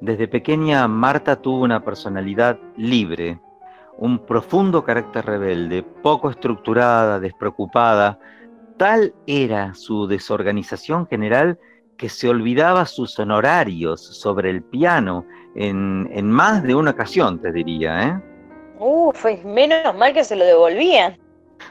Desde 0.01 0.27
pequeña 0.27 0.87
Marta 0.87 1.35
tuvo 1.35 1.61
una 1.63 1.83
personalidad 1.85 2.57
libre, 2.75 3.39
un 3.99 4.17
profundo 4.25 4.83
carácter 4.83 5.27
rebelde, 5.27 5.83
poco 5.83 6.31
estructurada, 6.31 7.19
despreocupada. 7.19 8.19
Tal 8.77 9.13
era 9.27 9.73
su 9.73 10.07
desorganización 10.07 11.07
general 11.07 11.59
que 11.97 12.09
se 12.09 12.27
olvidaba 12.29 12.85
sus 12.85 13.17
honorarios 13.19 14.01
sobre 14.01 14.49
el 14.49 14.63
piano 14.63 15.25
en, 15.55 16.09
en 16.11 16.29
más 16.29 16.63
de 16.63 16.75
una 16.75 16.91
ocasión, 16.91 17.39
te 17.39 17.51
diría. 17.51 18.03
¿eh? 18.03 18.21
Uf, 18.79 19.25
es 19.25 19.45
menos 19.45 19.95
mal 19.95 20.13
que 20.13 20.23
se 20.23 20.35
lo 20.35 20.43
devolvían. 20.43 21.17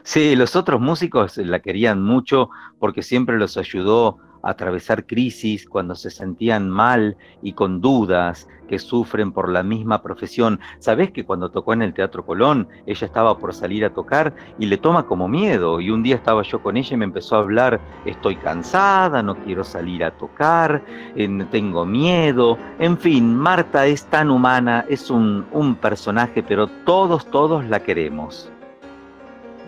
Sí, 0.04 0.36
los 0.36 0.56
otros 0.56 0.80
músicos 0.80 1.36
la 1.36 1.60
querían 1.60 2.02
mucho 2.02 2.50
porque 2.78 3.02
siempre 3.02 3.38
los 3.38 3.56
ayudó 3.56 4.18
atravesar 4.42 5.06
crisis 5.06 5.68
cuando 5.68 5.94
se 5.94 6.10
sentían 6.10 6.68
mal 6.68 7.16
y 7.42 7.52
con 7.52 7.80
dudas 7.80 8.48
que 8.68 8.78
sufren 8.78 9.32
por 9.32 9.50
la 9.50 9.62
misma 9.62 10.02
profesión. 10.02 10.58
¿Sabés 10.78 11.10
que 11.10 11.24
cuando 11.24 11.50
tocó 11.50 11.74
en 11.74 11.82
el 11.82 11.92
Teatro 11.92 12.24
Colón, 12.24 12.68
ella 12.86 13.06
estaba 13.06 13.36
por 13.38 13.54
salir 13.54 13.84
a 13.84 13.92
tocar 13.92 14.34
y 14.58 14.66
le 14.66 14.78
toma 14.78 15.06
como 15.06 15.28
miedo? 15.28 15.80
Y 15.80 15.90
un 15.90 16.02
día 16.02 16.16
estaba 16.16 16.42
yo 16.42 16.62
con 16.62 16.76
ella 16.76 16.94
y 16.94 16.96
me 16.96 17.04
empezó 17.04 17.36
a 17.36 17.40
hablar, 17.40 17.80
estoy 18.06 18.36
cansada, 18.36 19.22
no 19.22 19.36
quiero 19.44 19.62
salir 19.62 20.02
a 20.04 20.12
tocar, 20.12 20.82
eh, 21.16 21.46
tengo 21.50 21.84
miedo. 21.84 22.56
En 22.78 22.96
fin, 22.96 23.36
Marta 23.36 23.86
es 23.86 24.06
tan 24.06 24.30
humana, 24.30 24.86
es 24.88 25.10
un, 25.10 25.46
un 25.52 25.74
personaje, 25.74 26.42
pero 26.42 26.66
todos, 26.66 27.26
todos 27.26 27.64
la 27.66 27.80
queremos. 27.80 28.50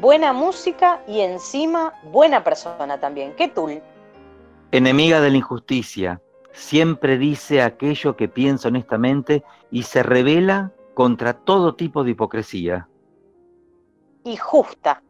Buena 0.00 0.32
música 0.32 1.00
y 1.06 1.20
encima 1.20 1.92
buena 2.10 2.42
persona 2.42 2.98
también. 2.98 3.34
¿Qué 3.36 3.48
tul? 3.48 3.82
Enemiga 4.74 5.20
de 5.20 5.30
la 5.30 5.36
injusticia, 5.36 6.20
siempre 6.50 7.16
dice 7.16 7.62
aquello 7.62 8.16
que 8.16 8.26
piensa 8.26 8.66
honestamente 8.66 9.44
y 9.70 9.84
se 9.84 10.02
revela 10.02 10.72
contra 10.94 11.32
todo 11.32 11.76
tipo 11.76 12.02
de 12.02 12.10
hipocresía. 12.10 12.88
Y 14.24 14.36
justa. 14.36 15.00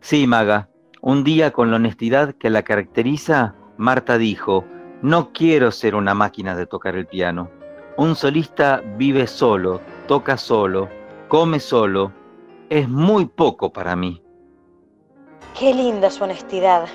Sí, 0.00 0.26
Maga, 0.26 0.70
un 1.02 1.22
día 1.22 1.50
con 1.50 1.70
la 1.70 1.76
honestidad 1.76 2.32
que 2.32 2.48
la 2.48 2.62
caracteriza, 2.62 3.54
Marta 3.76 4.16
dijo, 4.16 4.64
no 5.02 5.34
quiero 5.34 5.70
ser 5.70 5.94
una 5.94 6.14
máquina 6.14 6.56
de 6.56 6.64
tocar 6.64 6.96
el 6.96 7.06
piano. 7.06 7.50
Un 7.98 8.16
solista 8.16 8.82
vive 8.96 9.26
solo, 9.26 9.82
toca 10.08 10.38
solo, 10.38 10.88
come 11.28 11.60
solo. 11.60 12.10
Es 12.70 12.88
muy 12.88 13.26
poco 13.26 13.70
para 13.70 13.94
mí. 13.96 14.22
Qué 15.58 15.74
linda 15.74 16.10
su 16.10 16.24
honestidad. 16.24 16.88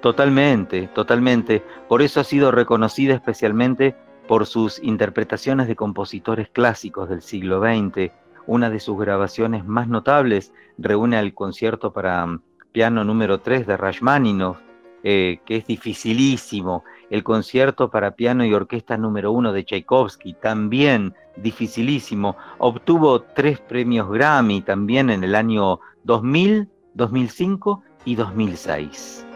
Totalmente, 0.00 0.88
totalmente. 0.94 1.64
Por 1.88 2.02
eso 2.02 2.20
ha 2.20 2.24
sido 2.24 2.52
reconocida 2.52 3.14
especialmente 3.14 3.96
por 4.28 4.46
sus 4.46 4.80
interpretaciones 4.82 5.66
de 5.66 5.74
compositores 5.74 6.48
clásicos 6.50 7.08
del 7.08 7.22
siglo 7.22 7.60
XX. 7.60 8.12
Una 8.46 8.70
de 8.70 8.78
sus 8.78 8.98
grabaciones 8.98 9.64
más 9.64 9.88
notables 9.88 10.52
reúne 10.76 11.16
al 11.16 11.34
concierto 11.34 11.92
para 11.92 12.24
mm, 12.24 12.40
piano 12.70 13.02
número 13.02 13.40
3 13.40 13.66
de 13.66 13.76
Rachmaninoff, 13.76 14.58
eh, 15.02 15.40
que 15.44 15.56
es 15.56 15.66
dificilísimo. 15.66 16.84
El 17.10 17.24
concierto 17.24 17.90
para 17.90 18.12
piano 18.12 18.44
y 18.44 18.54
orquesta 18.54 18.96
número 18.96 19.32
1 19.32 19.52
de 19.52 19.64
Tchaikovsky, 19.64 20.34
también 20.34 21.14
dificilísimo. 21.36 22.36
Obtuvo 22.58 23.22
tres 23.22 23.58
premios 23.60 24.08
Grammy 24.10 24.60
también 24.60 25.10
en 25.10 25.24
el 25.24 25.34
año 25.34 25.80
2000, 26.04 26.68
2005 26.94 27.82
y 28.04 28.14
2006. 28.14 29.27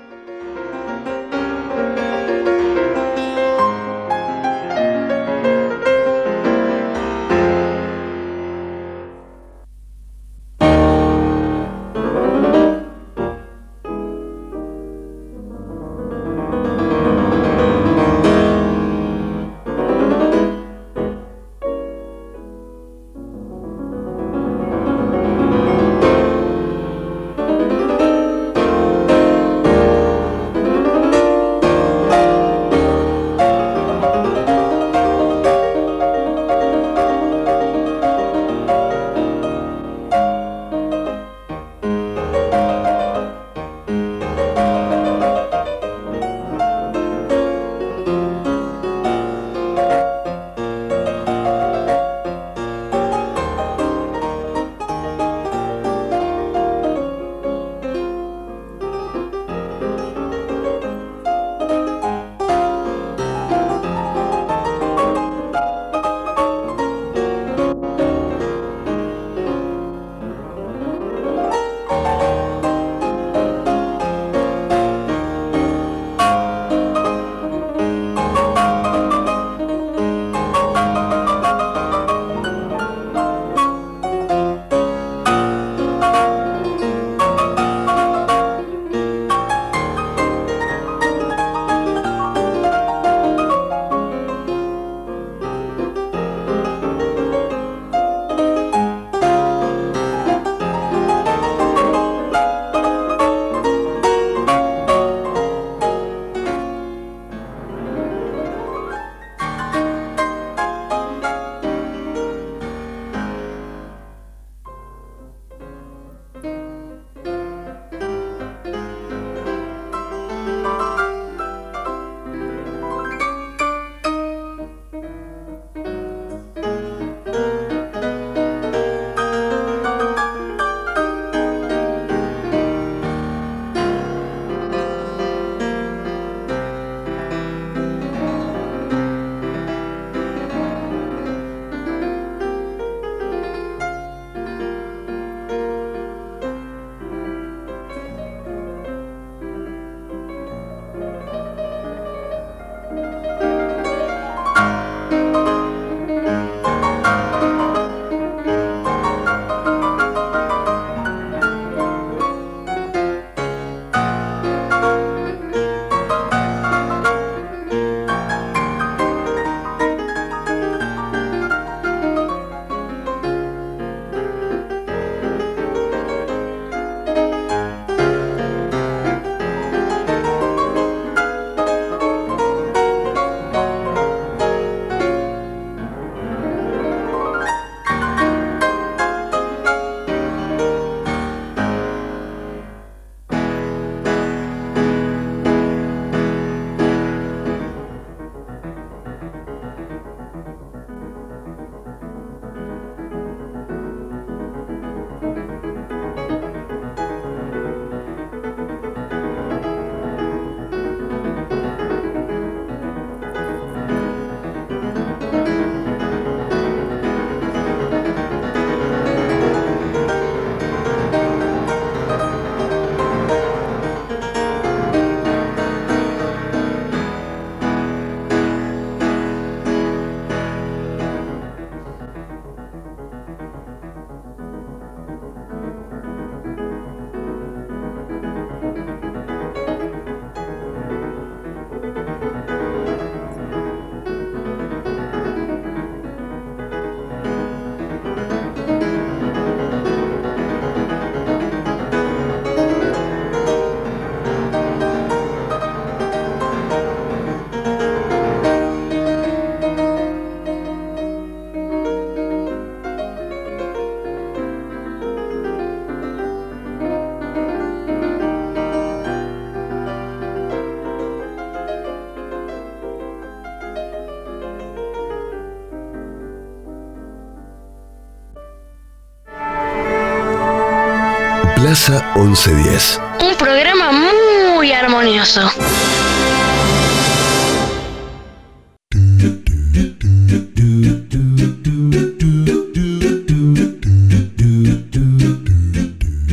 1110. 282.14 283.01
Un 283.20 283.36
programa 283.36 283.90
muy 283.90 284.70
armonioso. 284.70 285.40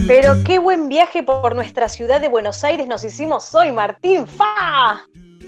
Pero 0.05 0.43
qué 0.43 0.59
buen 0.59 0.89
viaje 0.89 1.23
por 1.23 1.55
nuestra 1.55 1.87
ciudad 1.87 2.19
de 2.19 2.27
Buenos 2.27 2.63
Aires 2.65 2.85
nos 2.87 3.03
hicimos 3.05 3.55
hoy, 3.55 3.71
Martín. 3.71 4.27
¡Fa! 4.27 5.01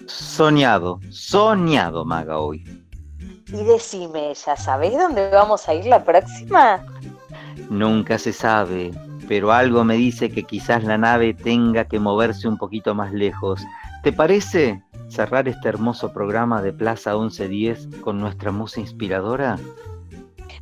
Soñado, 0.06 1.00
soñado, 1.10 2.06
Maga, 2.06 2.40
hoy. 2.40 2.64
Y 3.48 3.64
decime, 3.66 4.34
¿ya 4.34 4.56
sabés 4.56 4.94
dónde 4.94 5.30
vamos 5.30 5.68
a 5.68 5.74
ir 5.74 5.88
la 5.88 6.04
próxima? 6.04 6.86
Nunca 7.70 8.18
se 8.18 8.32
sabe, 8.32 8.92
pero 9.32 9.54
algo 9.54 9.86
me 9.86 9.96
dice 9.96 10.30
que 10.30 10.44
quizás 10.44 10.84
la 10.84 10.98
nave 10.98 11.34
tenga 11.34 11.86
que 11.86 12.02
moverse 12.02 12.50
un 12.50 12.58
poquito 12.58 12.94
más 12.94 13.14
lejos. 13.14 13.66
¿Te 14.04 14.12
parece 14.12 14.84
cerrar 15.08 15.48
este 15.48 15.70
hermoso 15.70 16.12
programa 16.12 16.62
de 16.62 16.74
Plaza 16.74 17.16
1110 17.16 18.02
con 18.02 18.20
nuestra 18.20 18.52
musa 18.52 18.82
inspiradora? 18.82 19.58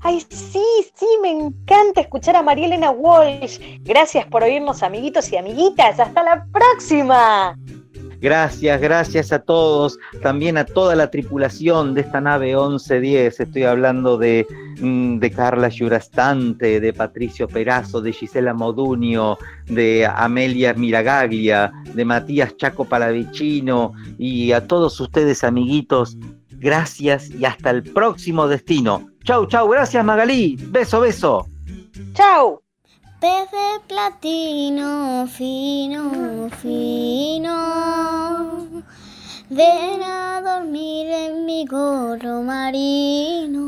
Ay, 0.01 0.23
sí, 0.29 0.63
sí, 0.93 1.07
me 1.23 1.31
encanta 1.31 2.01
escuchar 2.01 2.35
a 2.35 2.43
María 2.43 2.67
Elena 2.67 2.91
Walsh. 2.91 3.59
Gracias 3.79 4.27
por 4.27 4.43
oírnos, 4.43 4.83
amiguitos 4.83 5.31
y 5.31 5.37
amiguitas. 5.37 5.99
Hasta 5.99 6.21
la 6.21 6.45
próxima. 6.51 7.57
Gracias, 8.21 8.81
gracias 8.81 9.31
a 9.31 9.39
todos, 9.39 9.97
también 10.21 10.57
a 10.57 10.65
toda 10.65 10.95
la 10.95 11.09
tripulación 11.09 11.93
de 11.93 12.01
esta 12.01 12.19
nave 12.19 12.47
1110. 12.47 13.39
Estoy 13.39 13.63
hablando 13.63 14.17
de, 14.17 14.45
mm, 14.81 15.19
de 15.19 15.31
Carla 15.31 15.69
Yurastante, 15.69 16.81
de 16.81 16.93
Patricio 16.93 17.47
Perazo, 17.47 18.01
de 18.01 18.11
Gisela 18.11 18.53
Modunio, 18.53 19.37
de 19.67 20.05
Amelia 20.05 20.73
Miragaglia, 20.73 21.71
de 21.93 22.03
Matías 22.03 22.57
Chaco 22.57 22.85
Palavicino 22.85 23.93
y 24.17 24.51
a 24.51 24.67
todos 24.67 24.99
ustedes, 24.99 25.43
amiguitos. 25.43 26.17
Gracias 26.51 27.29
y 27.29 27.45
hasta 27.45 27.69
el 27.69 27.83
próximo 27.83 28.47
destino. 28.49 29.07
Chau, 29.23 29.45
chau, 29.47 29.69
gracias 29.69 30.03
Magalí. 30.03 30.57
Beso, 30.69 30.99
beso. 30.99 31.47
Chau. 32.13 32.61
Pez 33.19 33.51
de 33.51 33.79
platino 33.85 35.27
fino, 35.27 36.49
fino. 36.61 37.53
Ven 39.49 40.01
a 40.03 40.39
dormir 40.41 41.07
en 41.11 41.45
mi 41.45 41.65
gorro 41.65 42.41
marino. 42.43 43.61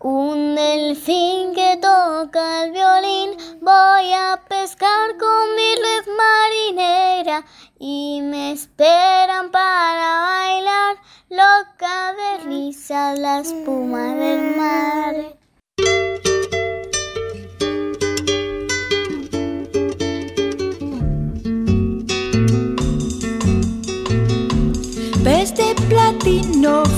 Un 0.00 0.54
delfín 0.54 1.54
que 1.54 1.78
toca 1.80 2.64
el 2.64 2.72
violín. 2.72 3.30
Voy 3.62 4.12
a 4.12 4.38
pescar 4.46 5.16
con 5.16 5.54
mi 5.56 5.74
red 5.74 6.06
marinera. 6.20 7.46
Y 7.78 8.20
me 8.22 8.52
esperan 8.52 9.50
para 9.50 10.20
bailar. 10.20 10.96
Loca 11.30 12.12
de 12.12 12.44
risa 12.44 13.14
la 13.14 13.40
espuma 13.40 14.14
del 14.14 14.56
mar. 14.58 15.41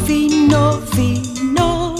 Fino, 0.06 0.80
fino, 0.92 1.94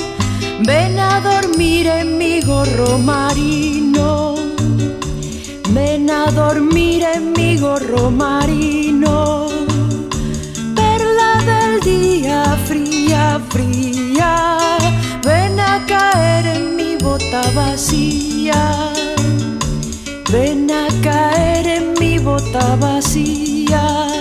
ven 0.66 0.98
a 0.98 1.20
dormir 1.20 1.86
en 1.86 2.18
mi 2.18 2.40
gorro 2.40 2.98
marino. 2.98 4.34
Ven 5.70 6.10
a 6.10 6.30
dormir 6.30 7.02
en 7.02 7.32
mi 7.32 7.58
gorro 7.58 8.10
marino. 8.10 9.48
Perla 10.74 11.32
del 11.50 11.80
día 11.80 12.56
fría, 12.66 13.40
fría, 13.48 14.78
ven 15.24 15.58
a 15.58 15.84
caer 15.86 16.46
en 16.46 16.76
mi 16.76 16.96
bota 16.96 17.42
vacía. 17.54 18.92
Ven 20.30 20.70
a 20.70 20.88
caer 21.02 21.66
en 21.66 21.94
mi 21.98 22.18
bota 22.18 22.76
vacía. 22.76 24.13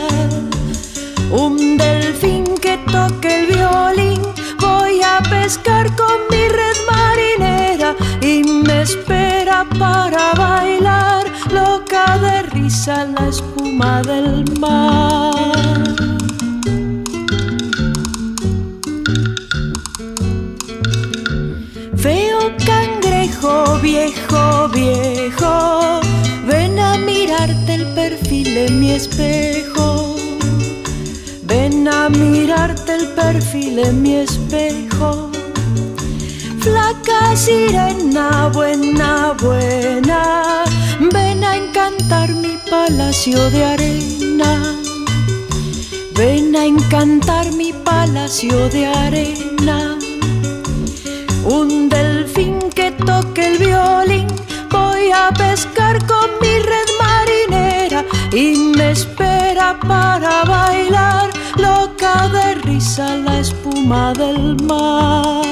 Voy 4.60 5.02
a 5.02 5.22
pescar 5.30 5.96
con 5.96 6.18
mi 6.30 6.48
red 6.48 6.78
marinera 6.92 7.96
y 8.22 8.44
me 8.44 8.82
espera 8.82 9.66
para 9.80 10.34
bailar, 10.34 11.26
loca 11.52 12.18
de 12.20 12.44
risa 12.54 13.06
la 13.06 13.28
espuma 13.28 14.02
del 14.04 14.46
mar. 14.60 15.34
Feo 21.98 22.40
cangrejo 22.66 23.80
viejo, 23.82 24.70
viejo, 24.70 26.02
ven 26.48 26.80
a 26.80 26.98
mirarte 26.98 27.76
el 27.76 27.86
perfil 27.94 28.58
en 28.58 28.80
mi 28.80 28.92
espejo. 28.92 30.13
Ven 31.46 31.88
a 31.88 32.10
mirarte 32.10 32.96
el 32.96 33.08
perfil 33.10 33.80
en 33.80 34.02
mi 34.02 34.16
espejo. 34.16 35.30
Flaca 36.60 37.36
sirena, 37.36 38.50
buena, 38.54 39.34
buena. 39.42 40.64
Ven 41.12 41.44
a 41.44 41.58
encantar 41.58 42.30
mi 42.30 42.58
palacio 42.70 43.50
de 43.50 43.66
arena. 43.66 44.76
Ven 46.16 46.56
a 46.56 46.66
encantar 46.66 47.52
mi 47.54 47.74
palacio 47.74 48.70
de 48.70 48.86
arena. 48.86 49.98
Un 51.44 51.90
delfín 51.90 52.60
que 52.74 52.92
toque 52.92 53.48
el 53.48 53.58
violín. 53.58 54.28
Voy 54.72 55.12
a 55.12 55.30
pescar 55.32 56.06
con 56.08 56.30
mi 56.42 56.53
y 58.36 58.56
me 58.76 58.92
espera 58.92 59.78
para 59.80 60.44
bailar 60.44 61.30
loca 61.58 62.28
de 62.30 62.56
risa 62.56 63.16
la 63.18 63.40
espuma 63.40 64.14
del 64.14 64.56
mar. 64.64 65.44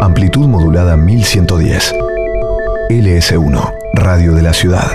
Amplitud 0.00 0.48
modulada 0.48 0.96
1110. 0.96 1.94
LS1, 2.90 3.74
Radio 3.94 4.34
de 4.34 4.42
la 4.42 4.52
Ciudad. 4.52 4.90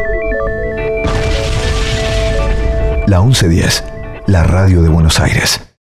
La 3.08 3.22
1110, 3.22 3.86
la 4.28 4.44
radio 4.44 4.82
de 4.82 4.90
Buenos 4.90 5.22
Aires. 5.22 5.67